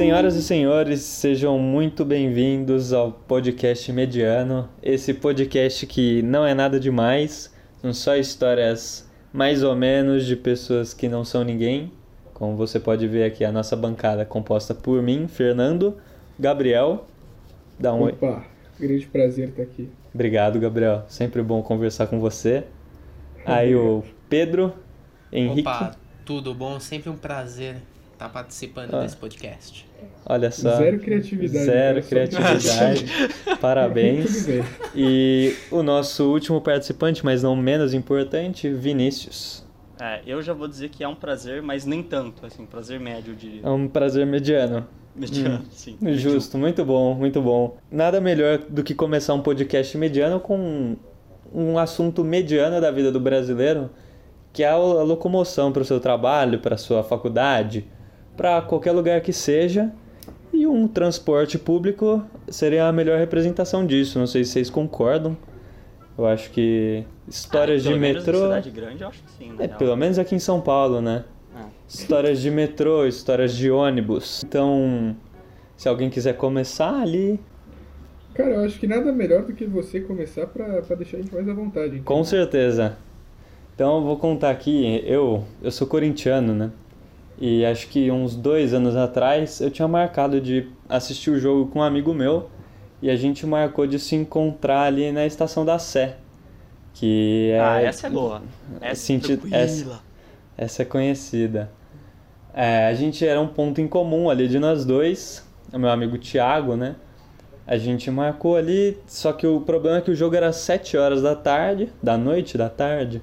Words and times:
Senhoras 0.00 0.34
e 0.34 0.42
senhores, 0.42 1.02
sejam 1.02 1.58
muito 1.58 2.06
bem-vindos 2.06 2.90
ao 2.90 3.12
podcast 3.12 3.92
Mediano. 3.92 4.66
Esse 4.82 5.12
podcast 5.12 5.86
que 5.86 6.22
não 6.22 6.42
é 6.42 6.54
nada 6.54 6.80
demais, 6.80 7.52
são 7.82 7.92
só 7.92 8.16
histórias 8.16 9.06
mais 9.30 9.62
ou 9.62 9.76
menos 9.76 10.24
de 10.24 10.36
pessoas 10.36 10.94
que 10.94 11.06
não 11.06 11.22
são 11.22 11.44
ninguém. 11.44 11.92
Como 12.32 12.56
você 12.56 12.80
pode 12.80 13.06
ver 13.06 13.24
aqui, 13.24 13.44
a 13.44 13.52
nossa 13.52 13.76
bancada 13.76 14.22
é 14.22 14.24
composta 14.24 14.74
por 14.74 15.02
mim, 15.02 15.28
Fernando, 15.28 15.98
Gabriel. 16.38 17.06
Dá 17.78 17.92
um 17.92 18.04
oi. 18.04 18.12
Opa, 18.12 18.46
grande 18.80 19.06
prazer 19.06 19.50
estar 19.50 19.64
aqui. 19.64 19.86
Obrigado, 20.14 20.58
Gabriel. 20.58 21.04
Sempre 21.08 21.42
bom 21.42 21.62
conversar 21.62 22.06
com 22.06 22.18
você. 22.18 22.64
Aí 23.44 23.76
o 23.76 24.02
Pedro, 24.30 24.72
Henrique. 25.30 25.68
Opa, 25.68 25.94
tudo 26.24 26.54
bom? 26.54 26.80
Sempre 26.80 27.10
um 27.10 27.16
prazer 27.18 27.76
estar 28.20 28.28
participando 28.28 28.94
Ah. 28.94 29.00
desse 29.00 29.16
podcast. 29.16 29.88
Olha 30.26 30.50
só. 30.50 30.76
Zero 30.76 30.98
criatividade. 30.98 31.64
Zero 31.64 32.02
só 32.02 32.08
criatividade. 32.08 33.06
Parabéns. 33.60 34.46
E 34.94 35.54
o 35.70 35.82
nosso 35.82 36.30
último 36.30 36.60
participante, 36.60 37.24
mas 37.24 37.42
não 37.42 37.56
menos 37.56 37.94
importante, 37.94 38.68
Vinícius. 38.70 39.66
É, 39.98 40.20
eu 40.26 40.40
já 40.42 40.52
vou 40.52 40.68
dizer 40.68 40.88
que 40.90 41.02
é 41.04 41.08
um 41.08 41.14
prazer, 41.14 41.62
mas 41.62 41.84
nem 41.84 42.02
tanto, 42.02 42.44
assim, 42.46 42.64
prazer 42.64 42.98
médio, 43.00 43.32
eu 43.32 43.36
diria. 43.36 43.60
É 43.64 43.68
um 43.70 43.86
prazer 43.88 44.26
mediano. 44.26 44.86
Mediano, 45.14 45.64
sim. 45.70 45.98
Justo, 46.12 46.56
muito 46.56 46.84
bom, 46.84 47.14
muito 47.14 47.42
bom. 47.42 47.76
Nada 47.90 48.20
melhor 48.20 48.58
do 48.58 48.82
que 48.82 48.94
começar 48.94 49.34
um 49.34 49.42
podcast 49.42 49.96
mediano 49.98 50.40
com 50.40 50.96
um 51.52 51.78
assunto 51.78 52.22
mediano 52.24 52.80
da 52.80 52.90
vida 52.90 53.10
do 53.10 53.18
brasileiro, 53.20 53.90
que 54.52 54.62
é 54.62 54.68
a 54.68 54.76
locomoção 54.76 55.72
para 55.72 55.82
o 55.82 55.84
seu 55.84 56.00
trabalho, 56.00 56.60
para 56.60 56.76
a 56.76 56.78
sua 56.78 57.02
faculdade, 57.02 57.86
para 58.40 58.62
qualquer 58.62 58.92
lugar 58.92 59.20
que 59.20 59.34
seja. 59.34 59.92
E 60.50 60.66
um 60.66 60.88
transporte 60.88 61.58
público 61.58 62.24
seria 62.48 62.86
a 62.86 62.92
melhor 62.92 63.18
representação 63.18 63.84
disso. 63.86 64.18
Não 64.18 64.26
sei 64.26 64.44
se 64.44 64.52
vocês 64.52 64.70
concordam. 64.70 65.36
Eu 66.16 66.26
acho 66.26 66.50
que 66.50 67.04
histórias 67.28 67.86
Ah, 67.86 67.92
de 67.92 67.98
metrô. 67.98 68.38
cidade 68.44 68.70
grande, 68.70 69.02
eu 69.02 69.08
acho 69.08 69.22
que 69.22 69.30
sim, 69.32 69.52
né? 69.52 69.66
É, 69.66 69.68
pelo 69.68 69.94
menos 69.94 70.18
aqui 70.18 70.34
em 70.34 70.38
São 70.38 70.58
Paulo, 70.58 71.02
né? 71.02 71.24
Ah. 71.54 71.66
Histórias 71.86 72.40
de 72.40 72.50
metrô, 72.50 73.06
histórias 73.06 73.54
de 73.54 73.70
ônibus. 73.70 74.42
Então, 74.42 75.14
se 75.76 75.86
alguém 75.86 76.08
quiser 76.08 76.32
começar 76.34 76.98
ali, 76.98 77.38
Cara, 78.32 78.54
eu 78.54 78.64
acho 78.64 78.78
que 78.80 78.86
nada 78.86 79.12
melhor 79.12 79.42
do 79.42 79.52
que 79.52 79.66
você 79.66 80.00
começar 80.00 80.46
pra, 80.46 80.80
pra 80.80 80.96
deixar 80.96 81.18
a 81.18 81.20
gente 81.20 81.34
mais 81.34 81.46
à 81.46 81.52
vontade. 81.52 81.96
então. 81.98 82.16
com 82.16 82.24
certeza. 82.24 82.96
Então, 83.74 83.96
eu 83.96 84.02
vou 84.02 84.16
contar 84.16 84.48
aqui. 84.50 85.02
Eu, 85.04 85.44
eu 85.62 85.70
sou 85.70 85.86
corintiano, 85.86 86.54
né? 86.54 86.70
E 87.40 87.64
acho 87.64 87.88
que 87.88 88.10
uns 88.10 88.36
dois 88.36 88.74
anos 88.74 88.94
atrás 88.96 89.60
eu 89.60 89.70
tinha 89.70 89.88
marcado 89.88 90.40
de 90.40 90.68
assistir 90.88 91.30
o 91.30 91.40
jogo 91.40 91.70
com 91.70 91.78
um 91.78 91.82
amigo 91.82 92.12
meu. 92.12 92.50
E 93.02 93.08
a 93.08 93.16
gente 93.16 93.46
marcou 93.46 93.86
de 93.86 93.98
se 93.98 94.14
encontrar 94.14 94.82
ali 94.82 95.10
na 95.10 95.24
estação 95.24 95.64
da 95.64 95.78
Sé. 95.78 96.16
Que 96.92 97.50
é. 97.54 97.60
Ah, 97.60 97.80
essa 97.82 98.06
é 98.08 98.10
boa. 98.10 98.42
Essa 98.80 98.90
é 98.90 98.94
senti- 98.94 99.36
tranquila. 99.38 100.00
Essa 100.58 100.82
é 100.82 100.84
conhecida. 100.84 101.70
É, 102.52 102.86
a 102.88 102.94
gente 102.94 103.24
era 103.26 103.40
um 103.40 103.46
ponto 103.46 103.80
em 103.80 103.88
comum 103.88 104.28
ali 104.28 104.46
de 104.48 104.58
nós 104.58 104.84
dois, 104.84 105.46
o 105.72 105.78
meu 105.78 105.88
amigo 105.88 106.18
Thiago, 106.18 106.76
né? 106.76 106.96
A 107.66 107.78
gente 107.78 108.10
marcou 108.10 108.56
ali, 108.56 108.98
só 109.06 109.32
que 109.32 109.46
o 109.46 109.60
problema 109.60 109.98
é 109.98 110.00
que 110.00 110.10
o 110.10 110.14
jogo 110.14 110.34
era 110.34 110.48
às 110.48 110.56
7 110.56 110.96
horas 110.96 111.22
da 111.22 111.36
tarde, 111.36 111.88
da 112.02 112.18
noite, 112.18 112.58
da 112.58 112.68
tarde. 112.68 113.22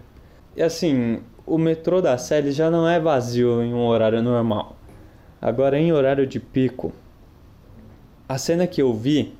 E 0.55 0.63
assim, 0.63 1.19
o 1.47 1.57
metrô 1.57 2.01
da 2.01 2.17
Sé 2.17 2.43
já 2.51 2.69
não 2.69 2.87
é 2.87 2.99
vazio 2.99 3.63
em 3.63 3.73
um 3.73 3.87
horário 3.87 4.21
normal. 4.21 4.75
Agora 5.41 5.79
em 5.79 5.93
horário 5.93 6.27
de 6.27 6.39
pico, 6.39 6.91
a 8.27 8.37
cena 8.37 8.67
que 8.67 8.81
eu 8.81 8.93
vi 8.93 9.33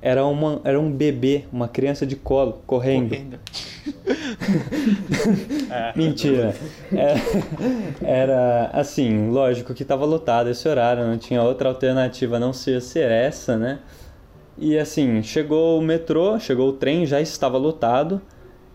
era, 0.00 0.24
uma, 0.24 0.60
era 0.62 0.78
um 0.78 0.90
bebê, 0.90 1.44
uma 1.52 1.66
criança 1.66 2.06
de 2.06 2.14
colo, 2.14 2.60
correndo. 2.64 3.08
Correndo. 3.08 3.40
Mentira. 5.96 6.54
É- 6.92 7.14
Era 8.00 8.70
assim, 8.72 9.28
lógico 9.30 9.74
que 9.74 9.84
tava 9.84 10.04
lotado 10.04 10.50
esse 10.50 10.68
horário, 10.68 11.04
não 11.04 11.18
tinha 11.18 11.42
outra 11.42 11.68
alternativa 11.68 12.36
a 12.36 12.40
não 12.40 12.52
ser 12.52 12.80
ser 12.80 13.10
essa, 13.10 13.56
né? 13.56 13.80
E 14.56 14.78
assim, 14.78 15.22
chegou 15.22 15.78
o 15.78 15.82
metrô, 15.82 16.38
chegou 16.38 16.68
o 16.68 16.72
trem, 16.72 17.06
já 17.06 17.20
estava 17.20 17.58
lotado 17.58 18.20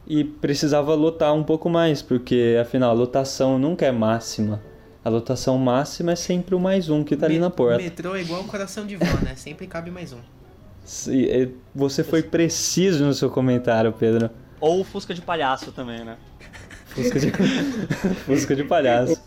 e 0.06 0.24
precisava 0.24 0.94
lotar 0.96 1.34
um 1.34 1.44
pouco 1.44 1.70
mais, 1.70 2.02
porque 2.02 2.58
afinal 2.62 2.92
a 2.92 2.94
lotação 2.94 3.58
nunca 3.58 3.86
é 3.86 3.92
máxima. 3.92 4.62
A 5.04 5.10
lotação 5.10 5.58
máxima 5.58 6.14
é 6.14 6.16
sempre 6.16 6.56
o 6.56 6.60
mais 6.60 6.90
um 6.90 7.04
que 7.04 7.16
tá 7.16 7.26
ali 7.26 7.40
na 7.40 7.50
porta. 7.50 7.82
Metrô 7.82 8.16
é 8.16 8.22
igual 8.22 8.42
um 8.42 8.48
coração 8.48 8.86
de 8.86 8.96
vó, 8.96 9.06
né? 9.22 9.36
Sempre 9.36 9.68
cabe 9.68 9.92
mais 9.92 10.14
um. 10.14 10.20
É, 11.10 11.50
Você 11.76 12.04
foi 12.04 12.24
preciso 12.24 13.06
no 13.06 13.14
seu 13.14 13.30
comentário, 13.30 13.92
Pedro. 13.92 14.30
Ou 14.62 14.82
o 14.82 14.84
Fusca 14.84 15.14
de 15.14 15.22
palhaço 15.22 15.72
também, 15.74 16.06
né? 16.06 16.18
Fusca 16.88 17.20
de, 17.20 17.32
Fusca 18.26 18.56
de 18.56 18.64
palhaço. 18.64 19.22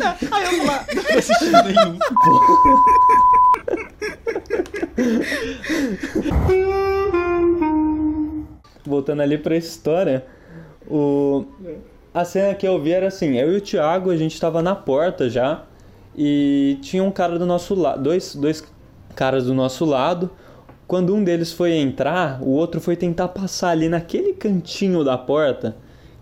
Ah, 0.00 0.42
eu 0.52 0.64
lá, 0.64 0.84
não 0.94 1.02
tô 1.02 1.18
assistindo 1.18 1.62
nenhum. 1.64 1.98
Voltando 8.84 9.20
ali 9.22 9.38
pra 9.38 9.56
história, 9.56 10.24
o... 10.88 11.44
a 12.12 12.24
cena 12.24 12.54
que 12.54 12.66
eu 12.66 12.80
vi 12.80 12.92
era 12.92 13.08
assim, 13.08 13.36
eu 13.38 13.52
e 13.52 13.56
o 13.56 13.60
Thiago, 13.60 14.10
a 14.10 14.16
gente 14.16 14.40
tava 14.40 14.62
na 14.62 14.74
porta 14.74 15.28
já, 15.28 15.64
e 16.16 16.78
tinha 16.80 17.04
um 17.04 17.10
cara 17.10 17.38
do 17.38 17.46
nosso 17.46 17.74
lado, 17.74 18.02
dois, 18.02 18.34
dois 18.34 18.64
caras 19.14 19.46
do 19.46 19.54
nosso 19.54 19.84
lado, 19.84 20.30
quando 20.86 21.14
um 21.14 21.22
deles 21.22 21.52
foi 21.52 21.74
entrar, 21.74 22.42
o 22.42 22.48
outro 22.48 22.80
foi 22.80 22.96
tentar 22.96 23.28
passar 23.28 23.70
ali 23.70 23.88
naquele 23.88 24.32
cantinho 24.32 25.04
da 25.04 25.18
porta, 25.18 25.76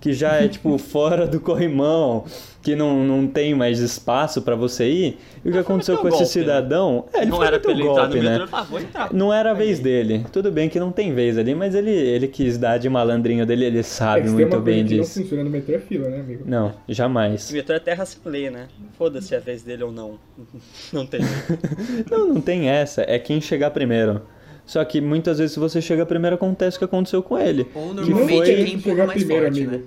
que 0.07 0.13
já 0.13 0.35
é 0.35 0.47
tipo 0.47 0.79
fora 0.79 1.27
do 1.27 1.41
corrimão, 1.41 2.25
que 2.63 2.77
não, 2.77 3.03
não 3.05 3.27
tem 3.27 3.55
mais 3.57 3.81
espaço 3.81 4.41
pra 4.43 4.55
você 4.55 4.89
ir, 4.89 5.19
e 5.45 5.49
o 5.49 5.53
que 5.53 5.59
aconteceu 5.59 5.97
com 5.99 6.07
esse 6.07 6.19
golpe, 6.19 6.23
né? 6.39 6.43
cidadão? 6.43 7.05
É, 7.13 7.23
ele 7.23 7.31
não 7.31 7.37
foi 7.39 7.47
era 7.49 7.59
pra 7.59 7.71
ele 7.73 7.83
entrar 7.83 8.03
golpe, 8.07 8.17
no 8.19 8.23
né? 8.23 8.31
metrô, 8.31 8.43
ele 8.45 8.51
falou, 8.51 8.65
ah, 8.65 8.71
vou 8.71 8.81
entrar. 8.81 9.13
Não 9.13 9.33
era 9.35 9.51
a 9.51 9.55
vez 9.55 9.81
dele. 9.81 10.25
Tudo 10.33 10.53
bem 10.53 10.69
que 10.69 10.79
não 10.79 10.93
tem 10.93 11.13
vez 11.13 11.37
ali, 11.39 11.55
mas 11.57 11.75
ele, 11.75 11.91
ele 11.91 12.29
quis 12.29 12.57
dar 12.57 12.79
de 12.79 12.89
malandrinho 12.89 13.45
dele, 13.45 13.65
ele 13.65 13.79
É 13.81 13.83
sabe 13.83 14.21
que 14.23 14.27
tem 14.29 14.35
muito 14.37 14.55
uma 14.55 14.61
bem 14.63 14.75
coisa 14.85 14.89
que 14.89 15.01
disso. 15.01 15.19
não 15.19 15.25
funciona 15.25 15.45
no 15.45 15.51
metrô 15.51 15.75
é 15.75 15.79
fila, 15.81 16.09
né, 16.09 16.21
amigo? 16.21 16.43
Não, 16.47 16.73
jamais. 16.89 17.51
O 17.51 17.53
metrô 17.55 17.75
é 17.75 17.81
terra 17.81 18.05
sem 18.07 18.21
lei, 18.25 18.49
né? 18.51 18.69
Foda-se 18.97 19.35
a 19.35 19.41
vez 19.41 19.63
dele 19.63 19.83
ou 19.83 19.91
não. 19.93 20.19
Não 20.93 21.05
tem. 21.05 21.21
Não, 22.11 22.29
não 22.35 22.41
tem 22.41 22.69
essa. 22.69 23.03
É 23.09 23.19
quem 23.19 23.41
chegar 23.41 23.71
primeiro. 23.71 24.23
Só 24.65 24.85
que 24.85 25.01
muitas 25.01 25.39
vezes 25.39 25.53
se 25.53 25.61
você 25.61 25.81
chega 25.81 26.05
primeiro 26.05 26.35
acontece 26.35 26.77
o 26.77 26.81
que 26.81 26.85
aconteceu 26.85 27.23
com 27.23 27.39
ele. 27.39 27.69
Ou 27.75 27.91
Que 27.91 27.95
normalmente 28.11 28.37
foi- 28.37 28.51
é 28.51 28.65
quem 28.65 28.75
empurra 28.75 29.07
mais 29.07 29.19
primeiro, 29.21 29.45
forte, 29.45 29.61
amigo. 29.63 29.77
né? 29.77 29.83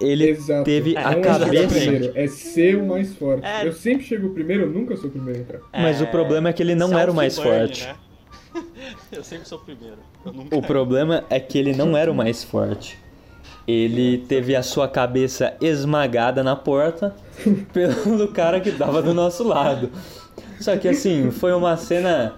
Ele 0.00 0.28
Exato. 0.30 0.64
teve 0.64 0.94
É, 0.96 0.98
a 1.04 1.12
é 1.12 1.20
cabeça. 1.20 1.78
primeiro, 1.78 2.12
é 2.16 2.26
ser 2.26 2.76
o 2.76 2.86
mais 2.86 3.14
forte. 3.14 3.46
É. 3.46 3.66
Eu 3.66 3.72
sempre 3.72 4.04
chego 4.04 4.30
primeiro, 4.30 4.64
eu 4.64 4.70
nunca 4.70 4.96
sou 4.96 5.08
o 5.08 5.12
primeiro 5.12 5.38
a 5.38 5.42
entrar. 5.42 5.60
Mas 5.72 6.00
o 6.00 6.06
problema 6.08 6.48
é 6.48 6.52
que 6.52 6.62
ele 6.62 6.74
não 6.74 6.98
era 6.98 7.10
o 7.10 7.14
mais 7.14 7.34
self-burn, 7.34 7.66
forte. 7.68 7.86
né? 7.86 7.94
Eu 9.10 9.24
sempre 9.24 9.48
sou 9.48 9.58
o 9.58 9.60
primeiro. 9.62 9.96
Eu 10.24 10.32
nunca... 10.32 10.56
O 10.56 10.62
problema 10.62 11.24
é 11.28 11.40
que 11.40 11.58
ele 11.58 11.74
não 11.74 11.96
era 11.96 12.10
o 12.10 12.14
mais 12.14 12.44
forte. 12.44 12.98
Ele 13.66 14.18
teve 14.28 14.54
a 14.54 14.62
sua 14.62 14.86
cabeça 14.86 15.56
esmagada 15.60 16.42
na 16.42 16.54
porta 16.54 17.14
pelo 17.72 18.28
cara 18.28 18.60
que 18.60 18.70
tava 18.70 19.02
do 19.02 19.14
nosso 19.14 19.42
lado. 19.42 19.90
Só 20.60 20.76
que 20.76 20.86
assim, 20.88 21.30
foi 21.30 21.52
uma 21.52 21.76
cena 21.76 22.34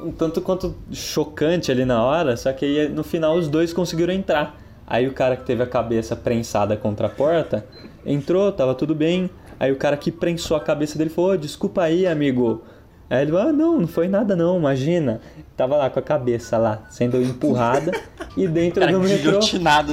um 0.00 0.10
tanto 0.10 0.40
quanto 0.40 0.74
chocante 0.90 1.70
ali 1.70 1.84
na 1.84 2.02
hora, 2.02 2.36
só 2.36 2.52
que 2.52 2.64
aí 2.64 2.88
no 2.88 3.04
final 3.04 3.36
os 3.36 3.48
dois 3.48 3.72
conseguiram 3.72 4.12
entrar. 4.12 4.60
Aí 4.92 5.06
o 5.08 5.12
cara 5.14 5.36
que 5.36 5.44
teve 5.46 5.62
a 5.62 5.66
cabeça 5.66 6.14
prensada 6.14 6.76
contra 6.76 7.06
a 7.06 7.10
porta 7.10 7.64
entrou, 8.04 8.52
tava 8.52 8.74
tudo 8.74 8.94
bem. 8.94 9.30
Aí 9.58 9.72
o 9.72 9.76
cara 9.76 9.96
que 9.96 10.12
prensou 10.12 10.54
a 10.54 10.60
cabeça 10.60 10.98
dele 10.98 11.08
falou: 11.08 11.30
"Ô, 11.30 11.36
desculpa 11.38 11.82
aí, 11.82 12.06
amigo. 12.06 12.60
Aí 13.08 13.22
ele 13.22 13.32
falou: 13.32 13.48
ah, 13.48 13.52
não, 13.54 13.80
não 13.80 13.86
foi 13.88 14.06
nada 14.06 14.36
não, 14.36 14.58
imagina. 14.58 15.22
Tava 15.56 15.76
lá 15.76 15.88
com 15.88 15.98
a 15.98 16.02
cabeça 16.02 16.58
lá, 16.58 16.82
sendo 16.90 17.22
empurrada 17.22 17.90
e 18.36 18.46
dentro 18.46 18.80
cara 18.80 18.92
do 18.92 19.00
metrô. 19.00 19.38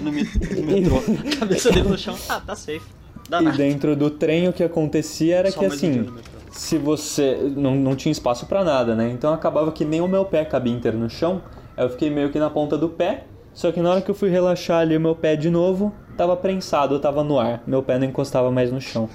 no, 0.01 0.12
me- 0.12 0.24
no 0.24 0.63
metrô. 0.68 0.97
A 0.97 1.31
cabeça 1.39 1.71
dele 1.71 1.88
no 1.88 1.97
chão. 1.97 2.18
Ah, 2.27 2.41
tá 2.45 2.53
safe. 2.53 2.81
Dá 3.29 3.41
E 3.41 3.51
dentro 3.53 3.95
do 3.95 4.09
trem 4.09 4.50
o 4.50 4.53
que 4.53 4.63
acontecia 4.65 5.38
era 5.38 5.50
Só 5.51 5.59
que 5.59 5.65
assim, 5.68 6.07
se 6.51 6.77
você 6.77 7.38
não, 7.56 7.74
não 7.75 7.95
tinha 7.95 8.12
espaço 8.12 8.45
pra 8.47 8.65
nada, 8.65 8.95
né? 8.95 9.09
Então 9.13 9.31
acabava 9.33 9.71
que 9.71 9.85
nem 9.85 10.01
o 10.01 10.07
meu 10.09 10.25
pé 10.25 10.44
cabia 10.44 10.74
inteiro 10.74 10.97
no 10.97 11.09
chão. 11.09 11.41
Aí 11.77 11.85
eu 11.85 11.89
fiquei 11.89 12.09
meio 12.09 12.31
que 12.31 12.38
na 12.39 12.50
ponta 12.50 12.77
do 12.77 12.89
pé. 12.89 13.24
Só 13.59 13.73
que 13.73 13.81
na 13.81 13.91
hora 13.91 14.01
que 14.01 14.09
eu 14.09 14.15
fui 14.15 14.29
relaxar 14.29 14.79
ali 14.79 14.95
o 14.95 15.01
meu 15.01 15.13
pé 15.13 15.35
de 15.35 15.50
novo, 15.50 15.94
tava 16.15 16.33
prensado, 16.38 16.95
eu 16.95 17.00
tava 17.01 17.25
no 17.25 17.38
ar. 17.38 17.61
Meu 17.67 17.83
pé 17.83 18.00
não 18.00 18.07
encostava 18.07 18.50
mais 18.50 18.71
no 18.71 18.79
chão. 18.79 19.09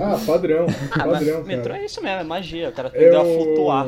Ah, 0.00 0.16
padrão. 0.24 0.66
Ah, 0.92 1.08
padrão, 1.08 1.42
metrô 1.42 1.74
é 1.74 1.84
isso 1.84 2.00
mesmo, 2.00 2.20
é 2.20 2.22
magia. 2.22 2.68
O 2.68 2.72
cara 2.72 2.86
aprendeu 2.86 3.20
a 3.20 3.24
Eu- 3.26 3.42
flutuar. 3.42 3.86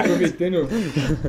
aproveitando, 0.00 0.68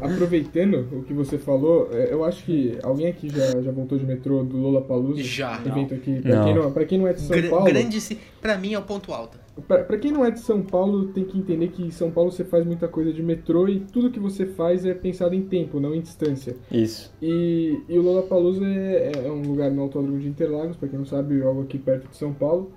aproveitando 0.02 0.88
o 0.92 1.04
que 1.04 1.14
você 1.14 1.38
falou, 1.38 1.88
é, 1.94 2.12
eu 2.12 2.24
acho 2.24 2.44
que 2.46 2.80
alguém 2.82 3.08
aqui 3.10 3.30
já, 3.30 3.62
já 3.62 3.72
voltou 3.72 4.00
de 4.00 4.06
metrô 4.06 4.44
do 4.44 4.58
Lollapalooza? 4.58 5.22
Já. 5.22 5.60
Evento 5.64 5.94
aqui. 5.94 6.22
Pra, 6.22 6.36
Não. 6.38 6.46
Quem 6.46 6.56
não, 6.56 6.72
pra 6.72 6.86
quem 6.86 6.98
não 6.98 7.08
é 7.08 7.14
de 7.14 7.22
São 7.22 7.38
Gra- 7.38 7.50
Paulo, 7.50 7.66
grande, 7.66 8.18
pra 8.42 8.58
mim 8.58 8.74
é 8.74 8.80
o 8.80 8.82
ponto 8.82 9.14
alto. 9.14 9.38
Pra, 9.62 9.84
pra 9.84 9.98
quem 9.98 10.12
não 10.12 10.26
é 10.26 10.32
de 10.32 10.40
São 10.40 10.62
Paulo, 10.62 11.08
tem 11.08 11.24
que 11.24 11.38
entender 11.38 11.70
que 11.70 11.84
em 11.84 11.92
São 11.92 12.12
Paulo 12.12 12.32
você 12.32 12.44
faz 12.44 12.66
muita 12.66 12.88
coisa 12.88 13.14
de 13.14 13.24
metrô 13.24 13.68
e 13.68 13.80
tudo 13.80 14.12
que 14.12 14.20
você 14.20 14.46
faz 14.46 14.86
é 14.86 14.94
pensado 14.94 15.34
em 15.34 15.42
tempo, 15.42 15.80
não 15.80 15.96
em 15.96 16.02
distância. 16.02 16.56
Isso. 16.72 17.14
E, 17.22 17.82
e 17.88 17.98
o 17.98 18.02
Lollapalooza 18.02 18.66
é, 18.66 19.12
é 19.26 19.32
um 19.32 19.42
lugar 19.42 19.72
no 19.72 19.82
Autódromo 19.82 20.20
de 20.20 20.28
Interlagos, 20.28 20.76
pra 20.76 20.90
quem 20.90 21.00
não 21.00 21.06
sabe, 21.06 21.42
algo 21.42 21.64
aqui 21.64 21.78
perto 21.78 22.10
de 22.10 22.18
São 22.18 22.34
Paulo. 22.34 22.72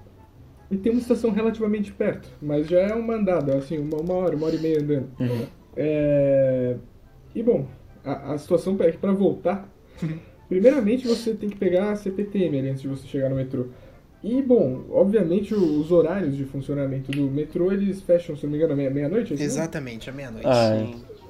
E 0.70 0.76
tem 0.76 0.92
uma 0.92 1.00
estação 1.00 1.30
relativamente 1.30 1.92
perto, 1.92 2.28
mas 2.42 2.66
já 2.66 2.80
é 2.80 2.94
uma 2.94 3.14
andada, 3.14 3.56
assim, 3.56 3.78
uma, 3.78 3.96
uma 3.98 4.14
hora, 4.14 4.36
uma 4.36 4.46
hora 4.46 4.56
e 4.56 4.60
meia 4.60 4.80
andando. 4.80 5.08
Uhum. 5.18 5.46
É... 5.76 6.76
E 7.34 7.42
bom, 7.42 7.66
a, 8.04 8.34
a 8.34 8.38
situação 8.38 8.76
é 8.80 8.92
que 8.92 8.98
pra 8.98 9.12
voltar, 9.12 9.72
primeiramente 10.48 11.08
você 11.08 11.34
tem 11.34 11.48
que 11.48 11.56
pegar 11.56 11.92
a 11.92 11.96
CPTM 11.96 12.58
ali 12.58 12.68
antes 12.70 12.82
de 12.82 12.88
você 12.88 13.06
chegar 13.06 13.30
no 13.30 13.36
metrô. 13.36 13.66
E 14.22 14.42
bom, 14.42 14.84
obviamente 14.90 15.54
os 15.54 15.92
horários 15.92 16.36
de 16.36 16.44
funcionamento 16.44 17.12
do 17.12 17.22
metrô 17.30 17.70
eles 17.70 18.02
fecham, 18.02 18.36
se 18.36 18.44
não 18.44 18.50
me 18.50 18.58
engano, 18.58 18.74
meia- 18.76 18.90
meia-noite? 18.90 19.32
é 19.34 19.36
mesmo? 19.36 19.44
Exatamente, 19.52 20.10
à 20.10 20.12
meia-noite. 20.12 20.46
Ah, 20.48 20.74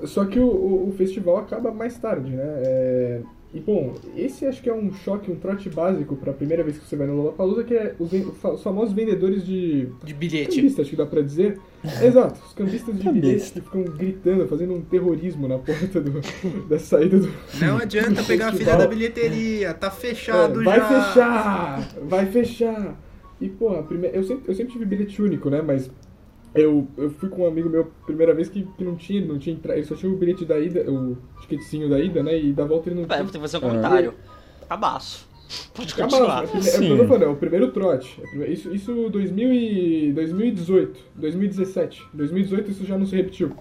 é. 0.03 0.07
Só 0.07 0.25
que 0.25 0.39
o, 0.39 0.47
o, 0.47 0.89
o 0.89 0.93
festival 0.93 1.37
acaba 1.39 1.71
mais 1.71 1.99
tarde, 1.99 2.31
né? 2.31 2.43
É, 2.43 3.21
E 3.55 3.61
bom, 3.61 3.95
esse 4.15 4.45
acho 4.45 4.63
que 4.63 4.69
é 4.69 4.75
um 4.75 4.93
choque, 4.93 5.31
um 5.31 5.37
trote 5.37 5.71
básico 5.71 6.15
pra 6.17 6.35
primeira 6.35 6.63
vez 6.63 6.77
que 6.79 6.85
você 6.87 6.97
vai 6.97 7.07
no 7.07 7.17
Lollapalooza, 7.17 7.65
que 7.65 7.73
é 7.75 7.95
os, 7.99 8.11
os 8.13 8.63
famosos 8.63 8.93
vendedores 8.95 9.45
de 9.47 9.89
De 10.05 10.13
bilhete. 10.13 10.57
cambistas, 10.57 10.81
acho 10.83 10.91
que 10.91 10.97
dá 10.97 11.07
pra 11.07 11.23
dizer. 11.23 11.59
Exato, 12.03 12.39
os 12.47 12.53
cambistas 12.53 12.95
de 12.99 13.05
Cambista. 13.05 13.27
bilhetes 13.27 13.51
que 13.51 13.61
ficam 13.63 13.85
gritando, 13.85 14.47
fazendo 14.47 14.75
um 14.75 14.83
terrorismo 14.83 15.49
na 15.49 15.59
porta 15.59 15.99
do, 15.99 16.21
da 16.69 16.79
saída 16.79 17.19
do... 17.19 17.33
Não 17.59 17.79
adianta 17.81 18.23
pegar 18.23 18.49
a 18.49 18.53
filha 18.53 18.77
da 18.77 18.87
bilheteria, 18.87 19.73
tá 19.73 19.91
fechado 19.91 20.61
É, 20.61 20.65
já. 20.65 20.71
vai 20.71 20.81
fechar! 21.03 21.89
Vai 22.07 22.27
fechar! 22.27 23.01
E, 23.41 23.49
porra, 23.49 23.83
prime... 23.83 24.11
eu, 24.13 24.25
sempre, 24.25 24.43
eu 24.51 24.55
sempre 24.55 24.73
tive 24.75 24.85
bilhete 24.85 25.23
único, 25.23 25.49
né? 25.49 25.63
Mas 25.63 25.91
eu, 26.55 26.87
eu 26.97 27.11
fui 27.11 27.29
com 27.29 27.43
um 27.43 27.47
amigo 27.47 27.69
meu 27.69 27.91
primeira 28.07 28.35
vez 28.35 28.49
que, 28.49 28.63
que 28.77 28.85
não 28.85 28.97
tinha, 28.97 29.25
não 29.25 29.39
tinha 29.39 29.55
entrada. 29.55 29.79
Ele 29.79 29.87
só 29.87 29.95
tinha 29.95 30.11
o 30.13 30.17
bilhete 30.17 30.45
da 30.45 30.59
ida, 30.59 30.81
o 30.91 31.17
ticketzinho 31.41 31.89
da 31.89 31.99
ida, 32.01 32.23
né? 32.23 32.39
E 32.41 32.53
da 32.53 32.65
volta 32.65 32.89
ele 32.89 33.01
não 33.01 33.07
Vai, 33.07 33.19
tinha. 33.19 33.25
vou 33.25 33.33
ter 33.33 33.39
que 33.39 33.43
fazer 33.43 33.57
um 33.59 33.61
Ah. 33.61 33.71
comentário. 33.71 34.15
Cabaço. 34.69 35.27
Pode 35.73 35.95
Acabou, 35.95 36.19
continuar. 36.19 36.45
é, 36.45 36.47
prime- 36.47 36.69
é 36.69 36.69
o 36.69 36.73
que 36.73 36.85
eu 36.85 36.97
tô 36.97 37.03
Sim. 37.03 37.09
falando, 37.09 37.23
é 37.23 37.29
o 37.29 37.37
primeiro 37.37 37.73
trote. 37.73 38.23
É 38.35 38.47
Isso, 38.51 38.75
isso 38.75 39.09
2000 39.09 39.51
e 39.53 40.13
2018, 40.13 41.01
2017. 41.15 42.05
2018 42.13 42.71
isso 42.71 42.85
já 42.85 42.99
não 42.99 43.07
se 43.07 43.17
repetiu. 43.17 43.53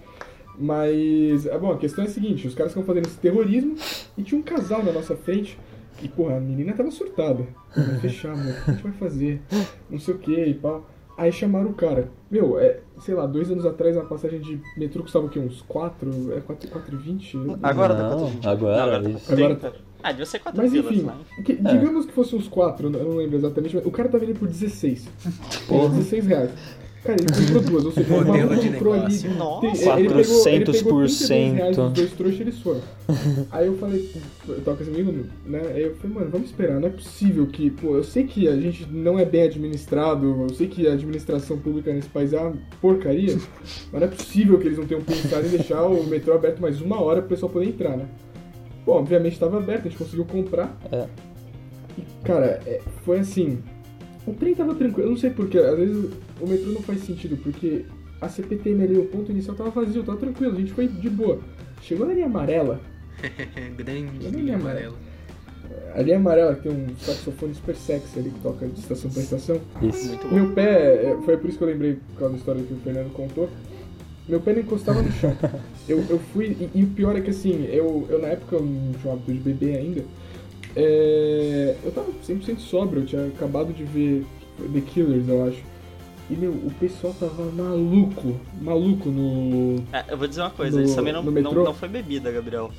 Mas, 0.58 1.46
é 1.46 1.56
bom, 1.56 1.70
a 1.72 1.78
questão 1.78 2.04
é 2.04 2.06
a 2.08 2.10
seguinte, 2.10 2.46
os 2.46 2.54
caras 2.54 2.72
estão 2.72 2.82
fazendo 2.84 3.06
esse 3.06 3.16
terrorismo 3.18 3.76
e 4.16 4.22
tinha 4.22 4.38
um 4.38 4.42
casal 4.42 4.82
na 4.82 4.92
nossa 4.92 5.14
frente 5.16 5.56
e, 6.02 6.08
porra, 6.08 6.36
a 6.36 6.40
menina 6.40 6.72
tava 6.72 6.90
surtada. 6.90 7.46
Vai 7.74 7.98
fechar, 8.00 8.36
meu, 8.36 8.52
o 8.52 8.64
que 8.64 8.70
a 8.70 8.74
gente 8.74 8.82
vai 8.82 8.92
fazer? 8.92 9.40
Não 9.88 9.98
sei 9.98 10.14
o 10.14 10.18
que 10.18 10.34
e 10.34 10.54
pau. 10.54 10.88
Aí 11.18 11.32
chamaram 11.32 11.70
o 11.70 11.74
cara. 11.74 12.08
Meu, 12.30 12.60
é, 12.60 12.78
sei 13.00 13.12
lá, 13.12 13.26
dois 13.26 13.50
anos 13.50 13.66
atrás 13.66 13.96
uma 13.96 14.04
passagem 14.04 14.38
de 14.40 14.60
metrô 14.76 15.02
custava 15.02 15.26
o 15.26 15.28
quê? 15.28 15.40
Uns 15.40 15.60
4? 15.62 16.32
É 16.36 16.40
4, 16.40 16.68
4,20? 16.70 17.58
Agora 17.60 17.94
tá 17.96 18.02
Não, 18.08 18.18
quanto, 18.20 18.32
gente? 18.34 18.46
agora 18.48 19.00
Não, 19.00 19.10
isso. 19.10 19.26
tá 19.26 19.32
Agora 19.32 19.56
30. 19.56 19.72
Ah, 20.00 20.10
devia 20.12 20.26
ser 20.26 20.38
4 20.38 20.62
Mas 20.62 20.70
pilas, 20.70 20.92
enfim, 20.92 21.02
né? 21.02 21.14
que- 21.44 21.56
digamos 21.56 22.06
que 22.06 22.12
fosse 22.12 22.36
uns 22.36 22.46
4, 22.46 22.86
eu 22.86 23.04
não 23.04 23.16
lembro 23.16 23.36
exatamente, 23.36 23.74
mas 23.74 23.84
o 23.84 23.90
cara 23.90 24.08
tá 24.08 24.16
vendendo 24.16 24.38
por 24.38 24.46
16. 24.46 25.08
Porra. 25.66 25.88
16 25.88 26.24
reais. 26.26 26.50
Cara, 27.04 27.16
ele 27.20 27.46
comprou 27.46 27.62
duas, 27.62 27.84
ou 27.86 27.92
seja, 27.92 28.12
o 28.14 28.24
Modelo 28.24 28.56
de 28.56 28.68
comprou 28.70 28.92
ali. 28.92 29.02
negócio. 29.02 29.30
Nossa. 29.34 29.66
Ele 29.66 30.08
pegou- 30.08 30.48
ele 30.48 30.64
pegou 30.64 30.94
400%. 30.94 31.18
32 31.18 31.52
reais 31.52 31.76
dos 31.76 31.92
dois 31.92 32.10
trouxas 32.12 32.38
e 32.38 32.42
eles 32.42 32.58
foram. 32.58 32.80
Aí 33.52 33.66
eu 33.66 33.78
falei, 33.78 34.10
eu 34.48 34.60
tava 34.62 34.76
com 34.76 34.82
esse 34.82 34.92
amigo, 34.92 35.24
né? 35.46 35.62
Aí 35.74 35.82
eu 35.84 35.94
falei, 35.96 36.16
mano, 36.16 36.30
vamos 36.30 36.48
esperar, 36.48 36.80
não 36.80 36.88
é 36.88 36.90
possível 36.90 37.46
que, 37.46 37.70
pô, 37.70 37.96
eu 37.96 38.04
sei 38.04 38.24
que 38.24 38.48
a 38.48 38.56
gente 38.60 38.86
não 38.90 39.18
é 39.18 39.24
bem 39.24 39.42
administrado, 39.42 40.26
eu 40.48 40.54
sei 40.54 40.66
que 40.66 40.86
a 40.88 40.92
administração 40.92 41.56
pública 41.56 41.92
nesse 41.92 42.08
país 42.08 42.32
é 42.32 42.40
uma 42.40 42.54
porcaria, 42.80 43.36
mas 43.92 44.00
não 44.00 44.08
é 44.08 44.10
possível 44.10 44.58
que 44.58 44.66
eles 44.66 44.78
não 44.78 44.86
tenham 44.86 45.02
pensado 45.02 45.46
em 45.46 45.50
deixar 45.50 45.84
o 45.84 46.04
metrô 46.04 46.34
aberto 46.34 46.60
mais 46.60 46.80
uma 46.80 47.00
hora 47.00 47.20
pro 47.20 47.30
pessoal 47.30 47.50
poder 47.50 47.66
entrar, 47.68 47.96
né? 47.96 48.06
Bom, 48.84 48.94
obviamente 48.98 49.34
estava 49.34 49.58
aberto, 49.58 49.86
a 49.86 49.88
gente 49.88 49.98
conseguiu 49.98 50.24
comprar. 50.24 50.76
É. 50.90 51.06
E, 51.96 52.02
cara, 52.24 52.60
é, 52.66 52.80
foi 53.04 53.20
assim. 53.20 53.58
O 54.26 54.32
trem 54.34 54.54
tava 54.54 54.74
tranquilo, 54.74 55.06
eu 55.06 55.10
não 55.10 55.16
sei 55.16 55.30
porquê, 55.30 55.58
às 55.58 55.76
vezes 55.78 56.10
o 56.40 56.46
metrô 56.46 56.72
não 56.72 56.82
faz 56.82 57.00
sentido, 57.00 57.36
porque 57.38 57.84
a 58.20 58.28
CPTM 58.28 58.82
ali, 58.84 58.98
o 58.98 59.06
ponto 59.06 59.30
inicial 59.30 59.56
tava 59.56 59.70
vazio, 59.70 60.02
tava 60.02 60.18
tranquilo, 60.18 60.54
a 60.56 60.60
gente 60.60 60.72
foi 60.72 60.88
de 60.88 61.08
boa. 61.10 61.38
Chegou 61.82 62.06
na 62.06 62.12
linha 62.14 62.26
amarela, 62.26 62.80
Grande 63.76 64.18
linha 64.18 64.56
lembro. 64.56 64.68
amarela. 64.68 64.96
a 65.94 66.02
linha 66.02 66.16
amarela 66.16 66.54
que 66.54 66.62
tem 66.68 66.72
um 66.72 66.96
saxofone 66.98 67.54
super 67.54 67.74
sexy 67.76 68.18
ali 68.18 68.30
que 68.30 68.40
toca 68.40 68.66
de 68.66 68.78
estação 68.78 69.10
pra 69.10 69.22
estação. 69.22 69.60
Isso. 69.82 70.08
Muito 70.08 70.28
bom. 70.28 70.34
Meu 70.34 70.52
pé, 70.54 71.04
é, 71.04 71.18
foi 71.24 71.36
por 71.36 71.48
isso 71.48 71.58
que 71.58 71.64
eu 71.64 71.68
lembrei, 71.68 71.94
por 71.94 72.18
causa 72.18 72.32
da 72.34 72.38
história 72.38 72.62
que 72.62 72.72
o 72.74 72.76
Fernando 72.78 73.12
contou. 73.12 73.48
Meu 74.28 74.40
pé 74.40 74.52
não 74.52 74.60
encostava 74.60 75.02
no 75.02 75.10
chão. 75.12 75.34
Eu, 75.88 76.04
eu 76.10 76.18
fui, 76.34 76.48
e, 76.74 76.80
e 76.80 76.84
o 76.84 76.88
pior 76.88 77.16
é 77.16 77.20
que 77.22 77.30
assim, 77.30 77.64
eu, 77.72 78.06
eu 78.10 78.20
na 78.20 78.28
época 78.28 78.56
eu 78.56 78.62
não 78.62 78.92
tinha 78.92 79.10
o 79.10 79.14
hábito 79.16 79.32
de 79.32 79.38
beber 79.38 79.78
ainda. 79.78 80.04
É, 80.76 81.74
eu 81.82 81.90
tava 81.92 82.08
100% 82.26 82.58
sóbrio, 82.58 83.00
eu 83.02 83.06
tinha 83.06 83.26
acabado 83.28 83.72
de 83.72 83.84
ver 83.84 84.22
The 84.74 84.80
Killers, 84.82 85.26
eu 85.26 85.44
acho. 85.46 85.62
E 86.30 86.34
meu, 86.36 86.50
o 86.52 86.70
pessoal 86.78 87.14
tava 87.18 87.50
maluco, 87.52 88.38
maluco 88.60 89.08
no. 89.08 89.82
É, 89.92 90.04
eu 90.12 90.18
vou 90.18 90.28
dizer 90.28 90.42
uma 90.42 90.50
coisa, 90.50 90.78
No- 90.78 90.84
isso 90.84 90.94
também 90.94 91.12
não, 91.12 91.22
não, 91.22 91.52
não 91.64 91.74
foi 91.74 91.88
bebida, 91.88 92.30
Gabriel. 92.30 92.70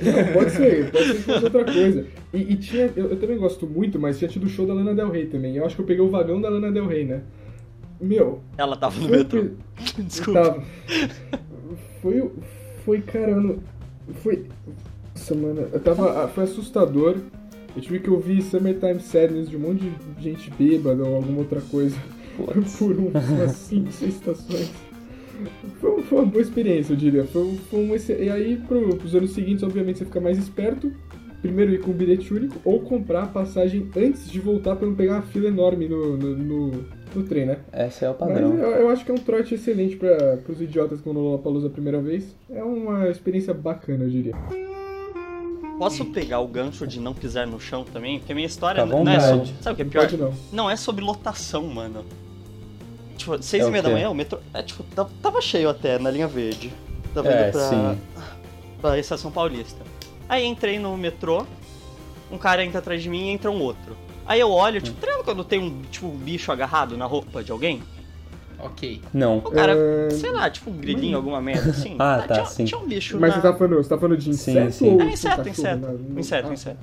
Não, 0.00 0.32
pode 0.32 0.50
ser, 0.50 0.90
pode 0.92 1.04
ser 1.06 1.14
que 1.14 1.22
fosse 1.22 1.44
outra 1.44 1.64
coisa. 1.64 2.06
E, 2.34 2.38
e 2.38 2.56
tinha, 2.56 2.92
eu, 2.96 3.10
eu 3.10 3.16
também 3.20 3.38
gosto 3.38 3.64
muito, 3.64 3.98
mas 4.00 4.18
tinha 4.18 4.28
tido 4.28 4.44
o 4.46 4.48
show 4.48 4.66
da 4.66 4.74
Lana 4.74 4.92
Del 4.92 5.08
Rey 5.10 5.26
também. 5.26 5.54
Eu 5.56 5.64
acho 5.64 5.76
que 5.76 5.82
eu 5.82 5.86
peguei 5.86 6.02
o 6.04 6.10
vagão 6.10 6.40
da 6.40 6.48
Lana 6.48 6.72
Del 6.72 6.86
Rey, 6.88 7.04
né? 7.04 7.22
Meu, 8.00 8.40
Ela 8.56 8.76
tava 8.76 8.98
no 9.00 9.08
foi 9.08 9.18
metrô. 9.18 9.42
que- 9.76 10.02
Desculpa. 10.02 10.42
Tava. 10.42 10.64
Foi, 12.02 12.20
o- 12.20 12.32
foi, 12.84 13.00
cara, 13.02 13.30
eu 13.32 13.40
não- 13.40 13.58
foi, 14.22 14.46
nossa, 15.14 15.34
mano, 15.34 15.68
eu 15.72 15.78
tava, 15.80 16.26
foi 16.28 16.42
assustador. 16.44 17.16
Eu 17.76 17.82
tive 17.82 18.00
que 18.00 18.10
ouvir 18.10 18.42
Summertime 18.42 18.98
Sadness 18.98 19.48
de 19.48 19.56
um 19.56 19.60
monte 19.60 19.84
de 20.16 20.22
gente 20.22 20.50
bêbada 20.50 21.04
ou 21.04 21.14
alguma 21.14 21.38
outra 21.38 21.60
coisa 21.60 21.96
por 22.78 22.92
um- 22.98 23.08
umas 23.08 23.52
5, 23.52 23.92
6 23.92 24.14
estações. 24.14 24.70
Foi, 25.80 26.02
foi 26.02 26.18
uma 26.18 26.26
boa 26.26 26.42
experiência, 26.42 26.92
eu 26.92 26.96
diria. 26.96 27.24
Foi, 27.24 27.42
um- 27.42 27.56
foi 27.70 27.80
um 27.80 27.94
exce- 27.94 28.14
E 28.20 28.28
aí, 28.30 28.56
pro, 28.56 28.96
pros 28.96 29.14
anos 29.14 29.30
seguintes, 29.32 29.62
obviamente, 29.62 29.98
você 29.98 30.04
fica 30.04 30.20
mais 30.20 30.36
esperto. 30.38 30.92
Primeiro 31.40 31.72
ir 31.72 31.80
com 31.80 31.92
um 31.92 31.94
bilhete 31.94 32.34
único 32.34 32.56
ou 32.64 32.80
comprar 32.80 33.22
a 33.22 33.26
passagem 33.26 33.88
antes 33.96 34.28
de 34.28 34.40
voltar 34.40 34.74
pra 34.74 34.84
não 34.88 34.96
pegar 34.96 35.12
uma 35.14 35.22
fila 35.22 35.46
enorme 35.46 35.88
no, 35.88 36.16
no, 36.16 36.36
no, 36.36 36.84
no 37.14 37.22
trem, 37.22 37.46
né? 37.46 37.58
Esse 37.72 38.04
é 38.04 38.10
o 38.10 38.16
Mas 38.18 38.28
padrão. 38.28 38.54
eu, 38.58 38.68
eu 38.72 38.88
acho 38.90 39.04
que 39.04 39.10
é 39.12 39.14
um 39.14 39.18
trote 39.18 39.54
excelente 39.54 39.94
para 39.96 40.40
os 40.48 40.60
idiotas 40.60 40.98
que 40.98 41.04
vão 41.04 41.14
no 41.14 41.20
Lollapalooza 41.20 41.68
a 41.68 41.70
primeira 41.70 42.00
vez. 42.02 42.34
É 42.50 42.64
uma 42.64 43.08
experiência 43.08 43.54
bacana, 43.54 44.02
eu 44.02 44.10
diria. 44.10 44.34
Posso 45.78 46.04
pegar 46.06 46.40
o 46.40 46.48
gancho 46.48 46.84
de 46.88 46.98
não 46.98 47.14
pisar 47.14 47.46
no 47.46 47.60
chão 47.60 47.84
também? 47.84 48.18
Porque 48.18 48.32
a 48.32 48.34
minha 48.34 48.46
história 48.48 48.84
Tá 48.84 48.92
à 48.92 49.04
não 49.04 49.08
é 49.08 49.20
sobre. 49.20 49.46
Sabe 49.62 49.74
o 49.74 49.76
que 49.76 49.82
é 49.82 49.84
Não 49.84 50.08
pior? 50.08 50.18
não. 50.18 50.34
Não 50.52 50.68
é 50.70 50.74
sobre 50.74 51.04
lotação, 51.04 51.62
mano. 51.68 52.04
Tipo, 53.32 53.42
seis 53.42 53.64
É 53.64 53.68
e 53.68 53.70
meia 53.70 53.82
da 53.82 53.90
manhã, 53.90 54.10
o 54.10 54.14
metrô. 54.14 54.38
É, 54.54 54.62
tipo, 54.62 54.82
tava, 54.94 55.10
tava 55.22 55.40
cheio 55.40 55.68
até 55.68 55.98
na 55.98 56.10
linha 56.10 56.26
verde. 56.26 56.72
Tava 57.14 57.28
É, 57.28 57.42
indo 57.48 57.52
pra, 57.52 57.68
sim. 57.68 57.98
pra 58.80 58.98
estação 58.98 59.30
paulista. 59.30 59.84
Aí 60.28 60.44
entrei 60.44 60.78
no 60.78 60.96
metrô, 60.96 61.46
um 62.30 62.38
cara 62.38 62.64
entra 62.64 62.78
atrás 62.78 63.02
de 63.02 63.08
mim 63.08 63.26
e 63.26 63.30
entra 63.30 63.50
um 63.50 63.60
outro. 63.60 63.96
Aí 64.26 64.40
eu 64.40 64.50
olho, 64.50 64.80
tipo, 64.80 65.00
tá 65.00 65.06
ligado 65.06 65.24
quando 65.24 65.44
tem 65.44 65.58
um, 65.60 65.82
tipo, 65.90 66.06
um 66.06 66.16
bicho 66.16 66.52
agarrado 66.52 66.96
na 66.96 67.06
roupa 67.06 67.42
de 67.42 67.50
alguém? 67.50 67.82
Ok. 68.58 69.00
Não. 69.14 69.38
O 69.38 69.42
cara, 69.50 69.72
É, 69.74 70.10
sei 70.10 70.30
lá, 70.32 70.50
tipo 70.50 70.70
um 70.70 70.76
grilinho, 70.76 71.16
alguma 71.16 71.40
merda 71.40 71.70
assim. 71.70 71.96
Ah, 71.98 72.24
tá, 72.26 72.34
tinha, 72.34 72.46
sim. 72.46 72.64
tinha 72.64 72.78
um 72.80 72.86
bicho 72.86 73.18
Mas 73.18 73.30
na... 73.30 73.36
você 73.36 73.42
tá 73.42 73.56
falando, 73.56 73.76
você 73.76 73.88
tá 73.88 73.98
falando 73.98 74.16
de 74.18 74.24
Sim, 74.24 74.30
inseto 74.52 74.72
sim. 74.72 74.88
ou 74.90 75.00
É 75.00 75.04
de 75.06 75.12
inseto, 75.12 75.48
inseto. 75.48 76.00
Inseto, 76.16 76.48
ah, 76.48 76.52
inseto. 76.52 76.78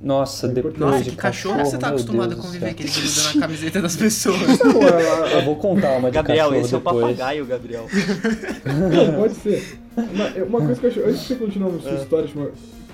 Nossa, 0.00 0.46
É 0.46 0.50
depois 0.50 0.76
Nossa, 0.78 1.02
de 1.02 1.10
que 1.10 1.16
cachorro 1.16 1.64
você 1.64 1.76
tá 1.76 1.88
acostumado 1.88 2.28
Deus 2.28 2.40
a 2.40 2.42
conviver 2.46 2.74
que 2.74 2.82
ele 2.84 2.90
gruda 2.92 3.22
na 3.34 3.40
camiseta 3.40 3.82
das 3.82 3.96
pessoas. 3.96 4.38
Não, 4.62 4.80
a- 4.82 5.32
Eu 5.32 5.44
vou 5.44 5.56
contar 5.56 5.98
uma 5.98 6.08
de 6.08 6.14
Gabriel, 6.14 6.46
cachorro 6.50 6.60
esse 6.64 6.74
é 6.74 6.76
o 6.76 6.80
depois. 6.80 7.16
papagaio, 7.16 7.46
Gabriel. 7.46 7.86
a- 8.64 8.72
não, 8.72 9.14
pode 9.14 9.34
ser. 9.34 9.78
É, 10.36 10.42
uma 10.44 10.60
coisa 10.60 10.80
que 10.80 10.86
eu 10.86 10.90
acho, 10.90 11.00
antes 11.00 11.20
de 11.22 11.26
você 11.26 11.34
continuar 11.34 11.72
na 11.72 11.80
sua 11.80 11.90
É. 11.90 11.94
história, 11.96 12.28
tipo, 12.28 12.48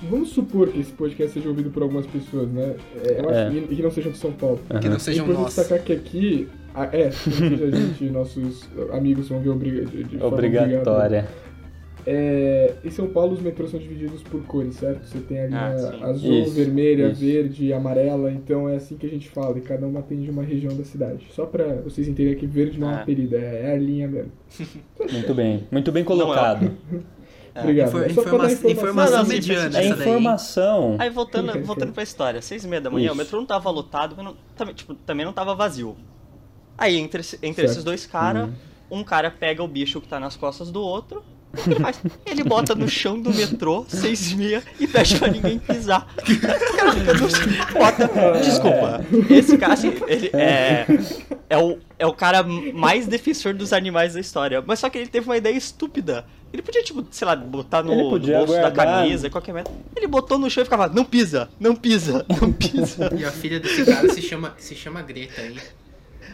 vamos 0.09 0.29
supor 0.29 0.67
que 0.69 0.79
esse 0.79 0.91
podcast 0.91 1.33
seja 1.33 1.47
ouvido 1.47 1.69
por 1.69 1.83
algumas 1.83 2.07
pessoas, 2.07 2.49
né? 2.49 2.73
É, 3.03 3.21
eu 3.21 3.29
acho 3.29 3.37
É. 3.39 3.49
que, 3.51 3.57
e 3.73 3.75
que 3.75 3.83
não 3.83 3.91
sejam 3.91 4.11
de 4.11 4.17
São 4.17 4.31
Paulo. 4.31 4.59
Que 4.81 4.89
não 4.89 4.97
sejam 4.99 5.27
nós. 5.27 5.53
destacar 5.53 5.79
que 5.83 5.93
aqui, 5.93 6.47
a- 6.73 6.89
é, 6.91 7.11
seja 7.11 7.65
a 7.65 7.69
gente, 7.71 8.03
nossos 8.05 8.63
amigos 8.91 9.29
vão 9.29 9.39
ver 9.41 9.49
obriga, 9.49 9.85
de, 9.85 10.03
de 10.05 10.17
forma 10.17 10.33
obrigada. 10.33 10.65
Obrigatória. 10.65 11.27
É, 12.07 12.73
em 12.83 12.91
São 12.91 13.07
Paulo 13.07 13.33
os 13.33 13.41
metrôs 13.41 13.71
são 13.71 13.79
divididos 13.79 14.21
por 14.21 14.43
cores, 14.43 14.75
certo? 14.75 15.05
Você 15.07 15.19
tem 15.21 15.39
ali 15.39 15.55
Ah, 15.55 15.67
a 15.73 15.77
sim. 15.77 16.03
azul, 16.03 16.33
Isso, 16.33 16.51
vermelha, 16.51 17.07
isso. 17.09 17.19
verde, 17.21 17.73
amarela, 17.73 18.31
então 18.31 18.69
é 18.69 18.75
assim 18.75 18.95
que 18.95 19.05
a 19.07 19.09
gente 19.09 19.27
fala, 19.29 19.57
e 19.57 19.61
cada 19.61 19.87
uma 19.87 20.01
atende 20.01 20.29
uma 20.29 20.43
região 20.43 20.75
da 20.75 20.83
cidade. 20.83 21.25
Só 21.31 21.45
pra 21.47 21.65
vocês 21.81 22.07
entenderem 22.07 22.37
que 22.37 22.45
verde 22.45 22.79
não 22.79 22.89
é 22.89 22.91
um 22.91 22.95
Ah. 22.97 23.01
apelido, 23.01 23.35
é, 23.35 23.61
é 23.71 23.71
a 23.73 23.77
linha 23.77 24.07
mesmo. 24.07 24.31
Muito 25.11 25.33
bem. 25.33 25.67
Muito 25.71 25.91
bem 25.91 26.03
colocado. 26.03 26.71
Obrigado. 27.57 27.87
Infor- 27.87 28.01
É 28.01 28.03
pra 28.05 28.13
dar 28.13 28.21
informa- 28.21 28.51
informação. 28.51 28.69
informação 28.69 29.25
mediana 29.25 29.63
É 29.63 29.67
essa 29.67 29.95
daí. 29.95 30.07
informação. 30.09 30.95
Aí 30.99 31.09
voltando, 31.09 31.63
voltando 31.63 31.93
pra 31.93 32.03
história, 32.03 32.41
seis 32.41 32.65
e 32.65 32.67
meia 32.67 32.81
da 32.81 32.89
manhã, 32.91 33.05
Isso. 33.05 33.13
o 33.13 33.17
metrô 33.17 33.39
não 33.39 33.45
tava 33.47 33.69
lotado, 33.71 34.13
mas 34.17 34.25
não, 34.25 34.35
também, 34.57 34.75
tipo, 34.75 34.93
também 34.93 35.25
não 35.25 35.31
tava 35.33 35.55
vazio. 35.55 35.95
Aí 36.77 36.97
entre, 36.97 37.21
entre 37.21 37.53
Certo. 37.53 37.59
esses 37.71 37.83
dois 37.83 38.05
caras, 38.05 38.49
um 38.91 39.03
cara 39.05 39.31
pega 39.31 39.63
o 39.63 39.67
bicho 39.67 40.01
que 40.01 40.07
tá 40.07 40.19
nas 40.19 40.35
costas 40.35 40.69
do 40.69 40.81
outro, 40.81 41.23
o 41.57 41.63
que 41.63 41.69
ele 41.71 41.79
faz? 41.79 41.99
Ele 42.25 42.43
bota 42.43 42.75
no 42.75 42.87
chão 42.87 43.19
do 43.19 43.33
metrô, 43.33 43.85
seis 43.87 44.31
e 44.31 44.35
meia, 44.35 44.63
e 44.79 44.87
pede 44.87 45.17
pra 45.17 45.27
ninguém 45.27 45.59
pisar. 45.59 46.07
O 46.17 46.39
cara 46.77 46.93
fica 46.93 47.13
no- 47.13 47.73
bota- 47.73 48.39
Desculpa, 48.41 49.05
esse 49.29 49.57
cara, 49.57 49.73
assim, 49.73 49.93
ele 50.07 50.29
é, 50.33 50.85
é, 51.49 51.57
o, 51.57 51.77
é 51.97 52.05
o 52.05 52.13
cara 52.13 52.43
mais 52.43 53.07
defensor 53.07 53.53
dos 53.53 53.73
animais 53.73 54.13
da 54.13 54.19
história. 54.19 54.63
Mas 54.65 54.79
só 54.79 54.89
que 54.89 54.97
ele 54.97 55.07
teve 55.07 55.25
uma 55.27 55.37
ideia 55.37 55.55
estúpida. 55.55 56.25
Ele 56.53 56.61
podia, 56.61 56.81
tipo, 56.83 57.05
sei 57.11 57.27
lá, 57.27 57.35
botar 57.35 57.83
no, 57.83 57.93
no 57.95 58.09
bolso 58.19 58.53
da 58.53 58.69
guardar. 58.69 59.03
camisa, 59.03 59.29
qualquer 59.29 59.53
merda. 59.53 59.69
Ele 59.95 60.07
botou 60.07 60.37
no 60.37 60.49
chão 60.49 60.61
e 60.61 60.65
ficava, 60.65 60.87
não 60.87 61.03
pisa, 61.03 61.49
não 61.59 61.75
pisa, 61.75 62.25
não 62.41 62.51
pisa. 62.51 63.11
E 63.17 63.25
a 63.25 63.31
filha 63.31 63.59
desse 63.59 63.83
cara 63.83 64.07
se 64.13 64.21
chama, 64.21 64.53
se 64.57 64.73
chama 64.73 65.01
Greta 65.01 65.41
aí. 65.41 65.57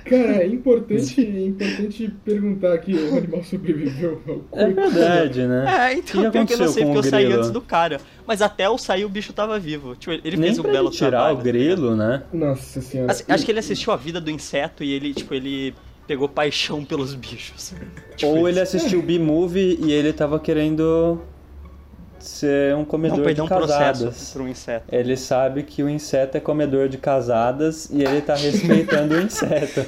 Cara, 0.05 0.43
é 0.43 0.47
importante, 0.47 1.21
é 1.21 1.45
importante 1.45 2.13
perguntar 2.25 2.77
que 2.79 2.93
o 2.93 3.17
animal 3.17 3.43
sobreviveu 3.43 4.21
ao 4.27 4.59
É 4.59 4.69
verdade, 4.69 5.45
né? 5.47 5.91
É, 5.91 5.95
O 5.95 5.99
então 5.99 6.23
que 6.23 6.31
pior 6.31 6.45
que 6.47 6.53
eu 6.53 6.57
não 6.57 6.67
sei 6.67 6.83
porque 6.83 6.97
o 6.97 6.99
eu 6.99 7.03
saí 7.03 7.23
grilo? 7.25 7.39
antes 7.39 7.51
do 7.51 7.61
cara. 7.61 7.99
Mas 8.25 8.41
até 8.41 8.65
eu 8.67 8.77
sair 8.77 9.05
o 9.05 9.09
bicho 9.09 9.31
tava 9.33 9.59
vivo. 9.59 9.95
Tipo, 9.95 10.11
ele 10.13 10.37
Nem 10.37 10.47
fez 10.47 10.59
um 10.59 10.63
pra 10.63 10.71
belo 10.71 10.87
ele 10.89 10.95
tirar 10.95 11.09
trabalho. 11.11 11.37
o 11.37 11.41
grilo, 11.41 11.95
né? 11.95 12.23
Nossa 12.33 12.81
senhora. 12.81 13.11
Assim, 13.11 13.23
acho 13.27 13.45
que 13.45 13.51
ele 13.51 13.59
assistiu 13.59 13.93
a 13.93 13.95
vida 13.97 14.19
do 14.21 14.29
inseto 14.31 14.83
e 14.83 14.91
ele, 14.91 15.13
tipo, 15.13 15.33
ele 15.33 15.73
pegou 16.07 16.27
paixão 16.27 16.83
pelos 16.83 17.13
bichos. 17.13 17.73
Tipo 18.15 18.31
Ou 18.31 18.37
isso. 18.39 18.47
ele 18.49 18.59
assistiu 18.59 18.99
o 18.99 19.03
B-Movie 19.03 19.77
e 19.81 19.91
ele 19.91 20.11
tava 20.11 20.39
querendo 20.39 21.21
ser 22.25 22.75
um 22.75 22.85
comedor 22.85 23.25
não 23.25 23.33
de 23.33 23.41
um 23.41 23.47
casadas. 23.47 24.35
um 24.35 24.47
inseto. 24.47 24.85
Ele 24.93 25.17
sabe 25.17 25.63
que 25.63 25.83
o 25.83 25.89
inseto 25.89 26.37
é 26.37 26.39
comedor 26.39 26.87
de 26.89 26.97
casadas 26.97 27.89
e 27.89 28.03
ele 28.03 28.21
tá 28.21 28.35
respeitando 28.35 29.15
o 29.15 29.21
inseto. 29.21 29.81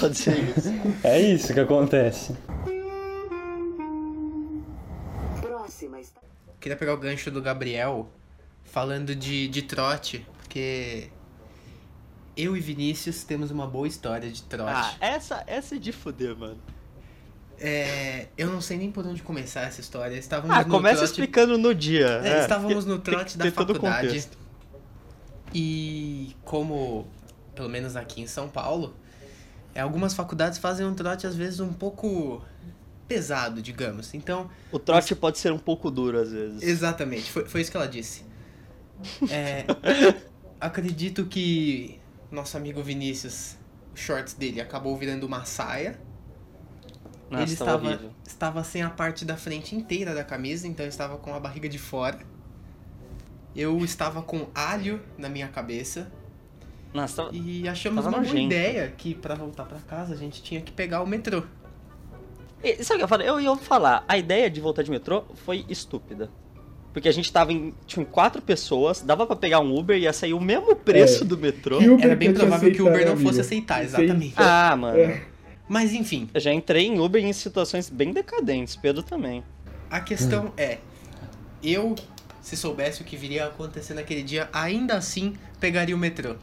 Pode 0.00 0.16
ser 0.16 0.38
isso. 0.38 0.72
É 1.02 1.20
isso 1.20 1.52
que 1.54 1.60
acontece. 1.60 2.36
Próxima 5.40 6.00
está. 6.00 6.20
Queria 6.58 6.76
pegar 6.76 6.94
o 6.94 6.98
gancho 6.98 7.30
do 7.30 7.40
Gabriel 7.40 8.08
falando 8.64 9.14
de, 9.14 9.48
de 9.48 9.62
trote, 9.62 10.26
porque 10.38 11.10
eu 12.36 12.56
e 12.56 12.60
Vinícius 12.60 13.24
temos 13.24 13.50
uma 13.50 13.66
boa 13.66 13.86
história 13.88 14.30
de 14.30 14.42
trote. 14.42 14.72
Ah, 14.72 14.94
essa, 15.00 15.42
essa 15.46 15.76
é 15.76 15.78
de 15.78 15.92
fuder, 15.92 16.36
mano. 16.36 16.58
É, 17.62 18.28
eu 18.38 18.48
não 18.48 18.60
sei 18.60 18.78
nem 18.78 18.90
por 18.90 19.06
onde 19.06 19.22
começar 19.22 19.60
essa 19.62 19.80
história. 19.80 20.16
Estávamos 20.16 20.56
Ah, 20.56 20.64
no 20.64 20.70
começa 20.70 20.96
trote, 20.98 21.10
explicando 21.12 21.58
no 21.58 21.74
dia. 21.74 22.20
É, 22.24 22.40
estávamos 22.40 22.86
no 22.86 22.98
Tem- 22.98 23.12
trote 23.14 23.36
tem 23.36 23.50
da 23.50 23.52
o 23.52 23.52
faculdade. 23.66 24.06
contexto. 24.08 24.38
E 25.52 26.34
como, 26.44 27.06
pelo 27.54 27.68
menos 27.68 27.96
aqui 27.96 28.22
em 28.22 28.26
São 28.26 28.48
Paulo, 28.48 28.94
é, 29.74 29.80
algumas 29.80 30.14
faculdades 30.14 30.58
fazem 30.58 30.86
um 30.86 30.94
trote 30.94 31.26
às 31.26 31.34
vezes 31.34 31.60
um 31.60 31.72
pouco 31.72 32.42
pesado, 33.08 33.60
digamos. 33.60 34.14
Então, 34.14 34.48
O 34.70 34.78
trote 34.78 35.14
pode 35.14 35.38
ser 35.38 35.52
um 35.52 35.58
pouco 35.58 35.90
duro 35.90 36.18
às 36.18 36.30
vezes. 36.32 36.62
Exatamente, 36.62 37.30
foi, 37.30 37.44
foi 37.44 37.60
isso 37.60 37.70
que 37.70 37.76
ela 37.76 37.88
disse. 37.88 38.24
É, 39.28 39.64
acredito 40.60 41.26
que 41.26 41.98
nosso 42.30 42.56
amigo 42.56 42.82
Vinícius, 42.82 43.56
o 43.92 43.96
shorts 43.96 44.34
dele 44.34 44.60
acabou 44.60 44.96
virando 44.96 45.26
uma 45.26 45.44
saia. 45.44 45.98
Nossa, 47.30 47.44
ele 47.44 47.56
tava 47.56 47.70
estava, 47.70 47.86
horrível. 47.88 48.10
estava 48.26 48.64
sem 48.64 48.82
a 48.82 48.90
parte 48.90 49.24
da 49.24 49.36
frente 49.36 49.74
inteira 49.76 50.14
da 50.14 50.24
camisa, 50.24 50.66
então 50.66 50.84
estava 50.84 51.16
com 51.16 51.32
a 51.32 51.38
barriga 51.40 51.68
de 51.68 51.78
fora. 51.78 52.18
Eu 53.54 53.78
estava 53.84 54.22
com 54.22 54.46
alho 54.54 55.00
na 55.18 55.28
minha 55.28 55.48
cabeça 55.48 56.10
Nossa, 56.94 57.24
tava... 57.24 57.36
e 57.36 57.68
achamos 57.68 58.04
Tava 58.04 58.16
uma 58.16 58.22
boa 58.24 58.38
ideia 58.40 58.92
que 58.96 59.14
para 59.14 59.34
voltar 59.34 59.64
para 59.64 59.78
casa 59.80 60.14
a 60.14 60.16
gente 60.16 60.42
tinha 60.42 60.60
que 60.60 60.70
pegar 60.72 61.02
o 61.02 61.06
metrô. 61.06 61.42
E, 62.62 62.82
sabe 62.84 62.96
o 62.96 62.98
que 62.98 63.04
eu 63.04 63.08
falei? 63.08 63.28
Eu 63.28 63.40
ia 63.40 63.56
falar, 63.56 64.04
a 64.06 64.18
ideia 64.18 64.50
de 64.50 64.60
voltar 64.60 64.82
de 64.82 64.90
metrô 64.90 65.24
foi 65.34 65.64
estúpida. 65.68 66.30
Porque 66.92 67.08
a 67.08 67.12
gente 67.12 67.32
tava 67.32 67.52
em. 67.52 67.72
Tinha 67.86 68.04
quatro 68.04 68.42
pessoas, 68.42 69.00
dava 69.00 69.24
pra 69.24 69.36
pegar 69.36 69.60
um 69.60 69.76
Uber 69.78 69.96
e 69.96 70.02
ia 70.02 70.12
sair 70.12 70.32
o 70.32 70.40
mesmo 70.40 70.74
preço 70.74 71.22
É. 71.22 71.26
do 71.26 71.38
metrô. 71.38 71.78
Era 72.00 72.16
bem 72.16 72.34
provável 72.34 72.72
que 72.72 72.82
o 72.82 72.86
Uber 72.86 72.94
aceitar, 72.96 73.06
não 73.06 73.12
amigo? 73.14 73.28
fosse 73.28 73.40
aceitar, 73.40 73.84
exatamente. 73.84 74.34
Ah, 74.36 74.76
mano. 74.76 74.98
É. 74.98 75.22
Mas 75.70 75.92
enfim, 75.92 76.28
Eu 76.34 76.40
já 76.40 76.52
entrei 76.52 76.88
em 76.88 76.98
Uber 76.98 77.24
em 77.24 77.32
situações 77.32 77.88
bem 77.88 78.12
decadentes, 78.12 78.74
Pedro 78.74 79.04
também. 79.04 79.44
A 79.88 80.00
questão 80.00 80.52
é, 80.56 80.78
eu, 81.62 81.94
se 82.42 82.56
soubesse 82.56 83.02
o 83.02 83.04
que 83.04 83.16
viria 83.16 83.44
a 83.44 83.46
acontecer 83.46 83.94
naquele 83.94 84.24
dia, 84.24 84.48
ainda 84.52 84.96
assim 84.96 85.36
pegaria 85.60 85.94
o 85.94 85.98
metrô. 85.98 86.34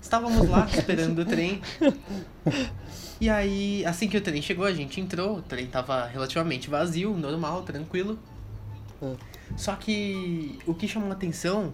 Estávamos 0.00 0.48
lá 0.48 0.68
esperando 0.72 1.22
o 1.22 1.24
trem. 1.24 1.60
E 3.20 3.28
aí, 3.28 3.84
assim 3.86 4.06
que 4.08 4.16
o 4.16 4.20
trem 4.20 4.40
chegou, 4.40 4.64
a 4.64 4.72
gente 4.72 5.00
entrou. 5.00 5.38
O 5.38 5.42
trem 5.42 5.66
tava 5.66 6.06
relativamente 6.06 6.70
vazio, 6.70 7.12
normal, 7.12 7.64
tranquilo. 7.64 8.16
Só 9.56 9.74
que 9.74 10.60
o 10.64 10.72
que 10.74 10.86
chamou 10.86 11.10
a 11.10 11.14
atenção 11.14 11.72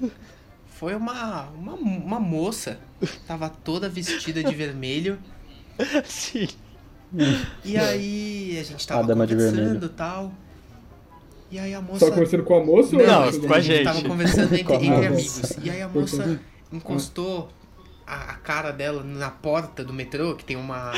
foi 0.67 0.95
uma, 0.95 1.43
uma, 1.51 1.75
uma 1.75 2.19
moça. 2.19 2.81
Tava 3.27 3.51
toda 3.51 3.87
vestida 3.87 4.43
de 4.43 4.55
vermelho. 4.55 5.19
Sim. 6.09 6.49
E 7.65 7.77
aí 7.77 8.59
a 8.61 8.63
gente 8.63 8.87
tava 8.87 9.13
A 9.13 9.17
conversando 9.17 9.87
e 9.87 9.89
tal. 9.91 10.33
E 11.51 11.59
aí 11.59 11.75
a 11.75 11.81
moça. 11.81 12.07
Só 12.07 12.11
conversando 12.13 12.45
com 12.45 12.55
a 12.57 12.65
moça 12.65 12.97
ou 12.97 13.05
Não, 13.07 13.41
com 13.41 13.55
a 13.55 13.61
gente. 13.61 13.85
tava 13.85 14.03
conversando 14.03 14.55
entre, 14.55 14.75
entre 14.75 15.07
amigos. 15.07 15.53
E 15.63 15.71
aí 15.71 15.83
a 15.83 15.89
moça 15.89 16.41
encostou 16.73 17.49
a, 18.07 18.31
a 18.31 18.35
cara 18.35 18.71
dela 18.71 19.03
na 19.03 19.31
porta 19.31 19.83
do 19.85 19.93
metrô, 19.93 20.37
que 20.37 20.45
tem 20.45 20.57
uma, 20.57 20.93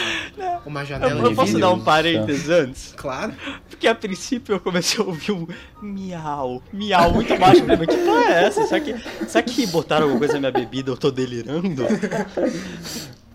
uma 0.67 0.81
Eu, 0.81 0.87
janela 0.87 1.23
eu 1.23 1.29
de 1.31 1.35
posso 1.35 1.47
vidro. 1.53 1.61
dar 1.63 1.71
um 1.73 1.81
parênteses 1.83 2.51
antes? 2.51 2.95
Claro. 2.97 3.33
Porque 3.71 3.89
a 3.89 3.95
princípio 3.95 4.55
eu 4.55 4.61
comecei 4.61 5.01
a 5.03 5.07
ouvir 5.07 5.33
um 5.33 5.47
miau, 5.81 6.63
miau 6.71 7.13
muito 7.15 7.35
baixo. 7.39 7.61
Eu 7.63 7.67
falei, 7.67 7.87
mas 7.87 7.97
que 7.97 8.05
porra 8.05 8.25
é 8.35 8.45
essa? 8.45 8.67
Será 8.67 8.81
que, 8.81 8.95
será 9.27 9.43
que 9.43 9.67
botaram 9.69 10.03
alguma 10.05 10.19
coisa 10.19 10.35
na 10.35 10.51
minha 10.51 10.53
bebida 10.53 10.91
eu 10.91 10.97
tô 10.99 11.11
delirando? 11.11 11.83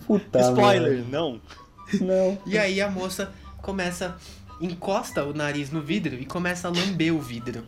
Puta 0.06 0.40
Spoiler, 0.40 1.04
não. 1.10 1.42
Não. 2.02 2.38
E 2.46 2.58
aí 2.58 2.82
a 2.82 2.90
moça 2.90 3.32
começa, 3.62 4.16
encosta 4.62 5.24
o 5.24 5.34
nariz 5.34 5.72
no 5.72 5.82
vidro 5.82 6.16
e 6.16 6.26
começa 6.26 6.68
a 6.68 6.72
lamber 6.72 7.14
o 7.16 7.20
vidro. 7.20 7.64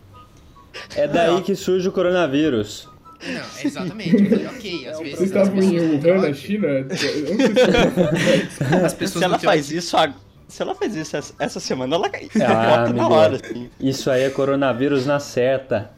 É 0.96 1.08
daí 1.08 1.42
que 1.42 1.56
surge 1.56 1.88
o 1.88 1.92
coronavírus. 1.92 2.88
Não, 3.22 3.42
exatamente. 3.66 4.16
Eu 4.16 4.30
falei, 4.30 4.48
ok, 4.48 4.88
às 4.88 5.00
vezes 5.00 5.18
Vocês 5.18 5.36
as 5.36 5.48
estavam 5.48 5.56
pessoas 5.56 5.82
em 5.82 5.98
Wuhan, 5.98 6.22
na 6.28 6.34
China? 6.34 6.68
As 8.86 8.94
pessoas 8.94 9.20
Se 9.20 9.24
ela 9.26 9.40
faz 9.40 9.72
isso, 9.72 9.98
ag- 9.98 10.14
se 10.48 10.62
ela 10.62 10.74
faz 10.76 10.96
isso 10.96 11.18
essa, 11.38 11.60
semana, 11.60 11.96
ela 11.96 12.10
cai. 12.10 12.30
Ah, 12.42 12.90
na 12.94 13.08
hora, 13.08 13.36
assim. 13.36 13.70
Isso 13.80 14.10
aí 14.10 14.24
é 14.24 14.30
coronavírus 14.30 15.06
na 15.06 15.20
certa. 15.20 15.92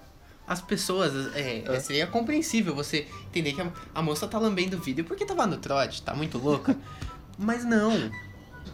As 0.48 0.62
pessoas, 0.62 1.14
é, 1.36 1.64
Ah. 1.68 1.80
seria 1.80 2.08
compreensível 2.08 2.74
você 2.76 3.08
entender 3.28 3.54
que 3.54 3.62
a, 3.62 3.72
a 3.96 4.02
moça 4.02 4.28
tá 4.28 4.38
lambendo 4.40 4.78
o 4.78 4.82
vídeo 4.82 5.06
porque 5.06 5.26
tava 5.26 5.46
no 5.48 5.58
trote, 5.58 6.02
tá 6.02 6.14
muito 6.14 6.38
louca. 6.38 6.76
Mas 7.42 7.66
não, 7.66 8.10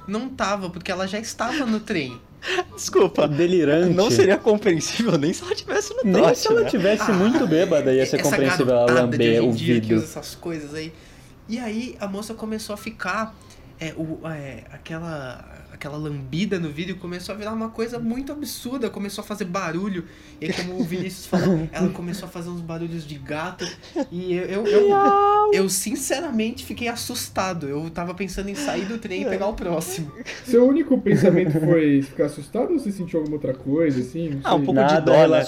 não 0.07 0.29
tava, 0.29 0.69
porque 0.69 0.91
ela 0.91 1.07
já 1.07 1.19
estava 1.19 1.65
no 1.65 1.79
trem. 1.79 2.19
Desculpa. 2.75 3.27
Delirante. 3.27 3.93
Não 3.93 4.11
seria 4.11 4.37
compreensível 4.37 5.17
nem 5.17 5.33
se 5.33 5.41
ela 5.43 5.55
tivesse 5.55 5.93
no 5.95 6.03
Nem 6.03 6.13
trote, 6.21 6.37
se 6.37 6.47
ela 6.47 6.61
né? 6.61 6.69
tivesse 6.69 7.11
muito 7.11 7.47
bêbada 7.47 7.91
ia 7.93 8.05
ser 8.05 8.17
Essa 8.17 8.29
compreensível 8.29 8.75
ela 8.75 8.91
lamber 8.91 9.41
hoje 9.41 9.47
em 9.47 9.49
o 9.49 9.53
dia 9.53 9.75
que 9.75 9.81
vidro. 9.81 9.97
usa 9.97 10.05
essas 10.05 10.35
coisas 10.35 10.73
aí. 10.73 10.93
E 11.49 11.57
aí 11.57 11.95
a 11.99 12.07
moça 12.07 12.33
começou 12.33 12.73
a 12.73 12.77
ficar. 12.77 13.35
É, 13.79 13.93
o, 13.95 14.19
é, 14.27 14.63
aquela, 14.71 15.45
aquela 15.71 15.97
lambida 15.97 16.59
no 16.59 16.69
vídeo 16.69 16.95
começou 16.97 17.35
a 17.35 17.37
virar 17.37 17.53
uma 17.53 17.69
coisa 17.69 17.99
muito 17.99 18.31
absurda, 18.31 18.89
começou 18.89 19.23
a 19.23 19.27
fazer 19.27 19.45
barulho. 19.45 20.05
E 20.41 20.45
aí, 20.45 20.53
como 20.53 20.79
o 20.79 20.83
Vinícius 20.83 21.27
falou, 21.27 21.69
ela 21.71 21.89
começou 21.89 22.27
a 22.27 22.31
fazer 22.31 22.49
uns 22.49 22.61
barulhos 22.61 23.05
de 23.05 23.15
gato. 23.15 23.67
E 24.11 24.33
eu, 24.33 24.65
eu, 24.65 24.65
eu, 24.65 25.51
eu, 25.53 25.69
sinceramente 25.69 26.65
fiquei 26.65 26.87
assustado. 26.87 27.67
Eu 27.67 27.87
tava 27.91 28.15
pensando 28.15 28.49
em 28.49 28.55
sair 28.55 28.85
do 28.85 28.97
trem 28.97 29.21
e 29.21 29.25
pegar 29.25 29.47
o 29.47 29.53
próximo. 29.53 30.11
Seu 30.43 30.67
único 30.67 30.99
pensamento 30.99 31.59
foi 31.59 32.01
ficar 32.01 32.25
assustado 32.25 32.73
ou 32.73 32.79
você 32.79 32.91
sentiu 32.91 33.19
alguma 33.19 33.35
outra 33.35 33.53
coisa, 33.53 33.99
assim? 34.01 34.39
Ah, 34.43 34.55
um 34.55 34.65
pouco 34.65 34.79
de 34.79 34.93
Nada 34.93 35.01
dó, 35.01 35.27
né? 35.27 35.43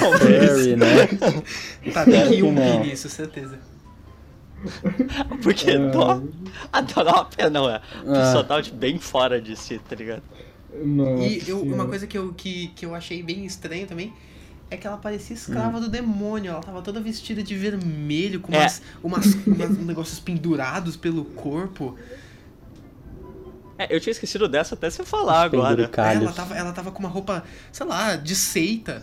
Talvez. 0.00 0.66
né? 0.76 1.92
Tá, 1.92 2.04
tem 2.04 2.26
que 2.28 2.34
ir 2.36 2.42
um 2.42 2.52
nisso, 2.82 3.08
certeza. 3.10 3.58
Porque 5.42 5.70
Ah, 5.70 5.90
dó. 5.90 6.22
A 6.72 6.80
dó 6.80 7.02
dá 7.04 7.12
uma 7.12 7.24
pena, 7.24 7.50
não 7.50 7.70
é? 7.70 7.76
A 7.76 7.80
pessoa 8.12 8.44
tava 8.44 8.62
tipo, 8.62 8.76
bem 8.76 8.98
fora 8.98 9.40
de 9.40 9.56
si, 9.56 9.78
tá 9.78 9.94
ligado? 9.94 10.22
Nossa 10.84 11.22
E 11.22 11.42
eu, 11.46 11.62
uma 11.62 11.86
coisa 11.86 12.06
que 12.06 12.16
eu, 12.18 12.32
que, 12.34 12.68
que 12.68 12.84
eu 12.84 12.94
achei 12.94 13.22
bem 13.22 13.44
estranho 13.46 13.86
também 13.86 14.12
é 14.70 14.76
que 14.76 14.86
ela 14.86 14.96
parecia 14.96 15.34
Hum. 15.34 15.38
escrava 15.38 15.80
do 15.80 15.88
demônio. 15.88 16.50
Ela 16.50 16.60
tava 16.60 16.82
toda 16.82 17.00
vestida 17.00 17.42
de 17.42 17.54
vermelho, 17.54 18.40
com 18.40 18.52
É. 18.52 18.58
umas, 18.58 18.82
umas, 19.02 19.34
umas 19.46 19.76
negócios 19.86 20.18
pendurados 20.18 20.96
pelo 20.96 21.24
corpo. 21.24 21.96
É, 23.78 23.94
eu 23.94 24.00
tinha 24.00 24.10
esquecido 24.12 24.48
dessa 24.48 24.74
até 24.74 24.88
você 24.88 25.04
falar 25.04 25.42
agora. 25.42 25.90
Ela 25.96 26.32
tava, 26.32 26.56
ela 26.56 26.72
tava 26.72 26.90
com 26.90 26.98
uma 27.00 27.08
roupa, 27.08 27.44
sei 27.70 27.86
lá, 27.86 28.16
de 28.16 28.34
seita. 28.34 29.02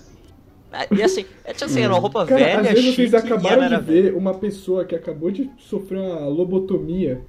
É, 0.73 0.87
E 0.95 1.03
assim, 1.03 1.25
é, 1.45 1.53
tipo 1.53 1.65
assim, 1.65 1.81
era 1.81 1.93
uma 1.93 1.99
roupa 1.99 2.25
Cara, 2.25 2.43
velha, 2.43 2.59
às 2.61 2.67
vezes 2.69 2.83
chique, 2.85 2.95
vocês 3.09 3.13
acabaram 3.13 3.69
de 3.69 3.83
ver 3.85 4.13
uma 4.15 4.33
pessoa 4.33 4.83
que 4.85 4.95
acabou 4.95 5.29
de 5.31 5.49
sofrer 5.57 5.99
uma 5.99 6.27
lobotomia 6.27 7.21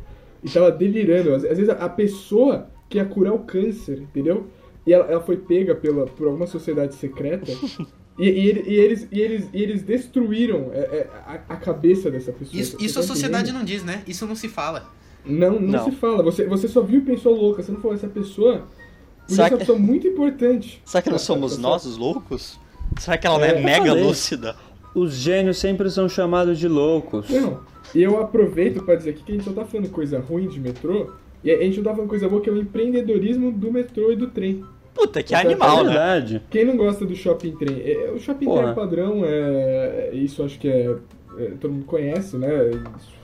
e 0.43 0.49
tava 0.51 0.71
delirando. 0.73 1.35
Às, 1.35 1.43
vezes 1.43 1.69
a 1.69 1.89
pessoa 1.89 2.69
que 2.89 2.99
ia 2.99 3.05
curar 3.05 3.35
o 3.35 3.41
câncer, 3.41 3.99
entendeu? 4.01 4.47
E 4.87 4.93
ela, 4.93 5.07
ela 5.11 5.21
foi 5.21 5.37
pega 5.37 5.75
pela, 5.75 6.07
por 6.07 6.27
alguma 6.27 6.47
sociedade 6.47 6.95
secreta. 6.95 7.53
E, 8.17 8.29
e 8.29 8.69
e 8.71 8.75
eles, 8.75 9.09
e, 9.11 9.21
eles, 9.21 9.49
e 9.53 9.61
eles 9.61 9.83
destruíram 9.83 10.71
é, 10.73 10.79
é, 10.79 11.11
a, 11.27 11.33
a 11.55 11.57
cabeça 11.57 12.09
dessa 12.13 12.31
pessoa. 12.31 12.61
Isso, 12.63 12.77
Você 12.79 12.85
isso 12.85 12.95
tá 12.95 13.01
a 13.01 13.03
sociedade 13.03 13.51
entendendo? 13.51 13.59
não 13.59 13.65
diz, 13.65 13.83
né? 13.83 14.05
Isso 14.07 14.25
não 14.25 14.37
se 14.37 14.49
fala. 14.49 14.89
Não, 15.27 15.55
não, 15.59 15.61
Não. 15.61 15.85
se 15.87 15.91
fala. 15.97 16.23
Você, 16.23 16.47
você 16.47 16.69
só 16.69 16.81
viu 16.81 17.01
e 17.01 17.03
pensou 17.03 17.35
louca. 17.35 17.61
Você 17.61 17.73
não 17.73 17.81
falou 17.81 17.97
essa 17.97 18.07
pessoa. 18.07 18.69
Será 19.27 19.47
essa 19.47 19.55
que- 19.55 19.59
pessoa 19.63 19.77
muito 19.81 20.07
importante. 20.07 20.81
Será 20.85 21.03
que 21.03 21.09
não 21.09 21.17
Essa 21.17 21.25
somos 21.25 21.57
pessoa- 21.57 21.73
nós 21.73 21.85
os 21.87 21.97
loucos? 21.97 22.61
Será 22.99 23.17
que 23.19 23.27
ela 23.27 23.39
não 23.39 23.45
é, 23.45 23.51
É, 23.59 23.61
mega 23.61 23.87
falei. 23.89 24.03
lúcida? 24.05 24.57
Os 24.95 25.15
gênios 25.15 25.59
sempre 25.59 25.91
são 25.91 26.09
chamados 26.09 26.59
de 26.59 26.69
loucos. 26.69 27.29
Não. 27.29 27.61
E 27.95 28.03
eu 28.03 28.21
aproveito 28.21 28.83
pra 28.83 28.95
dizer 28.95 29.11
aqui 29.11 29.23
que 29.25 29.33
a 29.33 29.35
gente 29.35 29.45
só 29.45 29.53
tá 29.53 29.65
falando 29.65 29.89
coisa 29.91 30.19
ruim 30.21 30.47
de 30.49 30.61
metrô. 30.61 31.13
E 31.43 31.51
a 31.51 31.59
gente 31.63 31.77
não 31.79 31.85
tá 31.85 31.91
falando 31.93 32.09
coisa 32.09 32.29
boa, 32.29 32.41
que 32.41 32.49
é 32.49 32.53
o 32.53 32.57
empreendedorismo 32.59 33.53
do 33.53 33.71
metrô 33.71 34.11
e 34.13 34.17
do 34.17 34.29
trem. 34.29 34.65
Puta, 34.95 35.23
que 35.23 35.35
É 35.35 35.39
animal, 35.39 35.81
é 35.81 35.83
né? 35.83 35.89
verdade. 35.91 36.43
Quem 36.51 36.65
não 36.65 36.77
gosta 36.77 37.05
do 37.05 37.15
shopping 37.17 37.53
trem? 37.57 37.83
É, 37.85 38.13
o 38.15 38.19
shopping 38.21 38.45
Porra. 38.47 38.63
trem 38.63 38.75
padrão 38.75 39.23
é. 39.25 40.11
Isso 40.13 40.43
acho 40.45 40.59
que 40.59 40.69
é, 40.69 40.95
é, 41.39 41.53
Todo 41.61 41.73
mundo 41.73 41.85
conhece, 41.87 42.37
né? 42.37 42.49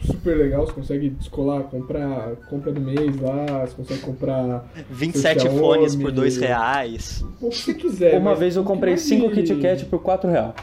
Super 0.03 0.37
legal, 0.37 0.67
você 0.67 0.73
consegue 0.73 1.11
descolar, 1.11 1.63
comprar 1.65 2.37
compra 2.49 2.73
do 2.73 2.81
mês 2.81 3.17
lá, 3.21 3.67
você 3.67 3.75
consegue 3.77 4.01
comprar 4.01 4.71
27 4.91 5.43
Xiaomi. 5.43 5.59
fones 5.59 5.97
por 5.97 6.11
2 6.13 6.37
reais. 6.39 7.25
o 7.41 7.49
que 7.49 7.57
você 7.57 7.75
quiser. 7.75 8.19
Uma 8.19 8.35
vez 8.35 8.57
eu 8.57 8.65
comprei 8.65 8.93
mais 8.95 9.03
5 9.03 9.29
me- 9.29 9.35
Kit 9.35 9.55
Kat 9.57 9.85
por 9.87 10.01
4 10.01 10.31
reais. 10.31 10.55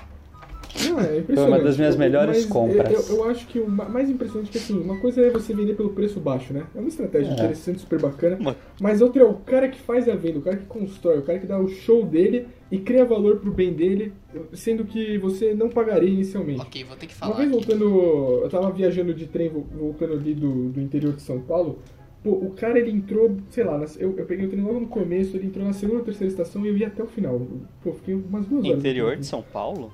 Não, 0.86 1.00
é 1.00 1.17
impressionante. 1.17 1.36
Foi 1.36 1.46
uma 1.48 1.60
das 1.60 1.77
minhas 1.77 1.96
melhores 1.96 2.36
mas 2.38 2.46
compras. 2.46 3.10
Eu, 3.10 3.17
eu 3.17 3.24
acho 3.29 3.48
que 3.48 3.60
o 3.60 3.69
ma- 3.69 3.89
mais 3.89 4.10
impressionante 4.10 4.50
é 4.50 4.51
que 4.51 4.57
assim, 4.57 4.79
uma 4.79 4.98
coisa 5.00 5.22
é 5.22 5.29
você 5.29 5.53
vender 5.53 5.75
pelo 5.75 5.89
preço 5.89 6.19
baixo, 6.19 6.53
né? 6.53 6.65
É 6.75 6.79
uma 6.79 6.88
estratégia 6.88 7.29
É. 7.31 7.34
interessante, 7.34 7.79
super 7.81 8.00
bacana. 8.00 8.38
Uma- 8.39 8.55
Mas 8.79 9.01
outra 9.01 9.22
é 9.24 9.25
o 9.25 9.34
cara 9.34 9.67
que 9.67 9.79
faz 9.79 10.07
a 10.07 10.15
venda, 10.15 10.39
o 10.39 10.41
cara 10.41 10.57
que 10.57 10.65
constrói, 10.65 11.19
o 11.19 11.24
cara 11.24 11.39
que 11.39 11.48
dá 11.48 11.60
o 11.60 11.67
show 11.67 12.05
dele 12.05 12.48
e 12.72 12.77
cria 12.79 13.05
valor 13.05 13.38
pro 13.38 13.51
bem 13.51 13.74
dele, 13.74 14.13
sendo 14.53 14.84
que 14.86 15.17
você 15.17 15.53
não 15.53 15.69
pagaria 15.69 16.10
inicialmente. 16.10 16.62
Ok, 16.62 16.84
vou 16.84 16.96
ter 16.98 17.07
que 17.07 17.13
Uma 17.15 17.19
falar 17.19 17.36
vez 17.38 17.48
aqui. 17.50 17.57
voltando, 17.57 18.41
eu 18.43 18.50
tava 18.50 18.72
viajando 18.72 19.13
de 19.13 19.25
trem, 19.27 19.50
vo- 19.50 19.65
voltando 19.77 20.13
ali 20.13 20.34
do, 20.34 20.69
do 20.69 20.81
interior 20.81 21.13
de 21.13 21.22
São 21.22 21.39
Paulo, 21.39 21.79
pô, 22.24 22.31
o 22.31 22.51
cara 22.51 22.77
ele 22.77 22.91
entrou, 22.91 23.38
sei 23.50 23.63
lá, 23.63 23.77
nas- 23.77 24.00
eu, 24.00 24.13
eu 24.17 24.25
peguei 24.25 24.46
o 24.46 24.50
trem 24.50 24.62
logo 24.62 24.79
no 24.81 24.88
começo, 24.88 25.38
ele 25.38 25.48
entrou 25.48 25.65
na 25.65 25.72
segunda 25.74 26.00
ou 26.00 26.05
terceira 26.05 26.29
estação 26.31 26.65
e 26.65 26.69
eu 26.69 26.77
ia 26.77 26.88
até 26.88 27.01
o 27.01 27.07
final. 27.07 27.39
Pô, 27.84 27.93
fiquei 27.93 28.13
umas 28.15 28.46
duas 28.46 28.65
horas. 28.65 28.79
Interior 28.79 29.15
de 29.15 29.25
São 29.25 29.41
Paulo? 29.41 29.91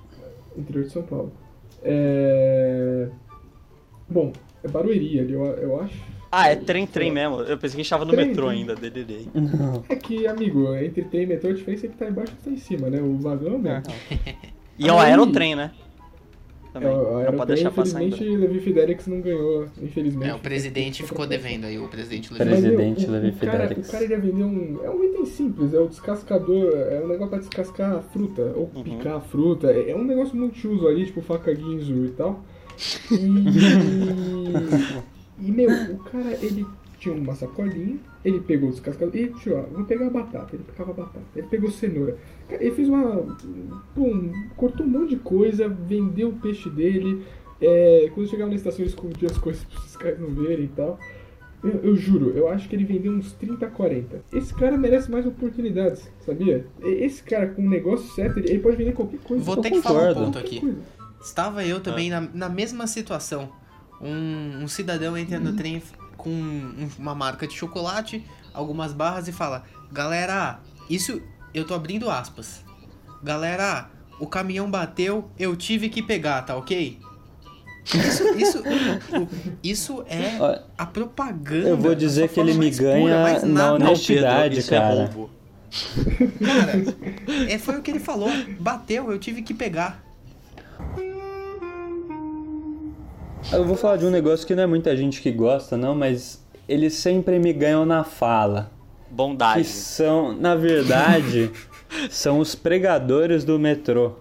Interior 0.58 0.84
de 0.86 0.92
São 0.92 1.04
Paulo. 1.04 1.32
É... 1.84 3.08
Bom, 4.10 4.32
é 4.64 4.68
Barueri 4.68 5.20
ali, 5.20 5.34
eu, 5.34 5.44
eu 5.46 5.80
acho. 5.82 5.96
Ah, 6.32 6.50
é 6.50 6.56
trem-trem 6.56 7.12
mesmo. 7.12 7.42
Eu 7.42 7.58
pensei 7.58 7.76
que 7.76 7.82
a 7.82 7.84
gente 7.84 7.90
tava 7.90 8.06
no 8.06 8.12
Trem, 8.12 8.28
metrô 8.28 8.48
trem. 8.48 8.60
ainda, 8.60 8.76
delirei. 8.76 9.28
É 9.88 9.96
que, 9.96 10.26
amigo, 10.26 10.74
entre 10.76 11.04
trem 11.04 11.24
e 11.24 11.28
metrô 11.28 11.52
a 11.52 11.54
diferença 11.54 11.86
é 11.86 11.90
que 11.90 11.96
tá 11.98 12.08
embaixo 12.10 12.34
e 12.40 12.44
tá 12.44 12.50
em 12.52 12.58
cima, 12.58 12.90
né? 12.90 13.00
O 13.02 13.18
vagão, 13.18 13.60
né? 13.60 13.84
E 14.80 14.88
é 14.88 14.92
o 14.92 14.98
Aí- 14.98 15.12
aerotrem, 15.12 15.56
né? 15.56 15.72
Também. 16.74 16.90
É, 16.90 16.94
o 16.94 17.32
não 17.32 17.38
pode 17.38 17.54
deixar 17.54 17.70
passar 17.72 18.02
infelizmente, 18.02 18.34
ainda. 18.34 18.48
Levi 18.48 18.60
Fidelix 18.60 19.06
não 19.08 19.22
ganhou, 19.22 19.68
infelizmente. 19.80 20.30
É, 20.32 20.34
o 20.34 20.40
presidente 20.40 21.04
ficou 21.04 21.28
devendo 21.28 21.66
aí, 21.66 21.78
o 21.78 21.88
presidente 21.88 22.34
meu, 22.34 22.44
Presidente 22.46 23.06
o, 23.06 23.12
Levi 23.12 23.30
o 23.30 23.34
cara, 23.46 23.68
Fidelix. 23.68 23.88
o 23.88 23.92
cara 23.92 24.06
ia 24.06 24.20
vender 24.20 24.44
um. 24.44 24.80
É 24.84 24.90
um 24.90 25.04
item 25.04 25.26
simples, 25.28 25.74
é 25.74 25.80
o 25.80 25.88
descascador, 25.88 26.74
é 26.74 27.00
um 27.00 27.08
negócio 27.08 27.30
pra 27.30 27.38
descascar 27.40 27.94
a 27.96 28.02
fruta, 28.02 28.42
ou 28.56 28.72
Uhum. 28.74 28.84
picar 28.84 29.18
a 29.18 29.22
fruta. 29.22 29.68
É 29.72 29.92
é 29.92 29.96
um 29.96 30.04
negócio 30.04 30.36
multiuso 30.36 30.88
ali, 30.88 31.06
tipo 31.06 31.22
faca 31.22 31.56
Ginzu 31.56 32.06
e 32.06 32.10
tal. 32.18 32.44
E. 33.12 33.16
e, 35.48 35.52
meu, 35.52 35.70
o 35.70 35.98
cara, 36.00 36.38
ele 36.42 36.66
tinha 37.04 37.16
uma 37.16 37.36
sacolinha, 37.36 37.98
ele 38.24 38.40
pegou 38.40 38.70
o 38.70 38.72
descascador 38.72 39.16
e 39.16 39.28
tirou, 39.34 39.60
ó, 39.60 39.64
vou 39.76 39.84
pegar 39.86 40.08
a 40.08 40.10
batata. 40.10 40.56
Ele 40.56 40.64
pegava 40.64 40.92
a 40.92 40.94
batata, 40.94 41.26
ele 41.36 41.48
pegou 41.48 41.70
cenoura. 41.70 42.18
Ele 42.50 42.72
fez 42.72 42.88
uma. 42.88 43.36
Pum, 43.94 44.32
cortou 44.56 44.86
um 44.86 44.90
monte 44.90 45.10
de 45.12 45.16
coisa, 45.18 45.68
vendeu 45.68 46.30
o 46.30 46.34
peixe 46.40 46.70
dele. 46.70 47.24
É, 47.62 48.10
quando 48.14 48.30
chegava 48.30 48.50
na 48.50 48.56
estação, 48.56 48.80
ele 48.80 48.90
escondia 48.90 49.30
as 49.30 49.38
coisas 49.38 49.64
pra 49.64 49.80
esses 49.80 49.96
caras 49.98 50.20
não 50.20 50.30
verem 50.30 50.66
e 50.66 50.70
tal. 50.70 51.00
Eu, 51.64 51.72
eu 51.84 51.96
juro, 51.96 52.32
eu 52.36 52.50
acho 52.50 52.68
que 52.68 52.76
ele 52.76 52.84
vendeu 52.84 53.12
uns 53.14 53.32
30, 53.34 53.68
40. 53.68 54.22
Esse 54.34 54.54
cara 54.54 54.78
merece 54.78 55.10
mais 55.10 55.26
oportunidades, 55.26 56.12
sabia? 56.20 56.66
Esse 56.82 57.24
cara, 57.24 57.48
com 57.48 57.62
um 57.62 57.70
negócio 57.70 58.10
certo, 58.14 58.38
ele, 58.40 58.50
ele 58.50 58.60
pode 58.60 58.76
vender 58.76 58.92
qualquer 58.94 59.20
coisa. 59.20 59.44
Vou 59.44 59.58
ter 59.58 59.72
que 59.72 59.82
falar 59.82 60.12
um 60.12 60.26
ponto 60.26 60.38
aqui. 60.40 60.60
coisa. 60.60 60.78
Estava 61.22 61.66
eu 61.66 61.80
também 61.80 62.12
Ah. 62.14 62.20
na, 62.22 62.30
na 62.34 62.50
mesma 62.50 62.86
situação. 62.88 63.50
Um, 64.02 64.64
um 64.64 64.68
cidadão 64.68 65.18
entra 65.18 65.38
Uhum. 65.38 65.44
no 65.46 65.54
trem 65.56 65.82
com 66.18 66.30
um- 66.30 66.90
uma 67.00 67.14
marca 67.16 67.48
de 67.48 67.54
chocolate, 67.56 68.24
algumas 68.54 68.94
barras 68.94 69.28
e 69.28 69.32
fala: 69.32 69.64
Galera, 69.92 70.60
isso. 70.90 71.22
Eu 71.54 71.66
tô 71.66 71.74
abrindo 71.76 72.10
aspas. 72.10 72.64
Galera, 73.22 73.88
o 74.20 74.26
caminhão 74.26 74.70
bateu, 74.72 75.30
eu 75.38 75.56
tive 75.56 75.88
que 75.88 76.02
pegar, 76.02 76.42
tá 76.42 76.56
ok? 76.56 77.00
Isso, 77.86 78.24
isso, 78.38 78.64
isso 79.64 80.06
é 80.08 80.62
a 80.78 80.86
propaganda. 80.86 81.70
Eu 81.70 81.78
vou 81.78 81.94
dizer 81.94 82.30
que 82.30 82.40
ele 82.40 82.54
me 82.54 82.72
pura, 82.72 82.84
ganha 82.84 83.22
mais 83.22 83.44
na 83.44 83.72
Pedro, 83.74 83.88
honestidade, 83.88 84.60
isso 84.60 84.70
cara. 84.72 84.94
é 84.94 84.98
roubo. 85.06 85.30
Cara, 86.44 87.52
é, 87.52 87.58
foi 87.60 87.78
o 87.78 87.82
que 87.82 87.92
ele 87.92 88.00
falou. 88.00 88.30
Bateu, 88.60 89.12
eu 89.12 89.20
tive 89.20 89.42
que 89.42 89.54
pegar. 89.54 90.04
Eu 93.52 93.66
vou 93.66 93.76
falar 93.76 93.98
de 93.98 94.06
um 94.06 94.10
negócio 94.10 94.46
que 94.48 94.56
não 94.56 94.64
é 94.64 94.68
muita 94.68 94.96
gente 94.96 95.22
que 95.22 95.32
gosta, 95.32 95.78
não, 95.78 95.94
mas 95.94 96.44
eles 96.68 96.94
sempre 96.94 97.40
me 97.40 97.52
ganham 97.54 97.86
na 97.86 98.04
fala. 98.04 98.72
Que 99.08 99.14
Bondade. 99.16 99.64
são, 99.66 100.34
na 100.34 100.56
verdade, 100.56 101.52
são 102.10 102.40
os 102.40 102.56
pregadores 102.56 103.44
do 103.44 103.60
metrô. 103.60 104.14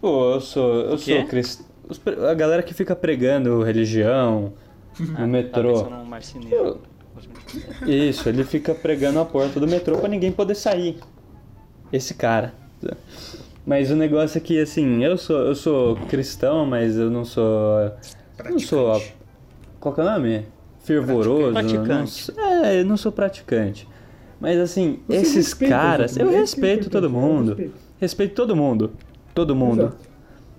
Pô, 0.00 0.34
eu 0.34 0.40
sou. 0.40 0.72
Eu 0.82 0.98
sou 0.98 1.24
cristão. 1.26 1.66
A 2.28 2.34
galera 2.34 2.62
que 2.62 2.74
fica 2.74 2.94
pregando 2.94 3.62
religião 3.62 4.52
Ah, 5.00 5.02
no 5.02 5.16
Tá 5.16 5.26
metrô. 5.26 5.82
num 5.90 6.04
marceneiro. 6.04 6.80
Isso, 7.86 8.28
ele 8.28 8.44
fica 8.44 8.74
pregando 8.74 9.18
a 9.18 9.24
porta 9.24 9.58
do 9.58 9.66
metrô 9.66 9.96
pra 9.98 10.08
ninguém 10.08 10.30
poder 10.30 10.54
sair. 10.54 10.98
Esse 11.92 12.14
cara. 12.14 12.52
Mas 13.66 13.90
o 13.90 13.96
negócio 13.96 14.38
é 14.38 14.40
que, 14.40 14.60
assim, 14.60 15.02
eu 15.02 15.16
sou, 15.16 15.38
eu 15.38 15.54
sou 15.54 15.96
cristão, 16.08 16.64
mas 16.66 16.96
eu 16.96 17.10
não 17.10 17.24
sou. 17.24 17.90
Eu 18.44 18.50
não 18.52 18.58
sou. 18.58 18.90
Praticante. 18.90 19.16
Qual 19.80 19.94
que 19.94 20.00
é 20.00 20.04
o 20.04 20.06
nome? 20.10 20.46
Fervoroso. 20.80 21.52
Praticante. 21.52 21.88
Não 21.88 22.06
sou- 22.06 22.34
é, 22.64 22.80
eu 22.80 22.84
não 22.84 22.96
sou 22.96 23.12
praticante. 23.12 23.88
Mas 24.40 24.58
assim, 24.58 25.00
Você 25.06 25.16
esses 25.16 25.34
respeita 25.36 25.74
os 25.74 25.80
caras, 25.80 26.16
eu 26.16 26.30
respeito 26.30 26.88
todo 26.90 27.10
mundo. 27.10 27.50
eu 27.52 27.56
respeito. 27.56 27.74
Respeito 28.00 28.34
todo 28.34 28.54
mundo. 28.56 28.92
Todo 29.34 29.54
mundo. 29.54 29.80
Exato. 29.82 29.96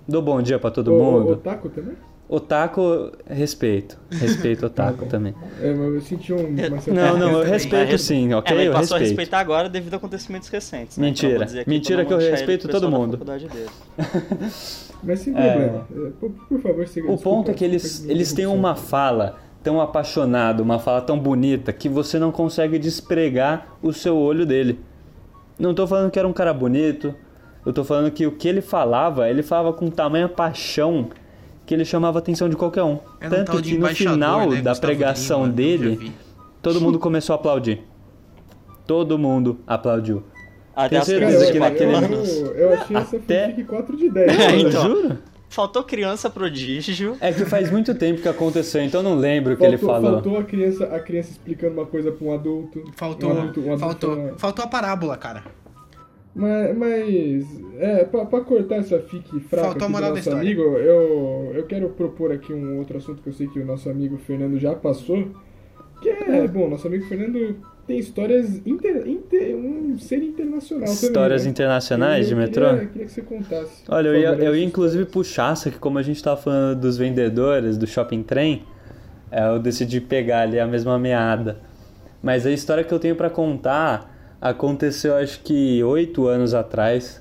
Dou 0.06 0.20
bom 0.22 0.40
dia 0.42 0.58
pra 0.58 0.70
todo 0.70 0.92
O- 0.94 0.98
mundo. 1.02 1.32
O 1.32 1.36
Taco 1.36 1.68
também? 1.70 1.94
Otaku, 2.28 3.10
respeito. 3.28 3.98
Respeito 4.08 4.64
otaku 4.66 5.04
bom. 5.04 5.06
também. 5.10 5.34
É, 5.60 5.72
mas 5.74 5.94
eu 5.94 6.00
senti 6.00 6.32
um. 6.32 6.46
uma 6.46 6.80
certa- 6.80 6.92
Não, 6.92 7.18
não, 7.18 7.38
eu 7.40 7.44
respeito 7.44 7.92
É, 7.94 7.98
sim, 7.98 8.30
É, 8.32 8.36
ok? 8.36 8.68
Eu 8.68 8.72
passou 8.72 8.96
a 8.96 9.00
respeito. 9.00 9.18
respeitar 9.18 9.40
agora 9.40 9.68
devido 9.68 9.94
a 9.94 9.96
acontecimentos 9.96 10.48
recentes. 10.48 10.96
Né? 10.96 11.06
Mentira. 11.08 11.28
Então, 11.32 11.38
vou 11.38 11.46
dizer 11.46 11.60
aqui 11.60 11.70
Mentira 11.70 12.04
pra 12.04 12.10
não 12.12 12.18
que 12.20 12.26
eu 12.26 12.30
respeito 12.30 12.68
todo 12.68 12.88
mundo. 12.88 13.18
Mas 15.02 15.20
sem 15.20 15.36
É. 15.36 15.50
problema. 15.50 15.86
É, 15.90 16.10
Por, 16.20 16.30
por 16.48 16.60
favor, 16.60 16.86
siga. 16.88 17.10
O 17.10 17.18
ponto 17.18 17.50
é 17.50 17.54
que 17.54 17.64
eles, 17.64 18.04
eles 18.08 18.32
têm 18.32 18.46
uma 18.46 18.74
fala 18.74 19.38
tão 19.62 19.80
apaixonada, 19.80 20.62
uma 20.62 20.78
fala 20.78 21.00
tão 21.02 21.18
bonita, 21.18 21.72
que 21.72 21.88
você 21.88 22.18
não 22.18 22.32
consegue 22.32 22.78
despregar 22.78 23.76
o 23.82 23.92
seu 23.92 24.16
olho 24.16 24.46
dele. 24.46 24.80
Não 25.58 25.74
tô 25.74 25.86
falando 25.86 26.10
que 26.10 26.18
era 26.18 26.26
um 26.26 26.32
cara 26.32 26.52
bonito, 26.54 27.14
eu 27.64 27.72
tô 27.72 27.84
falando 27.84 28.10
que 28.10 28.26
o 28.26 28.32
que 28.32 28.48
ele 28.48 28.62
falava, 28.62 29.28
ele 29.28 29.42
falava 29.42 29.72
com 29.72 29.90
tamanha 29.90 30.28
paixão 30.28 31.08
que 31.66 31.74
ele 31.74 31.84
chamava 31.84 32.18
a 32.18 32.20
atenção 32.20 32.48
de 32.48 32.56
qualquer 32.56 32.82
um. 32.82 32.98
Era 33.20 33.26
um 33.28 33.44
Tanto 33.44 33.62
que 33.62 33.78
no 33.78 33.86
final 33.88 34.40
né, 34.50 34.62
da 34.62 34.70
Gustavo 34.70 34.80
pregação 34.80 35.42
Lima, 35.42 35.52
dele, 35.52 36.12
todo 36.60 36.80
mundo 36.80 36.98
começou 37.00 37.34
a 37.34 37.36
aplaudir. 37.36 37.84
Todo 38.86 39.16
mundo 39.18 39.58
aplaudiu. 39.66 40.24
Até 40.74 40.98
as 40.98 41.06
Tenho 41.06 41.20
Cara, 41.20 41.30
certeza 41.32 41.48
eu, 41.48 41.52
que 41.52 41.58
naquele- 41.58 41.94
eu, 41.94 42.54
eu 42.54 42.72
achei 42.74 42.96
essa 42.96 43.16
Até- 43.16 43.46
fanfic 43.48 43.64
4 43.64 43.96
de 43.96 44.08
10. 44.10 44.38
É, 44.38 44.56
então. 44.60 44.82
Juro? 44.82 45.18
Faltou 45.48 45.82
criança 45.82 46.30
prodígio. 46.30 47.16
É 47.20 47.32
que 47.32 47.44
faz 47.44 47.70
muito 47.72 47.92
tempo 47.96 48.22
que 48.22 48.28
aconteceu, 48.28 48.80
então 48.82 49.00
eu 49.00 49.04
não 49.04 49.16
lembro 49.16 49.54
o 49.54 49.56
que 49.56 49.64
ele 49.64 49.76
falou. 49.78 50.12
faltou 50.12 50.38
a 50.38 50.44
criança, 50.44 50.84
a 50.86 51.00
criança 51.00 51.32
explicando 51.32 51.72
uma 51.74 51.86
coisa 51.86 52.12
pra 52.12 52.24
um 52.24 52.32
adulto. 52.32 52.84
Faltou, 52.94 53.30
Um 53.30 53.32
adulto, 53.32 53.60
um 53.60 53.64
adulto 53.64 53.80
faltou, 53.80 54.16
falando- 54.16 54.38
faltou 54.38 54.64
a 54.64 54.68
parábola, 54.68 55.16
cara. 55.16 55.42
Mas, 56.32 56.76
mas 56.78 57.44
é, 57.80 58.04
pra, 58.04 58.24
pra 58.24 58.40
cortar 58.42 58.76
essa 58.76 59.00
fique 59.00 59.40
fraca 59.40 59.64
Faltou 59.66 59.70
aqui 59.70 59.78
do 59.80 59.90
moral 59.90 60.10
da 60.10 60.16
nosso 60.16 60.28
história. 60.28 60.40
amigo, 60.40 60.62
eu, 60.78 61.52
eu 61.56 61.64
quero 61.66 61.88
propor 61.90 62.30
aqui 62.30 62.52
um 62.52 62.78
outro 62.78 62.98
assunto 62.98 63.20
que 63.20 63.28
eu 63.28 63.32
sei 63.32 63.48
que 63.48 63.58
o 63.58 63.64
nosso 63.66 63.90
amigo 63.90 64.16
Fernando 64.18 64.56
já 64.56 64.72
passou. 64.76 65.28
Que 66.00 66.08
é, 66.10 66.46
bom, 66.46 66.68
nosso 66.70 66.86
amigo 66.86 67.04
Fernando 67.06 67.56
tem 67.90 67.98
histórias 67.98 68.64
inter, 68.64 69.04
inter- 69.08 69.56
um 69.56 69.98
ser 69.98 70.22
internacional 70.22 70.86
também. 70.86 70.94
Histórias 70.94 71.44
né? 71.44 71.50
internacionais 71.50 72.26
de 72.28 72.34
Eu 72.34 72.38
metrô? 72.38 72.68
Queria, 72.68 72.86
queria 72.86 73.06
que 73.06 73.12
você 73.12 73.22
contasse. 73.22 73.82
Olha, 73.88 74.08
eu 74.08 74.14
ia, 74.16 74.28
eu 74.44 74.54
ia 74.54 74.64
inclusive 74.64 75.04
puxar, 75.06 75.56
só 75.56 75.68
que 75.70 75.78
como 75.78 75.98
a 75.98 76.02
gente 76.02 76.22
tava 76.22 76.40
falando 76.40 76.78
dos 76.80 76.96
vendedores 76.96 77.76
do 77.76 77.88
shopping 77.88 78.22
trem, 78.22 78.62
é, 79.28 79.48
eu 79.48 79.58
decidi 79.58 80.00
pegar 80.00 80.42
ali 80.42 80.60
a 80.60 80.66
mesma 80.68 80.96
meada. 81.00 81.58
Mas 82.22 82.46
a 82.46 82.52
história 82.52 82.84
que 82.84 82.94
eu 82.94 83.00
tenho 83.00 83.16
pra 83.16 83.28
contar 83.28 84.36
aconteceu 84.40 85.16
acho 85.16 85.40
que 85.40 85.82
oito 85.82 86.28
anos 86.28 86.54
atrás, 86.54 87.20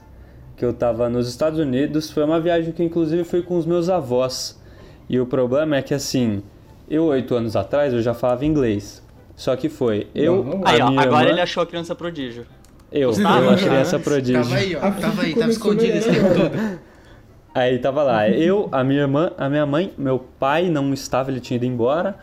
que 0.55 0.63
eu 0.63 0.71
tava 0.71 1.09
nos 1.09 1.27
Estados 1.27 1.57
Unidos. 1.57 2.11
Foi 2.11 2.23
uma 2.23 2.39
viagem 2.39 2.71
que 2.71 2.83
inclusive 2.83 3.23
foi 3.23 3.41
com 3.41 3.57
os 3.57 3.65
meus 3.65 3.89
avós. 3.89 4.61
E 5.09 5.19
o 5.19 5.25
problema 5.25 5.77
é 5.77 5.81
que 5.81 5.95
assim, 5.95 6.43
eu 6.87 7.05
oito 7.05 7.33
anos 7.33 7.55
atrás 7.55 7.91
eu 7.91 8.03
já 8.03 8.13
falava 8.13 8.45
inglês. 8.45 9.01
Só 9.39 9.55
que 9.55 9.69
foi 9.69 10.05
eu, 10.13 10.61
Aí, 10.65 10.81
ó, 10.81 10.87
agora 10.87 11.05
irmã, 11.05 11.29
ele 11.29 11.39
achou 11.39 11.63
a 11.63 11.65
criança 11.65 11.95
prodígio. 11.95 12.45
eu, 12.91 13.13
eu 13.13 13.49
a 13.49 13.55
criança 13.55 13.97
prodígio. 13.97 14.43
Tava 14.43 14.55
aí, 14.55 14.75
ó. 14.75 14.79
Tava 14.81 15.21
aí, 15.21 15.33
tava 15.33 15.49
escondido 15.49 15.97
esse 15.97 16.11
tempo 16.11 16.25
agora. 16.25 16.49
todo. 16.49 16.79
Aí 17.55 17.79
tava 17.79 18.03
lá, 18.03 18.29
eu, 18.29 18.69
a 18.71 18.83
minha 18.83 19.01
irmã, 19.01 19.31
a 19.37 19.49
minha 19.49 19.65
mãe, 19.65 19.91
meu 19.97 20.19
pai 20.19 20.69
não 20.69 20.93
estava, 20.93 21.31
ele 21.31 21.39
tinha 21.39 21.55
ido 21.55 21.65
embora, 21.65 22.15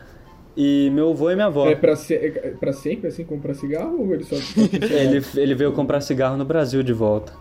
e 0.57 0.89
meu 0.93 1.11
avô 1.11 1.31
e 1.31 1.35
minha 1.35 1.49
avó. 1.49 1.69
É 1.69 1.75
pra, 1.75 1.97
se, 1.97 2.15
é 2.15 2.55
pra 2.61 2.73
sempre, 2.73 3.09
assim, 3.09 3.25
comprar 3.25 3.55
cigarro 3.55 3.99
ou 3.99 4.15
ele 4.15 4.23
só... 4.23 4.37
Ele, 4.71 5.25
ele 5.35 5.55
veio 5.55 5.73
comprar 5.73 6.01
cigarro 6.01 6.37
no 6.37 6.45
Brasil 6.45 6.83
de 6.83 6.93
volta. 6.93 7.33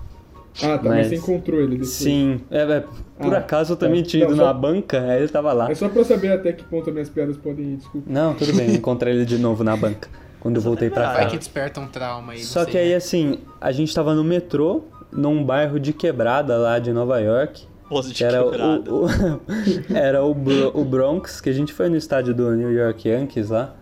Ah, 0.63 0.77
tá, 0.77 0.83
mas, 0.83 0.83
mas- 0.83 1.07
você 1.07 1.15
encontrou 1.15 1.59
ele 1.59 1.71
depois. 1.71 1.89
Sim, 1.89 2.41
é, 2.49 2.61
é, 2.61 2.83
por 3.19 3.33
Ah, 3.33 3.39
acaso 3.39 3.73
eu 3.73 3.77
também 3.77 4.01
tá. 4.03 4.09
tinha 4.09 4.23
ido 4.23 4.31
Não, 4.35 4.37
só- 4.37 4.45
na 4.45 4.53
banca, 4.53 5.01
aí 5.01 5.19
ele 5.19 5.27
tava 5.27 5.51
lá. 5.53 5.69
É 5.69 5.75
só 5.75 5.89
pra 5.89 5.99
eu 6.01 6.05
saber 6.05 6.31
até 6.31 6.53
que 6.53 6.63
ponto 6.63 6.87
as 6.89 6.93
minhas 6.93 7.09
piadas 7.09 7.35
podem 7.37 7.73
ir, 7.73 7.77
desculpa. 7.77 8.07
Não, 8.09 8.33
tudo 8.33 8.53
bem, 8.53 8.69
eu 8.69 8.75
encontrei 8.75 9.13
ele 9.13 9.25
de 9.25 9.37
novo 9.37 9.63
na 9.63 9.75
banca, 9.75 10.07
quando 10.39 10.55
eu 10.57 10.61
voltei 10.61 10.89
pra 10.89 11.11
Vai 11.13 11.23
cá. 11.23 11.29
que 11.31 11.37
desperta 11.37 11.79
um 11.81 11.87
trauma 11.87 12.33
aí. 12.33 12.39
Só 12.39 12.63
sei, 12.63 12.71
que 12.71 12.77
aí, 12.77 12.89
né? 12.89 12.95
assim, 12.95 13.39
a 13.59 13.71
gente 13.71 13.93
tava 13.93 14.13
no 14.15 14.23
metrô, 14.23 14.83
num 15.11 15.43
bairro 15.43 15.79
de 15.79 15.91
quebrada 15.93 16.57
lá 16.57 16.79
de 16.79 16.91
Nova 16.93 17.19
York. 17.19 17.63
Pose 17.89 18.09
de 18.09 18.15
Que 18.15 18.23
era 18.23 18.43
quebrada. 18.43 18.91
o, 18.93 19.05
o- 19.05 19.09
era 19.93 20.23
o, 20.23 20.33
Bro- 20.33 20.71
o 20.73 20.83
Bronx, 20.83 21.39
que 21.41 21.49
a 21.49 21.53
gente 21.53 21.71
foi 21.73 21.87
no 21.89 21.95
estádio 21.95 22.33
do 22.33 22.49
New 22.55 22.71
York 22.71 23.07
Yankees 23.07 23.49
lá. 23.49 23.75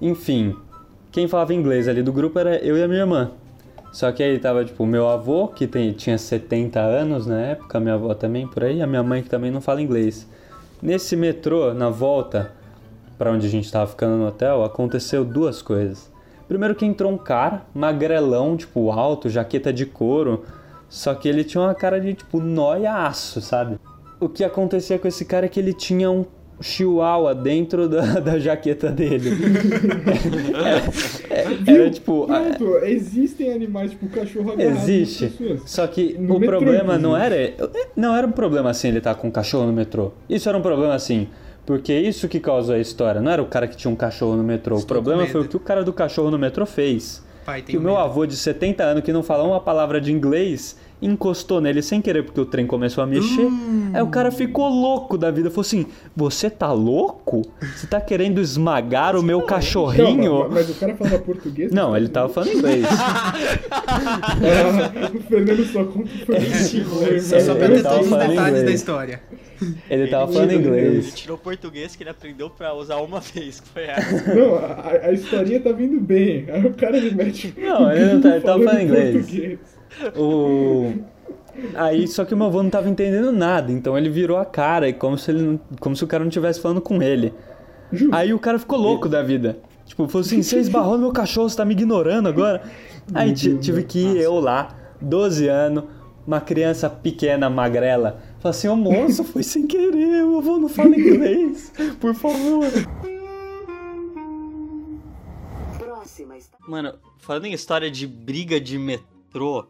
Enfim, 0.00 0.56
quem 1.12 1.28
falava 1.28 1.52
inglês 1.54 1.86
ali 1.88 2.02
do 2.02 2.12
grupo 2.12 2.38
era 2.38 2.56
eu 2.56 2.76
e 2.76 2.82
a 2.82 2.88
minha 2.88 3.00
irmã. 3.00 3.32
Só 3.94 4.10
que 4.10 4.24
aí 4.24 4.40
tava, 4.40 4.64
tipo, 4.64 4.84
meu 4.84 5.08
avô, 5.08 5.46
que 5.46 5.68
tem, 5.68 5.92
tinha 5.92 6.18
70 6.18 6.80
anos 6.80 7.28
na 7.28 7.40
época, 7.40 7.78
minha 7.78 7.94
avó 7.94 8.12
também 8.12 8.44
por 8.44 8.64
aí, 8.64 8.82
a 8.82 8.88
minha 8.88 9.04
mãe 9.04 9.22
que 9.22 9.30
também 9.30 9.52
não 9.52 9.60
fala 9.60 9.80
inglês. 9.80 10.26
Nesse 10.82 11.14
metrô, 11.14 11.72
na 11.72 11.90
volta 11.90 12.50
pra 13.16 13.30
onde 13.30 13.46
a 13.46 13.48
gente 13.48 13.70
tava 13.70 13.86
ficando 13.86 14.16
no 14.16 14.26
hotel, 14.26 14.64
aconteceu 14.64 15.24
duas 15.24 15.62
coisas. 15.62 16.10
Primeiro 16.48 16.74
que 16.74 16.84
entrou 16.84 17.12
um 17.12 17.16
cara, 17.16 17.62
magrelão, 17.72 18.56
tipo, 18.56 18.90
alto, 18.90 19.28
jaqueta 19.28 19.72
de 19.72 19.86
couro, 19.86 20.44
só 20.88 21.14
que 21.14 21.28
ele 21.28 21.44
tinha 21.44 21.62
uma 21.62 21.72
cara 21.72 22.00
de, 22.00 22.14
tipo, 22.14 22.40
noiaço, 22.40 23.40
sabe? 23.40 23.78
O 24.18 24.28
que 24.28 24.42
acontecia 24.42 24.98
com 24.98 25.06
esse 25.06 25.24
cara 25.24 25.46
é 25.46 25.48
que 25.48 25.60
ele 25.60 25.72
tinha 25.72 26.10
um 26.10 26.26
chihuahua 26.64 27.34
dentro 27.34 27.86
da, 27.88 28.00
da 28.20 28.38
jaqueta 28.38 28.90
dele. 28.90 29.30
É, 31.30 31.34
é, 31.34 31.74
era, 31.74 31.90
tipo, 31.90 32.26
Pronto, 32.26 32.78
existem 32.84 33.52
animais 33.52 33.90
tipo 33.90 34.08
cachorro 34.08 34.52
agarrado 34.52 34.78
Existe. 34.78 35.32
Só 35.66 35.86
que 35.86 36.16
No 36.18 36.36
o 36.36 36.40
metrô, 36.40 36.58
problema 36.58 36.96
não 36.96 37.16
era. 37.16 37.52
Não 37.96 38.16
era 38.16 38.26
um 38.26 38.32
problema 38.32 38.70
assim 38.70 38.88
ele 38.88 38.98
estar 38.98 39.14
com 39.16 39.28
um 39.28 39.30
cachorro 39.30 39.66
no 39.66 39.72
metrô. 39.72 40.12
Isso 40.28 40.48
era 40.48 40.56
um 40.56 40.62
problema 40.62 40.94
assim. 40.94 41.28
Porque 41.66 41.92
isso 41.92 42.28
que 42.28 42.40
causou 42.40 42.74
a 42.74 42.78
história. 42.78 43.20
Não 43.20 43.30
era 43.30 43.42
o 43.42 43.46
cara 43.46 43.66
que 43.66 43.76
tinha 43.76 43.90
um 43.90 43.96
cachorro 43.96 44.36
no 44.36 44.44
metrô. 44.44 44.76
Estou 44.76 44.96
o 44.98 45.02
problema 45.02 45.26
foi 45.26 45.40
o 45.42 45.48
que 45.48 45.56
o 45.56 45.60
cara 45.60 45.82
do 45.82 45.92
cachorro 45.92 46.30
no 46.30 46.38
metrô 46.38 46.64
fez. 46.64 47.22
Pai, 47.44 47.62
Que 47.62 47.76
o 47.76 47.80
meu 47.80 47.92
medo. 47.92 48.04
avô 48.04 48.24
de 48.26 48.36
70 48.36 48.82
anos, 48.82 49.02
que 49.04 49.12
não 49.12 49.22
fala 49.22 49.44
uma 49.44 49.60
palavra 49.60 50.00
de 50.00 50.12
inglês, 50.12 50.78
encostou 51.02 51.60
nele 51.60 51.82
sem 51.82 52.00
querer, 52.00 52.22
porque 52.22 52.40
o 52.40 52.46
trem 52.46 52.66
começou 52.66 53.04
a 53.04 53.06
mexer. 53.06 53.46
Aí 53.92 54.00
o 54.02 54.06
cara 54.08 54.30
ficou 54.30 54.68
louco 54.68 55.18
da 55.18 55.30
vida. 55.30 55.50
Falou 55.50 55.62
assim: 55.62 55.86
Você 56.16 56.48
tá 56.48 56.72
louco? 56.72 57.42
Você 57.76 57.86
tá 57.86 58.00
querendo 58.00 58.40
esmagar 58.40 59.14
o 59.16 59.22
meu 59.22 59.40
Não, 59.40 59.46
cachorrinho? 59.46 60.46
mas, 60.50 60.66
mas 60.66 60.70
o 60.70 60.74
cara 60.80 60.94
falava 60.96 61.18
português? 61.18 61.72
Não, 61.72 61.96
ele 61.96 62.08
tava 62.08 62.28
falando 62.28 62.52
inglês. 62.54 62.84
Ah, 62.90 63.32
o 65.14 65.20
Fernando 65.22 65.64
só 65.66 65.84
conta 65.84 66.10
o 66.22 66.26
positivo. 66.26 67.00
né, 67.00 67.18
Só, 67.20 67.54
pra 67.54 67.64
Ele 67.66 67.74
ter 67.76 67.82
todos 67.82 68.06
os 68.06 68.10
detalhes 68.18 68.36
da 68.36 68.48
inglês. 68.60 68.80
história. 68.80 69.22
Ele 69.88 70.06
tava 70.08 70.30
falando 70.32 70.50
Ele- 70.50 70.68
Ele 70.68 70.88
inglês. 70.88 71.14
tirou 71.14 71.38
português 71.38 71.94
que 71.96 72.02
ele 72.02 72.10
aprendeu 72.10 72.50
pra 72.50 72.74
usar 72.74 72.96
uma 72.96 73.20
vez, 73.20 73.60
que 73.60 73.68
foi 73.68 73.84
essa. 73.84 74.34
Não, 74.34 74.56
a, 74.56 74.90
a 75.04 75.12
historinha 75.12 75.60
tá 75.60 75.70
vindo 75.72 76.00
bem. 76.00 76.46
Aí 76.50 76.66
o 76.66 76.74
cara 76.74 77.00
me 77.00 77.10
mete. 77.12 77.54
Não, 77.56 77.90
ele 77.90 78.14
não 78.14 78.20
tá- 78.20 78.30
ele 78.30 78.40
tava 78.40 78.62
falando 78.64 78.80
inglês. 78.82 79.14
português. 79.14 79.58
O... 80.16 80.92
Aí, 81.74 82.06
só 82.08 82.24
que 82.24 82.34
o 82.34 82.36
meu 82.36 82.46
avô 82.46 82.62
não 82.62 82.70
tava 82.70 82.88
entendendo 82.88 83.30
nada, 83.30 83.70
então 83.70 83.96
ele 83.96 84.10
virou 84.10 84.36
a 84.38 84.44
cara, 84.44 84.88
e 84.88 84.92
como 84.92 85.16
se, 85.16 85.30
ele 85.30 85.42
não- 85.42 85.60
como 85.78 85.94
se 85.94 86.02
o 86.02 86.06
cara 86.06 86.24
não 86.24 86.28
estivesse 86.28 86.60
falando 86.60 86.80
com 86.80 87.00
ele. 87.00 87.32
Aí 88.10 88.34
o 88.34 88.38
cara 88.40 88.58
ficou 88.58 88.78
louco 88.78 89.08
da 89.08 89.22
vida. 89.22 89.58
Tipo, 89.86 90.08
falou 90.08 90.24
assim: 90.24 90.42
você 90.42 90.58
esbarrou 90.58 90.94
no 90.94 91.02
meu 91.04 91.12
cachorro, 91.12 91.48
você 91.48 91.56
tá 91.56 91.64
me 91.64 91.72
ignorando 91.74 92.28
agora? 92.28 92.62
Aí 93.14 93.28
Meu 93.44 93.58
tive 93.60 93.84
que 93.84 93.98
ir 94.00 94.16
eu 94.16 94.40
lá, 94.40 94.76
12 95.00 95.46
anos, 95.46 95.84
uma 96.26 96.40
criança 96.40 96.88
pequena, 96.90 97.48
magrela. 97.48 98.18
Falei 98.40 98.50
assim: 98.50 98.66
ô 98.68 98.74
moço, 98.74 99.22
foi 99.22 99.42
sem 99.44 99.66
querer, 99.66 100.24
o 100.24 100.38
avô 100.38 100.58
não 100.58 100.68
fala 100.68 100.96
inglês, 100.96 101.72
por 102.00 102.14
favor. 102.14 102.66
Mano, 106.66 106.94
falando 107.18 107.44
em 107.46 107.52
história 107.52 107.90
de 107.90 108.06
briga 108.06 108.60
de 108.60 108.78
metrô, 108.78 109.66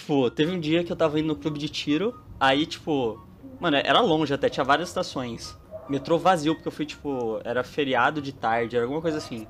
tipo, 0.00 0.30
teve 0.30 0.50
um 0.52 0.60
dia 0.60 0.82
que 0.84 0.90
eu 0.92 0.96
tava 0.96 1.18
indo 1.18 1.28
no 1.28 1.36
clube 1.36 1.58
de 1.58 1.68
tiro, 1.68 2.14
aí, 2.40 2.66
tipo, 2.66 3.20
mano, 3.60 3.76
era 3.76 4.00
longe 4.00 4.32
até, 4.34 4.48
tinha 4.48 4.64
várias 4.64 4.88
estações. 4.88 5.56
Metrô 5.88 6.18
vazio, 6.18 6.54
porque 6.54 6.68
eu 6.68 6.72
fui, 6.72 6.84
tipo, 6.86 7.40
era 7.44 7.64
feriado 7.64 8.20
de 8.20 8.32
tarde, 8.32 8.76
era 8.76 8.84
alguma 8.84 9.00
coisa 9.00 9.18
assim. 9.18 9.46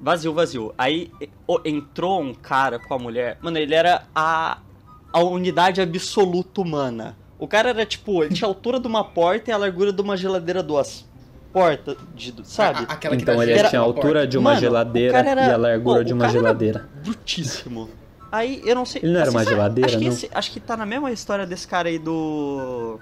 Vazio, 0.00 0.32
vazio. 0.32 0.74
Aí 0.76 1.10
entrou 1.64 2.20
um 2.20 2.34
cara 2.34 2.78
com 2.78 2.94
a 2.94 2.98
mulher, 2.98 3.38
mano, 3.40 3.58
ele 3.58 3.74
era 3.74 4.02
a, 4.14 4.58
a 5.12 5.20
unidade 5.22 5.80
absoluta 5.80 6.60
humana. 6.60 7.16
O 7.38 7.46
cara 7.46 7.70
era, 7.70 7.84
tipo, 7.84 8.22
ele 8.24 8.34
tinha 8.34 8.46
a 8.48 8.50
altura 8.50 8.80
de 8.80 8.86
uma 8.86 9.04
porta 9.04 9.50
e 9.50 9.52
a 9.52 9.56
largura 9.56 9.92
de 9.92 10.00
uma 10.00 10.16
geladeira 10.16 10.62
duas 10.62 11.04
portas, 11.52 11.96
de, 12.14 12.34
sabe? 12.44 12.80
A- 12.88 12.94
aquela 12.94 13.14
que 13.16 13.22
Então 13.22 13.42
ele 13.42 13.62
tinha 13.68 13.80
a 13.80 13.84
altura 13.84 14.02
porta. 14.20 14.26
de 14.26 14.38
uma 14.38 14.50
Mano, 14.50 14.60
geladeira 14.60 15.18
era- 15.18 15.46
e 15.48 15.50
a 15.52 15.56
largura 15.56 15.98
Pô, 15.98 16.04
de 16.04 16.12
o 16.12 16.16
uma 16.16 16.24
cara 16.24 16.32
era- 16.38 16.40
geladeira. 16.46 16.88
brutíssimo. 17.04 17.90
Aí 18.32 18.62
eu 18.64 18.74
não 18.74 18.86
sei. 18.86 19.02
Ele 19.04 19.12
não 19.12 19.20
era 19.20 19.30
uma 19.30 19.40
sabe- 19.44 19.50
geladeira, 19.54 19.88
acho 19.90 19.98
que, 19.98 20.04
não? 20.06 20.12
esse- 20.12 20.30
acho 20.32 20.50
que 20.50 20.58
tá 20.58 20.74
na 20.76 20.86
mesma 20.86 21.12
história 21.12 21.46
desse 21.46 21.68
cara 21.68 21.88
aí 21.90 21.98
do. 21.98 22.98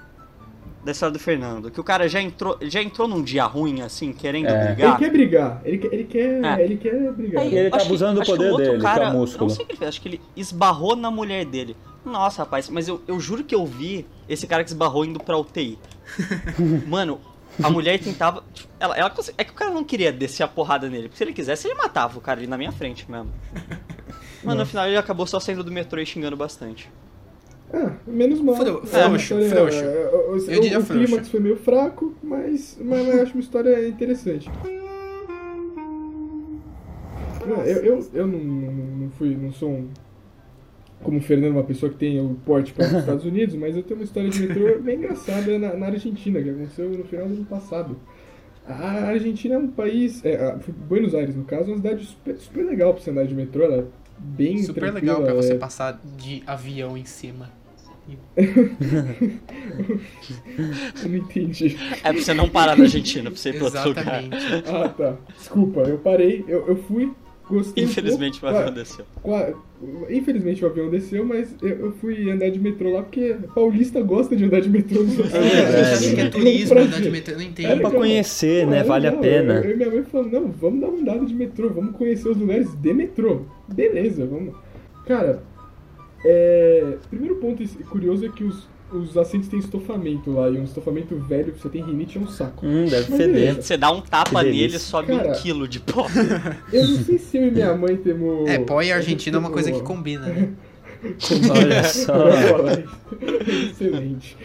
Da 0.85 0.93
história 0.93 1.12
do 1.12 1.19
Fernando. 1.19 1.71
Que 1.71 1.79
o 1.79 1.85
cara 1.85 2.09
já 2.09 2.21
entrou, 2.23 2.59
já 2.62 2.83
entrou 2.83 3.07
num 3.07 3.23
dia 3.23 3.45
ruim, 3.45 3.83
assim, 3.83 4.12
querendo 4.14 4.49
É. 4.49 4.51
Ele 4.64 4.75
brigar. 4.75 4.99
quer 4.99 5.11
brigar. 5.12 5.61
Ele 5.64 5.79
quer, 5.79 5.93
ele 5.95 6.05
quer, 6.05 6.45
É. 6.45 6.64
ele 6.64 6.77
quer 6.79 7.12
brigar. 7.12 7.43
Aí, 7.43 7.55
Ele 7.55 7.71
tá 7.71 7.77
que- 7.79 7.85
abusando 7.85 8.19
do 8.21 8.25
que 8.25 8.33
o 8.33 8.37
poder 8.37 8.57
dele, 8.57 8.64
que 8.71 8.75
é 8.75 8.79
o 8.79 8.83
cara, 8.83 9.11
músculo. 9.11 9.49
Não 9.49 9.55
sei 9.55 9.64
o 9.64 9.66
que 9.69 9.73
ele 9.73 9.79
fez, 9.79 9.88
acho 9.90 10.01
que 10.01 10.09
ele 10.09 10.21
esbarrou 10.35 10.97
na 10.97 11.11
mulher 11.11 11.45
dele. 11.45 11.77
Nossa, 12.05 12.43
rapaz, 12.43 12.69
mas 12.71 12.88
eu, 12.88 13.01
eu 13.07 13.21
juro 13.21 13.45
que 13.45 13.55
eu 13.55 13.64
vi 13.66 14.07
esse 14.27 14.47
cara 14.47 14.64
que 14.64 14.71
esbarrou 14.71 15.05
indo 15.05 15.21
pra 15.21 15.37
UTI. 15.37 15.79
Mano, 16.88 17.21
a 17.62 17.69
mulher 17.69 17.99
tentava. 18.01 18.43
tipo, 18.55 18.71
Ela, 18.81 18.97
ela, 18.97 19.12
é 19.37 19.45
que 19.45 19.51
o 19.51 19.55
cara 19.55 19.71
não 19.71 19.85
queria 19.85 20.11
descer 20.11 20.43
a 20.43 20.49
porrada 20.49 20.88
nele. 20.88 21.05
Porque 21.05 21.19
se 21.19 21.25
ele 21.25 21.35
quisesse, 21.35 21.69
ele 21.69 21.75
matava 21.75 22.16
o 22.16 22.23
cara 22.23 22.40
ali 22.40 22.47
na 22.47 22.57
minha 22.57 22.73
frente 22.73 23.09
mesmo. 23.11 23.31
Mano, 24.44 24.61
no 24.61 24.66
final 24.66 24.87
ele 24.87 24.96
acabou 24.96 25.26
só 25.26 25.38
saindo 25.38 25.62
do 25.62 25.70
metrô 25.70 26.00
e 26.00 26.07
xingando 26.07 26.37
bastante. 26.37 26.90
Ah, 27.72 27.92
menos 28.07 28.40
mal. 28.40 28.57
Fro- 28.57 28.83
É 28.83 28.87
frouxo, 28.87 29.35
frouxo. 29.48 29.85
é, 29.85 30.11
o- 30.12 30.33
o- 30.33 30.37
Eu 30.50 30.61
diria 30.61 30.79
o 30.79 30.83
frouxo. 30.83 31.05
clímax 31.07 31.29
foi 31.29 31.40
meio 31.40 31.57
fraco, 31.57 32.14
mas, 32.22 32.76
mas, 32.81 33.07
mas 33.07 33.16
eu 33.16 33.22
acho 33.22 33.35
uma 33.35 33.40
história 33.40 33.87
interessante. 33.88 34.50
Não, 37.46 37.62
eu, 37.64 37.76
eu, 37.85 38.09
eu 38.12 38.26
não, 38.26 38.38
não, 38.38 38.72
não 38.72 39.11
fui, 39.11 39.35
não 39.37 39.53
sou 39.53 39.70
um, 39.70 39.88
como 41.03 41.18
o 41.18 41.20
Fernando, 41.22 41.53
uma 41.53 41.64
pessoa 41.64 41.90
que 41.90 41.96
tem 41.98 42.20
o 42.20 42.35
porte 42.44 42.72
para 42.72 42.87
os 42.87 42.92
Estados 42.92 43.24
Unidos, 43.24 43.55
mas 43.55 43.76
eu 43.76 43.83
tenho 43.83 43.98
uma 43.98 44.05
história 44.05 44.29
de 44.29 44.40
metrô 44.46 44.79
bem 44.81 44.96
engraçada 44.98 45.59
na, 45.59 45.74
na 45.74 45.87
Argentina, 45.87 46.42
que 46.42 46.50
aconteceu 46.50 46.90
no 46.90 47.05
final 47.05 47.26
do 47.26 47.35
ano 47.35 47.44
passado. 47.46 47.96
A 48.66 49.09
Argentina 49.09 49.55
é 49.55 49.59
um 49.59 49.68
país, 49.68 50.24
é, 50.24 50.37
a- 50.37 50.59
Buenos 50.88 51.14
Aires 51.14 51.35
no 51.35 51.44
caso, 51.44 51.70
é 51.70 51.74
uma 51.74 51.76
cidade 51.79 52.05
super, 52.05 52.37
super 52.37 52.64
legal 52.66 52.92
para 52.94 53.03
você 53.03 53.11
andar 53.11 53.24
de 53.26 53.35
metrô, 53.35 53.62
ela 53.64 53.76
é 53.76 53.85
bem 54.22 54.62
Super 54.62 54.90
tranquila, 54.90 55.18
legal 55.18 55.22
pra 55.24 55.35
você 55.35 55.52
é- 55.54 55.59
passar 55.59 56.00
de 56.16 56.42
avião 56.46 56.96
em 56.96 57.04
cima. 57.04 57.50
Eu 61.02 61.09
não 61.09 61.16
entendi. 61.16 61.76
É 62.02 62.12
pra 62.12 62.20
você 62.22 62.35
não 62.35 62.48
parar 62.48 62.76
na 62.76 62.85
Argentina, 62.85 63.30
pra 63.30 63.38
você 63.38 63.50
ir 63.50 63.54
pra 63.56 63.64
outro 63.66 63.88
lugar. 63.88 64.22
Ah, 64.66 64.88
tá. 64.88 65.16
Desculpa, 65.37 65.80
eu 65.80 65.98
parei, 65.98 66.44
eu, 66.48 66.66
eu 66.68 66.76
fui, 66.85 67.12
gostei. 67.51 67.85
um 67.85 67.87
Infelizmente 67.89 68.39
o 68.39 68.41
pouco, 68.41 68.57
avião 68.57 68.73
qua- 68.73 68.83
desceu. 68.83 69.05
Infelizmente 70.11 70.65
o 70.65 70.69
avião 70.69 70.91
desceu, 70.91 71.25
mas 71.25 71.55
eu, 71.63 71.69
eu 71.69 71.93
fui 71.93 72.31
andar 72.31 72.51
de 72.51 72.59
metrô 72.59 72.93
lá 72.93 73.03
porque 73.03 73.37
paulista 73.55 74.01
gosta 74.03 74.35
de 74.37 74.45
andar 74.45 74.61
de 74.61 74.69
metrô 74.71 75.03
É 75.03 75.81
acha 75.93 76.15
que 76.15 76.21
é 76.21 76.25
um 76.25 76.31
turismo 76.31 76.79
andar 76.79 77.01
de 77.01 77.11
metrô? 77.11 77.35
Eu 77.35 77.39
não 77.41 77.45
É 77.45 77.49
pra 77.51 77.63
entendo. 77.65 77.77
legal. 77.77 77.93
conhecer, 77.93 78.67
né? 78.67 78.79
É 78.79 78.83
Vale 78.85 79.07
a 79.07 79.13
pena. 79.13 79.55
Eu, 79.55 79.65
eu 79.65 79.71
e 79.73 79.77
minha 79.77 79.91
mãe 79.91 80.03
falando, 80.05 80.33
não, 80.33 80.51
vamos 80.51 80.81
dar 80.81 80.89
uma 80.89 80.99
andada 81.01 81.25
de 81.27 81.35
metrô, 81.35 81.69
vamos 81.71 81.97
conhecer 81.97 82.29
os 82.29 82.37
lugares 82.37 82.69
de 82.75 82.93
metrô. 82.95 83.43
Beleza, 83.73 84.27
vamos. 84.27 84.55
Cara, 85.07 85.43
é... 86.25 86.95
primeiro 87.09 87.37
ponto 87.37 87.63
curioso 87.89 88.27
é 88.27 88.29
que 88.29 88.45
os, 88.45 88.69
os 88.92 89.16
assentos 89.16 89.48
têm 89.48 89.59
estofamento 89.59 90.31
lá, 90.33 90.48
e 90.48 90.59
um 90.59 90.64
estofamento 90.64 91.16
velho, 91.16 91.55
você 91.57 91.68
tem 91.68 91.83
rinite, 91.83 92.18
é 92.18 92.20
um 92.20 92.26
saco. 92.26 92.66
Hum, 92.66 92.87
deve 92.87 93.11
Mas 93.11 93.18
feder. 93.18 93.33
beleza. 93.33 93.62
Você 93.62 93.76
dá 93.76 93.90
um 93.90 94.00
tapa 94.00 94.42
nele, 94.42 94.79
sobe 94.79 95.09
Cara. 95.09 95.31
um 95.31 95.33
quilo 95.35 95.68
de 95.68 95.81
pó. 95.81 96.07
Eu 96.72 96.87
não 96.87 96.96
sei 96.96 97.18
se 97.18 97.37
eu 97.37 97.48
e 97.48 97.50
minha 97.50 97.74
mãe 97.74 97.96
temos... 97.96 98.48
É, 98.48 98.59
pó 98.59 98.83
e 98.83 98.92
Argentina 98.92 99.37
é 99.37 99.40
uma 99.40 99.50
coisa 99.50 99.70
que 99.70 99.83
combina, 99.83 100.26
né? 100.26 100.50
Olha 101.50 101.83
só. 101.85 102.14
Excelente. 103.70 104.37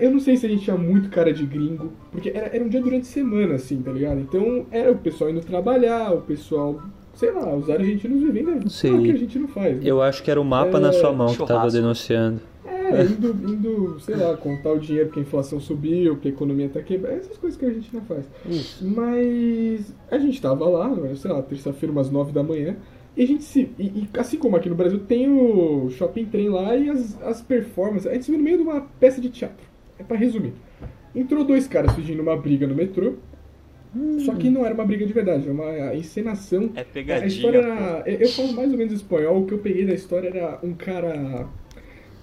Eu 0.00 0.10
não 0.10 0.20
sei 0.20 0.36
se 0.36 0.46
a 0.46 0.48
gente 0.48 0.64
tinha 0.64 0.76
muito 0.76 1.08
cara 1.08 1.32
de 1.32 1.46
gringo, 1.46 1.92
porque 2.12 2.30
era, 2.30 2.54
era 2.54 2.62
um 2.62 2.68
dia 2.68 2.82
durante 2.82 3.02
a 3.02 3.10
semana, 3.10 3.54
assim, 3.54 3.80
tá 3.80 3.90
ligado? 3.92 4.20
Então 4.20 4.66
era 4.70 4.92
o 4.92 4.98
pessoal 4.98 5.30
indo 5.30 5.40
trabalhar, 5.40 6.12
o 6.12 6.20
pessoal, 6.20 6.82
sei 7.14 7.30
lá, 7.32 7.54
os 7.54 7.70
argentinos 7.70 8.22
vivendo 8.22 8.68
Sei. 8.68 8.90
o 8.90 9.02
que 9.02 9.10
a 9.10 9.16
gente 9.16 9.38
não 9.38 9.48
faz. 9.48 9.76
Né? 9.76 9.82
Eu 9.84 10.02
acho 10.02 10.22
que 10.22 10.30
era 10.30 10.40
o 10.40 10.44
mapa 10.44 10.78
na 10.78 10.92
sua 10.92 11.12
mão 11.12 11.28
que 11.28 11.38
tava 11.38 11.46
Churrasco. 11.46 11.72
denunciando. 11.72 12.40
É, 12.66 13.02
indo, 13.04 13.28
indo, 13.50 14.00
sei 14.00 14.16
lá, 14.16 14.36
contar 14.36 14.72
o 14.72 14.78
dinheiro 14.78 15.08
porque 15.08 15.20
a 15.20 15.22
inflação 15.22 15.58
subiu, 15.60 16.14
porque 16.14 16.28
a 16.28 16.30
economia 16.30 16.68
tá 16.68 16.82
quebrada, 16.82 17.16
essas 17.16 17.36
coisas 17.38 17.58
que 17.58 17.64
a 17.64 17.70
gente 17.72 17.94
não 17.94 18.02
faz. 18.02 18.24
Mas 18.80 19.94
a 20.10 20.18
gente 20.18 20.40
tava 20.40 20.68
lá, 20.68 20.94
sei 21.14 21.30
lá, 21.30 21.42
terça-feira, 21.42 21.92
umas 21.92 22.10
nove 22.10 22.32
da 22.32 22.42
manhã, 22.42 22.76
e 23.16 23.22
a 23.22 23.26
gente 23.26 23.44
se. 23.44 23.70
E, 23.78 23.84
e 23.84 24.08
assim 24.18 24.38
como 24.38 24.56
aqui 24.56 24.68
no 24.68 24.74
Brasil 24.74 24.98
tem 25.00 25.28
o 25.28 25.88
shopping 25.90 26.26
trem 26.26 26.48
lá 26.48 26.76
e 26.76 26.90
as, 26.90 27.20
as 27.22 27.40
performances. 27.40 28.06
A 28.06 28.12
gente 28.12 28.24
se 28.26 28.30
viu 28.30 28.38
no 28.38 28.44
meio 28.44 28.58
de 28.58 28.62
uma 28.62 28.80
peça 29.00 29.20
de 29.20 29.30
teatro. 29.30 29.66
É 29.98 30.02
pra 30.02 30.16
resumir. 30.16 30.52
Entrou 31.14 31.42
dois 31.44 31.66
caras 31.66 31.94
fingindo 31.94 32.20
uma 32.22 32.36
briga 32.36 32.66
no 32.66 32.74
metrô. 32.74 33.14
Só 34.26 34.34
que 34.34 34.50
não 34.50 34.66
era 34.66 34.74
uma 34.74 34.84
briga 34.84 35.06
de 35.06 35.12
verdade, 35.14 35.44
era 35.44 35.52
uma 35.52 35.94
encenação. 35.94 36.70
É 36.74 36.80
A 36.80 37.26
história 37.26 37.62
pegadinha. 37.62 37.72
era. 37.72 38.02
Eu 38.06 38.18
eu 38.20 38.28
falo 38.28 38.52
mais 38.52 38.70
ou 38.70 38.76
menos 38.76 38.92
espanhol, 38.92 39.40
o 39.40 39.46
que 39.46 39.54
eu 39.54 39.58
peguei 39.58 39.86
da 39.86 39.94
história 39.94 40.28
era 40.28 40.58
um 40.62 40.74
cara. 40.74 41.48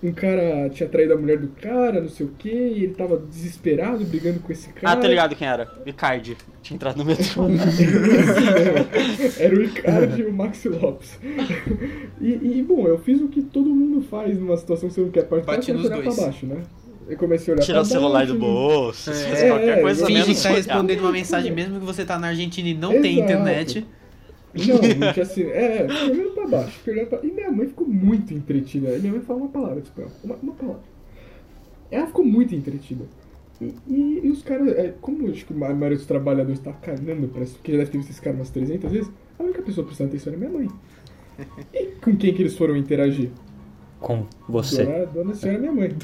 Um 0.04 0.12
cara 0.12 0.70
tinha 0.70 0.90
traído 0.90 1.14
a 1.14 1.18
mulher 1.18 1.38
do 1.38 1.48
cara, 1.48 2.02
não 2.02 2.10
sei 2.10 2.26
o 2.26 2.30
que, 2.38 2.50
e 2.50 2.84
ele 2.84 2.94
tava 2.94 3.18
desesperado, 3.18 4.04
brigando 4.04 4.42
com 4.42 4.52
esse 4.52 4.70
Ah, 4.70 4.74
cara. 4.82 5.00
tô 5.02 5.08
ligado 5.08 5.34
quem 5.34 5.48
era. 5.48 5.72
Icardi. 5.86 6.36
Tinha 6.62 6.76
entrado 6.76 6.98
no 6.98 7.06
metrô. 7.06 7.46
Era 9.40 9.56
o 9.56 9.60
Ricardo 9.62 10.20
e 10.20 10.26
o 10.26 10.34
Maxi 10.34 10.70
Lopes. 10.70 11.18
E, 12.22 12.28
e, 12.60 12.64
bom, 12.68 12.88
eu 12.88 12.98
fiz 13.00 13.22
o 13.22 13.28
que 13.28 13.42
todo 13.42 13.70
mundo 13.70 14.02
faz 14.10 14.38
numa 14.40 14.58
situação 14.58 14.90
que 14.90 14.96
você 14.96 15.02
não 15.02 15.10
quer 15.10 15.24
participar, 15.24 15.56
Bate 15.56 15.72
é 15.72 15.74
nos 15.74 15.86
olhar 15.86 16.02
dois. 16.02 16.16
pra 16.16 16.26
baixo, 16.26 16.46
né? 16.46 16.62
Eu 17.08 17.18
comecei 17.18 17.54
a 17.54 17.58
olhar 17.58 17.66
Tirar 17.66 17.82
o 17.82 17.86
celular 17.86 18.26
do 18.26 18.36
bolso. 18.36 19.12
É, 19.12 19.46
é, 19.46 19.50
qualquer 19.50 19.82
coisa 19.82 20.06
Finge 20.06 20.20
menos. 20.22 20.38
que 20.38 20.44
tá 20.48 20.50
respondendo 20.54 21.00
uma 21.02 21.12
mensagem 21.12 21.52
mesmo 21.52 21.80
que 21.80 21.86
você 21.86 22.06
tá 22.06 22.18
na 22.18 22.28
Argentina 22.28 22.70
e 22.70 22.74
não 22.74 23.02
tem 23.02 23.18
Exato. 23.20 23.32
internet. 23.34 23.86
Não, 24.54 25.10
assim. 25.22 25.44
É, 25.44 25.88
fiquei 25.88 26.12
olhando 26.12 26.34
pra 26.34 26.48
baixo, 26.48 26.78
fiquei 26.80 26.94
olhando 26.94 27.10
pra... 27.10 27.20
E 27.24 27.32
minha 27.32 27.52
mãe 27.52 27.68
ficou 27.68 27.88
muito 27.88 28.34
entretida. 28.34 28.96
E 28.96 29.00
minha 29.00 29.14
mãe 29.14 29.22
falou 29.22 29.44
uma 29.44 29.52
palavra 29.52 29.82
de 29.82 29.88
espanhol. 29.88 30.12
Uma, 30.24 30.36
uma 30.36 30.54
palavra. 30.54 30.82
Ela 31.90 32.08
ficou 32.08 32.26
muito 32.26 32.56
entretida. 32.56 33.06
E, 33.62 33.74
e, 33.88 34.22
e 34.24 34.30
os 34.30 34.42
caras, 34.42 34.68
é, 34.70 34.94
como 35.02 35.30
acho 35.30 35.46
que 35.46 35.54
a 35.54 35.58
maioria 35.58 35.98
dos 35.98 36.06
trabalhadores 36.06 36.60
tá 36.60 36.74
cagando 36.74 37.28
pra 37.28 37.44
isso, 37.44 37.56
porque 37.56 37.72
já 37.72 37.78
deve 37.80 37.92
ter 37.92 37.98
visto 37.98 38.10
esse 38.10 38.22
cara 38.22 38.36
umas 38.36 38.50
300 38.50 38.92
vezes, 38.92 39.12
a 39.40 39.44
única 39.44 39.62
pessoa 39.62 39.86
prestando 39.86 40.10
atenção 40.10 40.34
era 40.34 40.40
minha 40.40 40.52
mãe. 40.52 40.70
E 41.74 41.86
com 42.02 42.16
quem 42.16 42.34
que 42.34 42.42
eles 42.42 42.56
foram 42.56 42.76
interagir? 42.76 43.32
Com 44.00 44.26
você. 44.50 44.84
Dona, 44.84 45.06
dona 45.06 45.34
senhora 45.36 45.60
minha 45.60 45.72
mãe. 45.72 45.96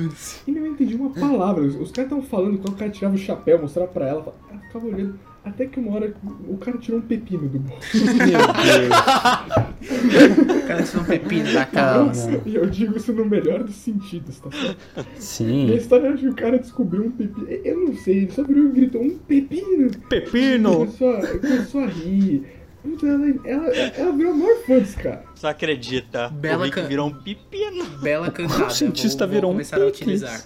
E 0.47 0.51
minha 0.51 0.61
mãe 0.63 0.71
entendia 0.71 0.97
uma 0.97 1.09
palavra. 1.09 1.63
Os, 1.63 1.75
os 1.75 1.91
caras 1.91 2.11
estavam 2.11 2.23
falando, 2.23 2.57
quando 2.59 2.73
o 2.73 2.77
cara 2.77 2.89
tirava 2.89 3.15
o 3.15 3.17
chapéu, 3.17 3.61
mostrava 3.61 3.91
pra 3.91 4.07
ela, 4.07 4.33
ela 4.49 4.61
ficava 4.61 4.87
olhando. 4.87 5.19
Até 5.43 5.65
que 5.67 5.79
uma 5.79 5.95
hora 5.95 6.13
o 6.47 6.57
cara 6.57 6.77
tirou 6.77 6.99
um 6.99 7.03
pepino 7.03 7.47
do 7.47 7.59
bolso. 7.59 7.87
O 9.79 10.67
cara 10.67 10.83
tirou 10.83 11.01
um 11.03 11.05
pepino 11.05 11.53
da 11.53 11.65
calça. 11.65 12.41
E 12.45 12.55
eu 12.55 12.65
digo 12.67 12.97
isso 12.97 13.13
no 13.13 13.25
melhor 13.25 13.63
dos 13.63 13.75
sentidos, 13.75 14.39
tá 14.39 14.51
certo? 14.51 14.77
E 14.97 14.99
a 14.99 15.05
Sim. 15.17 15.73
história 15.73 16.07
é 16.09 16.13
que 16.13 16.27
o 16.27 16.35
cara 16.35 16.59
descobriu 16.59 17.05
um 17.05 17.11
pepino. 17.11 17.47
Eu 17.49 17.79
não 17.87 17.95
sei, 17.95 18.17
ele 18.19 18.31
só 18.31 18.43
virou 18.43 18.65
e 18.65 18.71
gritou 18.71 19.01
um 19.01 19.17
pepino. 19.17 19.89
Pepino! 20.09 20.73
Começou 20.79 21.09
a, 21.15 21.27
começou 21.39 21.81
a 21.81 21.87
rir. 21.87 22.43
Puta, 22.83 23.07
ela, 23.07 23.25
ela, 23.45 23.67
ela 23.73 24.11
virou 24.13 24.31
a 24.31 24.35
maior 24.35 24.55
fã 24.65 24.79
desse 24.79 24.95
cara. 24.95 25.23
Você 25.35 25.47
acredita? 25.47 26.29
Bela 26.29 26.61
o 26.61 26.63
Rick 26.65 26.75
can- 26.81 26.87
virou 26.87 27.07
um 27.09 27.13
pepino. 27.13 27.85
Bela 28.01 28.31
cantada. 28.31 28.65
O 28.67 28.69
cientista 28.69 29.25
vou, 29.25 29.27
vou 29.31 29.35
virou 29.35 29.51
um 29.51 29.53
começar 29.55 29.77
a 29.77 29.79
picles. 29.85 30.01
utilizar. 30.01 30.43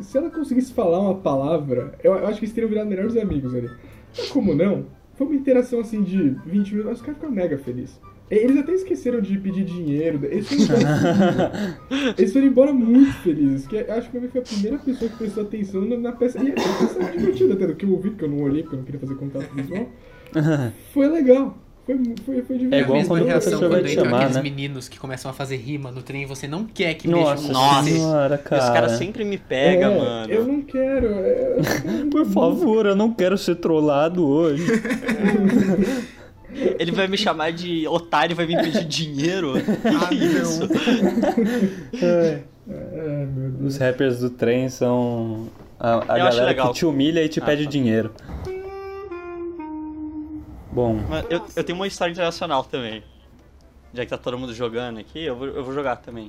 Se 0.00 0.18
ela 0.18 0.30
conseguisse 0.30 0.72
falar 0.72 1.00
uma 1.00 1.14
palavra, 1.16 1.94
eu, 2.02 2.12
eu 2.14 2.26
acho 2.26 2.38
que 2.38 2.44
eles 2.44 2.54
teriam 2.54 2.68
virado 2.68 2.88
melhores 2.88 3.16
amigos 3.16 3.54
ali. 3.54 3.70
Mas 4.16 4.28
como 4.30 4.54
não? 4.54 4.86
Foi 5.14 5.26
uma 5.26 5.36
interação 5.36 5.80
assim 5.80 6.02
de 6.02 6.30
20 6.46 6.74
minutos, 6.74 6.98
os 6.98 7.00
caras 7.00 7.16
ficaram 7.16 7.34
mega 7.34 7.58
felizes. 7.58 8.00
Eles 8.30 8.56
até 8.56 8.72
esqueceram 8.72 9.20
de 9.20 9.36
pedir 9.38 9.64
dinheiro. 9.64 10.20
Eles 10.24 10.46
foram 10.48 10.80
embora, 10.80 11.52
eles 12.16 12.32
foram 12.32 12.46
embora 12.46 12.72
muito 12.72 13.12
felizes. 13.14 13.66
Que 13.66 13.76
eu 13.76 13.92
acho 13.92 14.08
que 14.08 14.20
foi 14.28 14.40
a 14.40 14.44
primeira 14.44 14.78
pessoa 14.78 15.10
que 15.10 15.16
prestou 15.18 15.42
atenção 15.42 15.80
na, 15.84 15.96
na 15.96 16.12
peça. 16.12 16.38
E 16.38 16.52
a 16.52 16.54
peça 16.54 17.10
divertida 17.10 17.54
até 17.54 17.66
do 17.66 17.74
que 17.74 17.84
eu 17.84 17.90
ouvi, 17.90 18.10
porque 18.10 18.24
eu 18.24 18.30
não 18.30 18.42
olhei, 18.42 18.62
porque 18.62 18.76
eu 18.76 18.78
não 18.78 18.84
queria 18.84 19.00
fazer 19.00 19.16
contato 19.16 19.52
visual. 19.52 19.88
Foi 20.94 21.08
legal. 21.08 21.58
Foi, 21.86 21.96
foi, 21.96 22.42
foi 22.42 22.58
divertido. 22.58 22.74
É 22.74 22.80
igual 22.80 22.92
a 22.94 23.00
mesma 23.00 23.14
quando 23.16 23.26
reação 23.26 23.58
vai 23.60 23.68
quando 23.68 23.84
te 23.86 23.92
entram 23.92 24.04
chamar, 24.04 24.16
aqueles 24.18 24.36
né? 24.36 24.42
meninos 24.42 24.88
que 24.88 24.98
começam 24.98 25.30
a 25.30 25.34
fazer 25.34 25.56
rima 25.56 25.90
no 25.90 26.02
trem 26.02 26.22
e 26.22 26.26
você 26.26 26.46
não 26.46 26.64
quer 26.64 26.94
que 26.94 27.08
Nossa, 27.08 27.30
mexam 27.32 27.46
com 27.46 27.52
Nossa. 27.52 27.82
senhora, 27.90 28.38
cara 28.38 28.72
cara. 28.72 28.88
sempre 28.90 29.24
me 29.24 29.38
pega, 29.38 29.86
É, 29.86 29.98
mano. 29.98 30.32
Eu 30.32 30.46
não 30.46 30.62
quero. 30.62 31.06
é, 31.06 31.54
eu 31.56 31.56
não 31.56 31.64
quero- 31.64 32.10
Por 32.10 32.26
favor, 32.26 32.86
eu 32.86 32.94
não 32.94 33.12
quero 33.12 33.36
ser 33.36 33.56
trollado 33.56 34.26
hoje. 34.26 34.64
Ele 36.78 36.90
vai 36.90 37.06
me 37.06 37.16
chamar 37.16 37.52
de 37.52 37.86
otário 37.86 38.32
e 38.32 38.36
vai 38.36 38.44
me 38.46 38.56
pedir 38.56 38.84
dinheiro. 38.84 39.54
Ah, 39.84 40.12
Isso. 40.14 40.68
É, 42.72 43.26
meu 43.26 43.50
Deus. 43.50 43.74
Os 43.74 43.76
rappers 43.78 44.20
do 44.20 44.30
trem 44.30 44.68
são 44.68 45.48
a, 45.78 45.94
a 46.14 46.18
galera 46.18 46.54
que 46.54 46.72
te 46.72 46.86
humilha 46.86 47.24
e 47.24 47.28
te 47.28 47.40
Ah, 47.40 47.44
pede 47.44 47.64
tá. 47.64 47.70
dinheiro. 47.70 48.12
Bom, 50.72 50.94
Mas 51.08 51.26
eu, 51.30 51.44
eu 51.56 51.64
tenho 51.64 51.76
uma 51.78 51.86
história 51.86 52.12
internacional 52.12 52.62
também. 52.64 53.02
Já 53.92 54.04
que 54.04 54.10
tá 54.10 54.16
todo 54.18 54.38
mundo 54.38 54.54
jogando 54.54 54.98
aqui, 55.00 55.24
eu 55.24 55.34
vou, 55.36 55.48
eu 55.48 55.64
vou 55.64 55.74
jogar 55.74 55.96
também. 55.96 56.28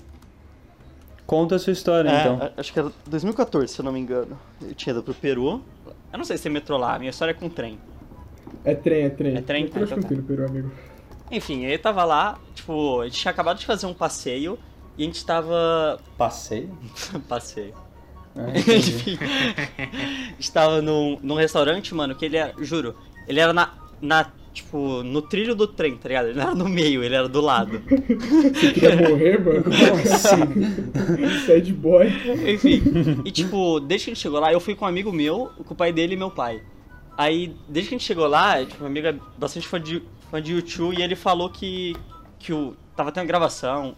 conta 1.27 1.55
a 1.55 1.59
sua 1.59 1.71
história 1.73 2.09
É, 2.09 2.21
então. 2.21 2.39
a- 2.41 2.51
acho 2.59 2.73
que 2.73 2.79
era 2.79 2.91
2014, 3.07 3.71
se 3.73 3.79
eu 3.79 3.85
não 3.85 3.91
me 3.91 3.99
engano. 3.99 4.37
Eu 4.61 4.73
tinha 4.73 4.91
ido 4.93 5.03
pro 5.03 5.13
Peru. 5.13 5.61
Eu 6.11 6.17
não 6.17 6.25
sei 6.25 6.37
se 6.37 6.43
tem 6.43 6.51
metrô 6.51 6.75
lá, 6.77 6.95
a 6.95 6.99
minha 6.99 7.11
história 7.11 7.31
é 7.31 7.35
com 7.35 7.47
trem. 7.49 7.79
É 8.65 8.73
trem, 8.75 9.03
é 9.05 9.09
trem. 9.09 9.37
É 9.37 9.41
trem? 9.41 9.65
Então 9.65 9.85
tenho, 10.01 10.23
Peru, 10.23 10.45
amigo. 10.45 10.71
Enfim, 11.29 11.63
eu 11.65 11.79
tava 11.79 12.03
lá, 12.03 12.37
tipo, 12.53 12.99
a 13.01 13.05
gente 13.05 13.17
tinha 13.19 13.31
acabado 13.31 13.57
de 13.59 13.65
fazer 13.65 13.85
um 13.85 13.93
passeio 13.93 14.57
e 14.97 15.03
a 15.03 15.05
gente 15.05 15.23
tava. 15.25 15.99
Passeio? 16.17 16.75
passeio. 17.29 17.73
Ah. 18.35 18.49
Enfim. 18.57 19.17
Estava 20.39 20.81
num, 20.81 21.17
num 21.21 21.35
restaurante, 21.35 21.93
mano, 21.93 22.15
que 22.15 22.25
ele 22.25 22.37
era, 22.37 22.53
juro, 22.63 22.95
ele 23.27 23.39
era 23.39 23.53
na, 23.53 23.69
na, 24.01 24.27
tipo, 24.53 25.03
no 25.03 25.21
trilho 25.21 25.55
do 25.55 25.67
trem, 25.67 25.95
tá 25.97 26.07
ligado? 26.09 26.27
Ele 26.27 26.35
não 26.37 26.43
era 26.43 26.55
no 26.55 26.67
meio, 26.67 27.03
ele 27.03 27.15
era 27.15 27.27
do 27.29 27.41
lado. 27.41 27.81
Você 27.87 28.71
queria 28.73 28.95
morrer, 29.09 29.39
mano? 29.43 29.63
Sad 31.45 31.73
boy. 31.73 32.07
Enfim, 32.53 32.81
e 33.25 33.31
tipo, 33.31 33.79
desde 33.79 34.05
que 34.05 34.11
a 34.11 34.13
gente 34.13 34.21
chegou 34.23 34.39
lá, 34.39 34.51
eu 34.51 34.59
fui 34.59 34.75
com 34.75 34.85
um 34.85 34.87
amigo 34.87 35.11
meu, 35.11 35.51
com 35.65 35.73
o 35.73 35.77
pai 35.77 35.91
dele 35.91 36.13
e 36.15 36.17
meu 36.17 36.31
pai. 36.31 36.61
Aí, 37.17 37.55
desde 37.67 37.89
que 37.89 37.95
a 37.95 37.97
gente 37.97 38.07
chegou 38.07 38.27
lá, 38.27 38.59
tipo, 38.65 38.77
meu 38.79 38.87
amigo 38.87 39.07
é 39.07 39.15
bastante 39.37 39.67
fã 39.67 39.79
de, 39.79 40.01
fã 40.29 40.41
de 40.41 40.53
YouTube 40.53 40.97
e 40.97 41.01
ele 41.03 41.15
falou 41.15 41.49
que, 41.49 41.95
que 42.39 42.51
o, 42.53 42.75
tava 42.95 43.11
tendo 43.11 43.27
gravação. 43.27 43.95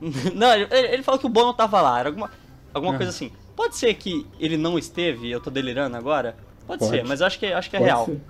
Não, 0.34 0.52
ele, 0.52 0.66
ele 0.70 1.02
falou 1.02 1.18
que 1.20 1.26
o 1.26 1.28
Bono 1.30 1.52
tava 1.54 1.80
lá, 1.80 2.00
era 2.00 2.08
alguma, 2.08 2.30
alguma 2.72 2.94
Ah. 2.94 2.96
coisa 2.96 3.10
assim. 3.10 3.30
Pode 3.54 3.76
ser 3.76 3.94
que 3.94 4.26
ele 4.40 4.56
não 4.56 4.76
esteve, 4.76 5.30
eu 5.30 5.40
tô 5.40 5.48
delirando 5.48 5.96
agora? 5.96 6.36
Pode, 6.66 6.80
Pode. 6.80 6.90
ser, 6.90 7.04
mas 7.04 7.20
eu 7.20 7.26
acho 7.28 7.38
que, 7.38 7.46
acho 7.46 7.70
que 7.70 7.76
é 7.76 7.78
Pode 7.78 7.88
real. 7.90 8.04
ser. 8.06 8.20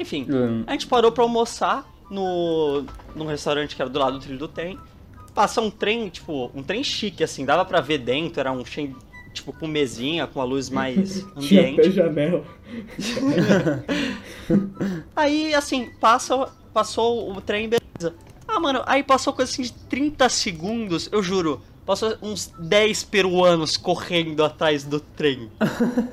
Enfim, 0.00 0.26
Hum, 0.30 0.64
a 0.66 0.72
gente 0.72 0.86
parou 0.86 1.12
pra 1.12 1.22
almoçar 1.24 1.84
no 2.10 2.84
num 3.14 3.26
restaurante 3.26 3.76
que 3.76 3.82
era 3.82 3.90
do 3.90 3.98
lado 3.98 4.14
do 4.18 4.20
trilho 4.20 4.38
do 4.38 4.48
trem. 4.48 4.78
Passa 5.34 5.60
um 5.60 5.70
trem, 5.70 6.08
tipo, 6.08 6.50
um 6.54 6.62
trem 6.62 6.82
chique, 6.82 7.22
assim, 7.22 7.44
dava 7.44 7.64
pra 7.64 7.80
ver 7.80 7.98
dentro, 7.98 8.40
era 8.40 8.50
um 8.50 8.62
trem, 8.64 8.96
tipo, 9.32 9.52
com 9.52 9.66
mesinha, 9.66 10.26
com 10.26 10.40
a 10.40 10.44
luz 10.44 10.68
mais 10.70 11.24
Tinha 11.38 11.62
ambiente. 11.62 11.92
janela. 11.92 12.42
Aí, 15.14 15.54
assim, 15.54 15.90
passa, 16.00 16.48
passou 16.72 17.30
o 17.32 17.40
trem, 17.40 17.68
beleza. 17.68 18.14
Ah, 18.46 18.58
mano, 18.58 18.82
aí 18.86 19.02
passou 19.02 19.32
coisa 19.32 19.50
assim 19.52 19.62
de 19.62 19.72
30 19.72 20.28
segundos, 20.28 21.08
eu 21.12 21.22
juro. 21.22 21.60
Passou 21.84 22.14
uns 22.22 22.52
10 22.58 23.04
peruanos 23.04 23.76
correndo 23.76 24.44
atrás 24.44 24.84
do 24.84 25.00
trem. 25.00 25.50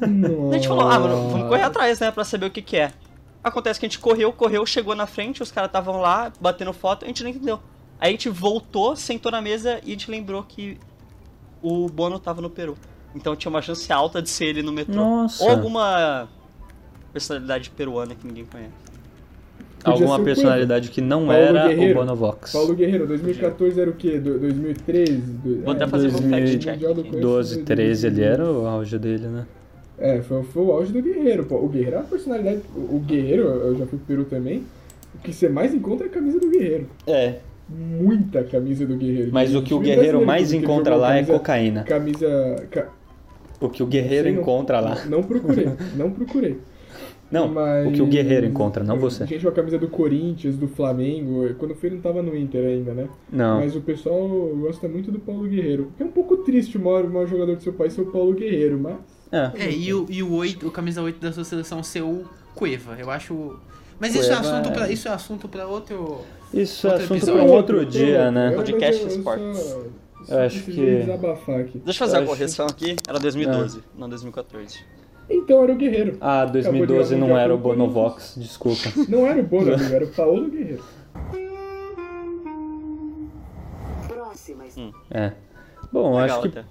Nossa. 0.07 0.49
A 0.51 0.53
gente 0.57 0.67
falou, 0.67 0.87
ah, 0.87 0.99
mano, 0.99 1.29
vamos 1.31 1.49
correr 1.49 1.63
atrás, 1.63 1.99
né, 1.99 2.11
pra 2.11 2.23
saber 2.23 2.45
o 2.47 2.51
que 2.51 2.61
que 2.61 2.77
é. 2.77 2.91
Acontece 3.45 3.79
que 3.79 3.85
a 3.85 3.89
gente 3.89 3.99
correu, 3.99 4.33
correu, 4.33 4.65
chegou 4.65 4.95
na 4.95 5.05
frente, 5.05 5.43
os 5.43 5.51
caras 5.51 5.69
estavam 5.69 6.01
lá, 6.01 6.33
batendo 6.41 6.73
foto, 6.73 7.05
a 7.05 7.07
gente 7.07 7.21
não 7.23 7.29
entendeu. 7.29 7.59
Aí 7.99 8.09
a 8.09 8.11
gente 8.11 8.27
voltou, 8.27 8.95
sentou 8.95 9.31
na 9.31 9.39
mesa 9.39 9.79
e 9.83 9.89
a 9.89 9.91
gente 9.91 10.09
lembrou 10.09 10.41
que 10.41 10.79
o 11.61 11.87
Bono 11.87 12.17
tava 12.17 12.41
no 12.41 12.49
Peru. 12.49 12.75
Então 13.15 13.35
tinha 13.35 13.51
uma 13.51 13.61
chance 13.61 13.93
alta 13.93 14.19
de 14.19 14.29
ser 14.31 14.45
ele 14.45 14.63
no 14.63 14.71
metrô. 14.73 14.95
Nossa. 14.95 15.43
Ou 15.43 15.51
alguma 15.51 16.27
personalidade 17.13 17.69
peruana 17.69 18.15
que 18.15 18.25
ninguém 18.25 18.45
conhece. 18.45 18.71
Podia 19.83 19.93
Alguma 19.93 20.19
personalidade 20.23 20.89
que 20.89 20.99
não 20.99 21.19
Paulo 21.27 21.31
era 21.33 21.67
Guerreiro. 21.67 21.99
o 21.99 22.03
Bonovox. 22.03 22.51
Paulo 22.51 22.73
Guerreiro, 22.73 23.05
2014 23.07 23.79
era 23.79 23.89
o 23.91 23.93
quê? 23.93 24.19
Do- 24.19 24.39
2013? 24.39 25.13
Do- 25.21 25.61
Vou 25.61 25.71
até 25.71 25.85
fazer 25.87 26.07
um 26.07 26.11
fact 26.11 26.29
2012, 26.29 26.57
check. 26.59 26.73
Mundial 26.73 26.93
do 26.95 27.01
aqui. 27.01 27.09
Conhecimento. 27.11 27.35
12, 27.35 27.63
13 27.63 28.07
ele 28.07 28.23
era 28.23 28.43
o 28.51 28.65
auge 28.65 28.97
dele, 28.97 29.27
né? 29.27 29.45
É, 29.97 30.21
foi, 30.21 30.43
foi 30.43 30.63
o 30.63 30.71
auge 30.71 30.91
do 30.91 31.01
Guerreiro, 31.01 31.45
pô. 31.45 31.55
O 31.55 31.69
Guerreiro 31.69 31.95
é 31.95 31.99
uma 31.99 32.05
personalidade. 32.07 32.61
O 32.75 32.99
Guerreiro, 32.99 33.43
eu 33.43 33.75
já 33.77 33.85
fui 33.85 33.97
pro 33.97 34.07
Peru 34.07 34.25
também. 34.25 34.63
O 35.13 35.19
que 35.19 35.31
você 35.33 35.47
mais 35.47 35.73
encontra 35.73 36.05
é 36.07 36.09
a 36.09 36.11
camisa 36.13 36.39
do 36.39 36.49
Guerreiro. 36.49 36.87
É, 37.07 37.35
Muita 37.67 38.43
camisa 38.43 38.85
do 38.85 38.95
Guerreiro. 38.95 39.31
mas 39.33 39.55
o 39.55 39.61
que 39.63 39.73
o 39.73 39.79
guerreiro 39.79 40.23
mais 40.23 40.53
encontra 40.53 40.95
lá 40.95 41.13
é 41.15 41.21
camisa- 41.21 41.33
cocaína. 41.33 41.83
Camisa. 41.83 42.67
ca- 42.69 42.89
O 43.59 43.69
que 43.69 43.81
o 43.81 43.87
guerreiro 43.87 44.31
não- 44.31 44.41
encontra 44.41 44.79
lá. 44.79 45.03
Não 45.05 45.23
procurei, 45.23 45.65
não 45.97 46.11
procurei. 46.11 46.57
Não, 47.31 47.47
Mas- 47.47 47.87
o 47.87 47.91
que 47.91 48.01
o 48.03 48.05
guerreiro 48.05 48.45
encontra, 48.45 48.83
não 48.83 48.99
você. 48.99 49.25
Gente 49.25 49.41
com 49.41 49.49
a 49.49 49.51
camisa 49.51 49.79
do 49.79 49.87
Corinthians, 49.87 50.55
do 50.57 50.67
Flamengo. 50.67 51.55
Quando 51.57 51.71
eu 51.71 51.77
fui, 51.77 51.89
ele 51.89 51.95
não 51.95 52.03
tava 52.03 52.21
no 52.21 52.37
Inter 52.37 52.63
ainda, 52.63 52.93
né? 52.93 53.07
Não. 53.33 53.61
Mas 53.61 53.75
o 53.75 53.81
pessoal 53.81 54.27
gosta 54.59 54.87
muito 54.87 55.11
do 55.11 55.17
Paulo 55.19 55.47
Guerreiro. 55.47 55.91
Que 55.97 56.03
é 56.03 56.05
um 56.05 56.11
pouco 56.11 56.37
triste 56.37 56.77
o 56.77 56.81
maior, 56.81 57.03
o 57.05 57.09
maior 57.09 57.25
jogador 57.27 57.55
do 57.55 57.63
seu 57.63 57.73
país 57.73 57.93
ser 57.93 58.01
o 58.01 58.11
Paulo 58.11 58.33
Guerreiro, 58.33 58.77
mas. 58.79 58.97
É. 59.35 59.65
É, 59.65 59.71
e 59.71 59.93
o, 59.93 60.05
e 60.09 60.23
o, 60.23 60.33
8, 60.33 60.67
o 60.67 60.71
camisa 60.71 61.01
8 61.01 61.19
da 61.19 61.31
sua 61.33 61.43
seleção 61.43 61.83
ser 61.83 62.01
o 62.01 62.23
Cueva. 62.53 62.95
Eu 62.99 63.09
acho. 63.11 63.59
Mas 63.99 64.15
isso 64.15 64.31
é 64.31 64.35
Cueva 64.35 64.49
assunto 64.57 64.69
é- 64.69 64.71
pra, 64.73 64.89
isso 64.89 65.07
é 65.07 65.11
assunto 65.11 65.47
pra 65.47 65.67
outro. 65.67 66.21
Isso 66.53 66.87
é 66.87 66.91
Outro 66.91 67.03
assunto 67.05 67.17
episódio. 67.17 67.41
para 67.43 67.51
um 67.51 67.55
outro 67.55 67.85
dia, 67.85 68.31
né? 68.31 68.51
Eu- 68.51 68.55
Podcast 68.55 69.03
mas 69.03 69.15
eu- 69.17 70.39
acho 70.39 70.63
que- 70.63 70.71
desabafar 71.01 71.59
aqui. 71.61 71.79
Deixa 71.79 72.03
eu 72.03 72.07
fazer 72.07 72.15
Eu 72.17 72.19
a 72.19 72.23
acho- 72.23 72.31
correção 72.31 72.65
aqui. 72.67 72.95
Era 73.07 73.19
2012, 73.19 73.81
não 73.97 74.07
2014. 74.09 74.79
Então 75.29 75.63
era 75.63 75.71
o 75.71 75.75
Guerreiro. 75.75 76.17
Ah, 76.21 76.45
2012 76.45 77.13
Acabou 77.15 77.27
de 77.27 77.33
não 77.33 77.39
era 77.39 77.53
o 77.53 77.57
Bonovox, 77.57 78.35
desculpa. 78.37 78.81
Não 79.09 79.25
era 79.25 79.39
o 79.41 79.43
Bono, 79.43 79.73
amigo, 79.73 79.93
era 79.93 80.05
o 80.05 80.07
Paulo 80.09 80.49
Guerreiro. 80.49 80.83
Próxima. 84.07 84.63
Hum. 84.77 84.91
É. 85.11 85.31
Bom, 85.91 86.19
Legal 86.19 86.39
acho 86.41 86.49
que 86.49 86.59
até. 86.59 86.67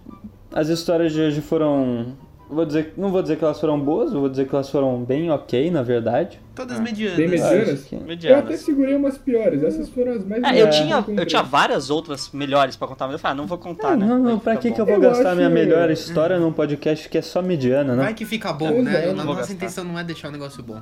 as 0.52 0.68
histórias 0.68 1.12
de 1.12 1.20
hoje 1.20 1.40
foram. 1.40 2.14
Vou 2.54 2.64
dizer, 2.64 2.94
não 2.96 3.10
vou 3.10 3.20
dizer 3.20 3.36
que 3.36 3.44
elas 3.44 3.60
foram 3.60 3.78
boas, 3.80 4.12
vou 4.12 4.28
dizer 4.28 4.46
que 4.48 4.54
elas 4.54 4.70
foram 4.70 5.02
bem 5.04 5.30
ok, 5.30 5.70
na 5.70 5.82
verdade. 5.82 6.40
Todas 6.54 6.78
Ah. 6.78 6.82
medianas. 6.82 7.16
Bem 7.16 7.28
medianas. 7.28 7.82
Que- 7.84 7.94
Eu 7.96 7.98
até 8.00 8.06
Medianas. 8.06 8.60
segurei 8.60 8.94
umas 8.94 9.18
piores, 9.18 9.62
essas 9.62 9.88
foram 9.88 10.12
as 10.12 10.24
mais 10.24 10.42
É, 10.44 10.62
eu 10.62 10.70
tinha, 10.70 10.94
eu 10.94 11.00
encontrei. 11.00 11.26
tinha 11.26 11.42
várias 11.42 11.90
outras 11.90 12.30
melhores 12.32 12.76
pra 12.76 12.86
contar, 12.86 13.06
mas 13.06 13.14
eu 13.14 13.18
falei, 13.18 13.32
ah, 13.32 13.36
não 13.36 13.46
vou 13.46 13.58
contar, 13.58 13.88
Ah, 13.92 13.96
né? 13.96 14.06
não, 14.06 14.18
não, 14.18 14.36
Vai 14.38 14.54
pra 14.54 14.56
que, 14.56 14.70
que 14.72 14.80
eu 14.80 14.86
vou 14.86 14.94
Eu 14.94 15.00
gastar 15.00 15.28
acho- 15.28 15.36
minha 15.36 15.50
melhor 15.50 15.90
história 15.90 16.38
num 16.38 16.52
podcast 16.52 17.08
que 17.08 17.18
é 17.18 17.22
só 17.22 17.42
mediana, 17.42 17.96
Vai 17.96 18.06
né? 18.06 18.12
que 18.12 18.24
fica 18.24 18.52
bom, 18.52 18.68
Pois 18.72 18.84
né? 18.84 18.92
é, 18.94 19.04
A 19.04 19.06
não 19.08 19.16
vou 19.16 19.24
nossa 19.26 19.38
gastar. 19.40 19.54
intenção 19.54 19.84
não 19.84 19.98
é 19.98 20.04
deixar 20.04 20.28
o 20.28 20.32
negócio 20.32 20.62
bom. 20.62 20.80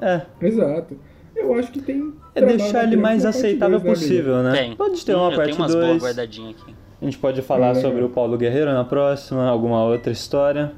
É, 0.00 0.22
Exato. 0.40 0.96
Eu 1.36 1.54
acho 1.54 1.70
que 1.72 1.80
tem. 1.80 2.12
é 2.34 2.42
deixar 2.44 2.84
ele 2.84 2.96
mais 2.96 3.24
aceitável 3.24 3.80
dois, 3.80 3.98
possível, 4.00 4.42
né? 4.42 4.52
Tem. 4.52 4.76
Pode 4.76 5.04
ter 5.04 5.14
uma 5.14 5.30
eu 5.30 5.36
parte 5.36 5.50
tenho 5.52 5.56
umas 5.62 5.72
boas 5.74 5.86
2. 5.86 6.02
guardadinhas 6.02 6.56
aqui. 6.60 6.74
A 7.00 7.04
gente 7.04 7.16
pode 7.18 7.40
falar 7.42 7.68
legal. 7.68 7.82
sobre 7.82 8.04
o 8.04 8.08
Paulo 8.10 8.36
Guerreiro 8.36 8.72
na 8.72 8.84
próxima, 8.84 9.48
alguma 9.48 9.82
outra 9.84 10.12
história. 10.12 10.72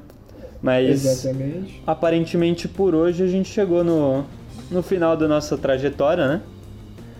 Mas 0.61 1.05
Exatamente. 1.05 1.81
aparentemente 1.85 2.67
por 2.69 2.95
hoje 2.95 3.21
a 3.23 3.27
gente 3.27 3.49
chegou 3.49 3.83
no, 3.83 4.23
no 4.71 4.81
final 4.81 5.17
da 5.17 5.27
nossa 5.27 5.57
trajetória, 5.57 6.25
né? 6.27 6.41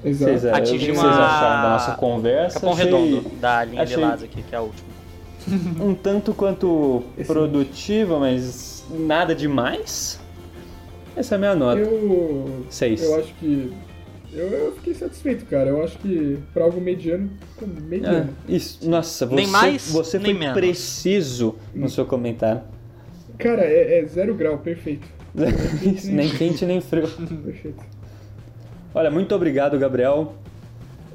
Exato. 0.06 0.32
Vocês, 0.32 0.46
é, 0.46 0.52
Atingimos 0.54 1.00
vocês 1.02 1.14
a- 1.14 1.26
acharam 1.26 1.64
da 1.64 1.70
nossa 1.72 1.92
conversa? 1.96 2.54
Capão 2.60 2.74
Achei 2.74 2.86
Redondo, 2.86 3.30
da 3.42 3.66
linha 3.66 3.84
achei- 3.84 3.98
de 4.18 4.24
aqui, 4.26 4.42
que 4.44 4.56
é 4.56 4.58
a 4.58 4.62
última. 4.62 4.88
um 5.82 5.94
tanto 5.94 6.34
quanto 6.34 7.04
Excelente. 7.18 7.28
produtiva, 7.28 8.18
mas 8.20 8.86
nada 8.90 9.36
demais. 9.36 10.20
Essa 11.18 11.36
é 11.36 11.38
a 11.38 11.40
minha 11.40 11.56
nota. 11.56 11.80
Eu. 11.82 12.66
Seis. 12.70 13.04
Eu 13.04 13.16
acho 13.20 13.34
que. 13.40 13.74
Eu, 14.36 14.48
eu 14.50 14.72
fiquei 14.76 14.94
satisfeito, 14.94 15.46
cara. 15.46 15.70
Eu 15.70 15.84
acho 15.84 15.98
que 16.00 16.40
pra 16.54 16.64
algo 16.64 16.82
mediano, 16.82 17.30
ficou 17.54 17.68
É, 17.68 17.80
mediano. 17.82 18.30
isso, 18.50 18.90
nossa, 18.90 19.26
você, 19.26 19.36
Nem 19.36 19.48
mais, 19.48 19.92
você 19.92 20.18
nem 20.18 20.32
foi 20.32 20.40
menos. 20.40 20.54
preciso 20.56 21.56
no 21.74 21.88
seu 21.90 22.06
comentário. 22.06 22.62
Cara, 23.38 23.64
é, 23.64 24.00
é 24.00 24.06
zero 24.06 24.34
grau, 24.36 24.58
perfeito. 24.60 25.08
Isso, 25.84 26.12
nem 26.12 26.30
quente 26.30 26.64
nem 26.66 26.80
frio. 26.80 27.08
Perfeito. 27.44 27.84
Olha, 28.94 29.10
muito 29.10 29.34
obrigado, 29.34 29.78
Gabriel. 29.80 30.36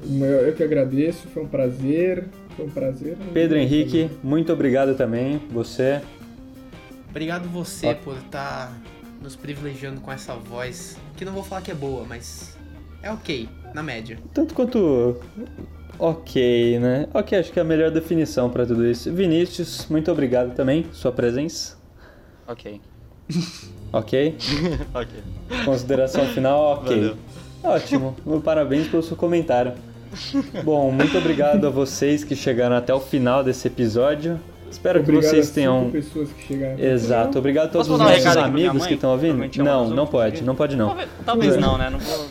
Eu, 0.05 0.25
eu 0.25 0.53
que 0.53 0.61
agradeço, 0.63 1.27
foi 1.29 1.43
um 1.43 1.47
prazer. 1.47 2.25
Foi 2.55 2.65
um 2.65 2.69
prazer. 2.69 3.15
Pedro 3.33 3.57
Henrique, 3.57 4.09
muito 4.21 4.51
obrigado 4.51 4.95
também. 4.95 5.41
Você. 5.51 6.01
Obrigado 7.09 7.47
você 7.47 7.87
Ó. 7.87 7.95
por 7.95 8.17
estar 8.17 8.77
nos 9.21 9.35
privilegiando 9.37 10.01
com 10.01 10.11
essa 10.11 10.35
voz. 10.35 10.97
Que 11.15 11.23
não 11.23 11.31
vou 11.31 11.43
falar 11.43 11.61
que 11.61 11.71
é 11.71 11.75
boa, 11.75 12.05
mas 12.05 12.57
é 13.01 13.11
ok, 13.11 13.47
na 13.73 13.83
média. 13.83 14.17
Tanto 14.33 14.53
quanto. 14.53 15.17
Ok, 15.97 16.79
né? 16.79 17.07
Ok, 17.13 17.37
acho 17.37 17.51
que 17.51 17.59
é 17.59 17.61
a 17.61 17.65
melhor 17.65 17.91
definição 17.91 18.49
pra 18.49 18.65
tudo 18.65 18.85
isso. 18.85 19.11
Vinícius, 19.13 19.87
muito 19.89 20.11
obrigado 20.11 20.55
também, 20.55 20.85
sua 20.93 21.11
presença. 21.11 21.77
Ok. 22.47 22.81
Ok? 23.91 24.35
ok. 24.93 25.09
Consideração 25.65 26.23
final, 26.27 26.73
ok. 26.73 26.95
Valeu. 26.95 27.17
Ótimo, 27.63 28.15
parabéns 28.43 28.87
pelo 28.87 29.01
seu 29.01 29.17
comentário. 29.17 29.73
Bom, 30.63 30.91
muito 30.91 31.17
obrigado 31.17 31.65
a 31.65 31.71
vocês 31.71 32.23
que 32.23 32.35
chegaram 32.35 32.75
até 32.75 32.93
o 32.93 32.99
final 32.99 33.43
desse 33.43 33.67
episódio. 33.67 34.39
Espero 34.69 34.99
Obrigado 34.99 35.23
que 35.23 35.29
vocês 35.29 35.49
tenham. 35.49 35.89
pessoas 35.89 36.31
que 36.31 36.47
chegaram. 36.47 36.79
Exato, 36.79 37.39
obrigado 37.39 37.65
a 37.65 37.69
todos 37.69 37.87
Posso 37.87 38.01
os 38.03 38.07
um 38.07 38.11
nossos 38.11 38.37
amigos 38.37 38.85
que 38.85 38.93
estão 38.93 39.11
ouvindo. 39.11 39.43
É 39.43 39.49
Não, 39.57 39.89
não 39.89 40.05
pode, 40.05 40.43
não 40.43 40.55
pode 40.55 40.75
não. 40.75 40.89
Talvez, 40.89 41.09
talvez 41.25 41.57
não, 41.57 41.77
né? 41.77 41.89
Não 41.89 41.97
vou, 41.97 42.27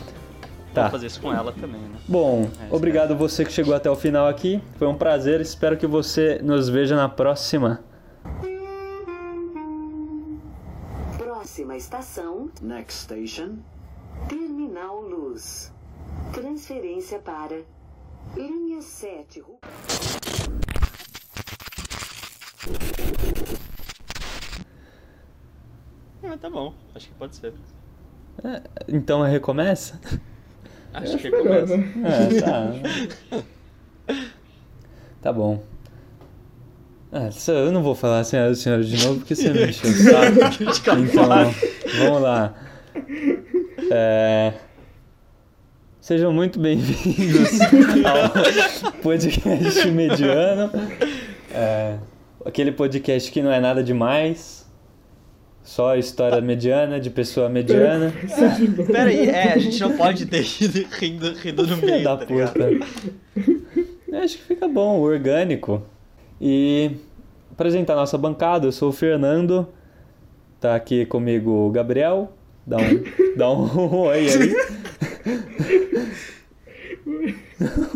Tá. 0.73 0.83
vou 0.83 0.91
fazer 0.91 1.07
isso 1.07 1.19
com 1.21 1.33
ela 1.33 1.51
também, 1.51 1.81
né? 1.81 1.97
Bom, 2.07 2.49
É, 2.69 2.73
obrigado 2.73 3.15
você 3.15 3.43
que 3.43 3.51
chegou 3.51 3.73
até 3.73 3.89
o 3.89 3.95
final 3.95 4.27
aqui. 4.27 4.61
Foi 4.77 4.87
um 4.87 4.95
prazer. 4.95 5.41
Espero 5.41 5.75
que 5.77 5.87
você 5.87 6.39
nos 6.43 6.69
veja 6.69 6.95
na 6.95 7.09
próxima. 7.09 7.83
Próxima 11.17 11.75
estação, 11.75 12.49
Next 12.61 13.01
station. 13.03 13.57
Terminal 14.27 15.01
Luz. 15.01 15.73
Transferência 16.33 17.19
para 17.19 17.61
linha 18.35 18.81
7. 18.81 19.39
Ru- 19.39 19.59
Ah, 26.23 26.37
tá 26.37 26.49
bom. 26.49 26.73
Acho 26.93 27.07
que 27.07 27.13
pode 27.15 27.35
ser. 27.35 27.53
Então 28.87 29.21
recomeça? 29.21 29.99
Acho 30.93 31.17
que 31.17 31.29
melhor, 31.29 31.43
começa. 31.65 31.77
né? 31.77 31.93
É, 32.03 32.41
tá. 32.41 32.73
tá 35.21 35.33
bom. 35.33 35.63
Ah, 37.11 37.29
eu 37.47 37.71
não 37.71 37.81
vou 37.81 37.95
falar 37.95 38.23
senhora 38.23 38.53
senhora 38.53 38.83
de 38.83 39.03
novo 39.03 39.19
porque 39.19 39.35
você 39.35 39.49
me 39.51 39.67
encheu 39.67 39.89
o 39.89 39.93
saco. 39.93 40.99
Então, 40.99 41.53
vamos 41.99 42.21
lá. 42.21 42.53
É, 43.91 44.53
Sejam 46.01 46.31
muito 46.33 46.59
bem-vindos 46.59 47.59
ao 48.03 48.91
podcast 48.93 49.91
mediano. 49.91 50.71
É, 51.51 51.97
Aquele 52.45 52.71
podcast 52.71 53.31
que 53.31 53.41
não 53.41 53.51
é 53.51 53.59
nada 53.59 53.83
demais. 53.83 54.65
Só 55.63 55.95
história 55.95 56.41
mediana, 56.41 56.99
de 56.99 57.09
pessoa 57.09 57.47
mediana. 57.49 58.11
Pera 58.87 59.09
aí, 59.09 59.29
é, 59.29 59.53
a 59.53 59.57
gente 59.57 59.79
não 59.81 59.95
pode 59.95 60.25
ter 60.25 60.41
rido, 60.41 60.87
rindo, 60.91 61.33
rindo 61.33 61.67
no 61.67 61.77
meio, 61.77 62.03
da 62.03 62.17
tá 62.17 62.25
puta. 62.25 62.69
Eu 64.07 64.19
Acho 64.19 64.37
que 64.37 64.43
fica 64.43 64.67
bom, 64.67 64.99
orgânico. 64.99 65.83
E 66.41 66.91
apresentar 67.51 67.95
nossa 67.95 68.17
bancada, 68.17 68.65
eu 68.65 68.71
sou 68.71 68.89
o 68.89 68.93
Fernando. 68.93 69.67
Tá 70.59 70.75
aqui 70.75 71.05
comigo 71.05 71.51
o 71.51 71.69
Gabriel. 71.69 72.33
Dá 72.65 72.77
um, 72.77 73.03
dá 73.37 73.51
um 73.51 73.95
oi 74.05 74.27
aí. 74.29 74.55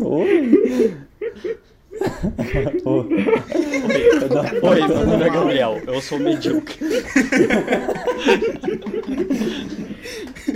oi. 0.00 0.94
Oi. 2.84 3.06
Oi, 4.62 4.88
meu 4.88 5.06
nome 5.06 5.24
é 5.24 5.30
Gabriel, 5.30 5.80
eu 5.86 6.00
sou 6.00 6.18
medíocre. 6.18 6.76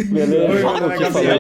Beleza? 0.08 0.52
Oi, 0.52 0.62
meu 0.62 0.80
nome 0.80 0.94
é 0.94 0.98
Gabriel. 0.98 1.36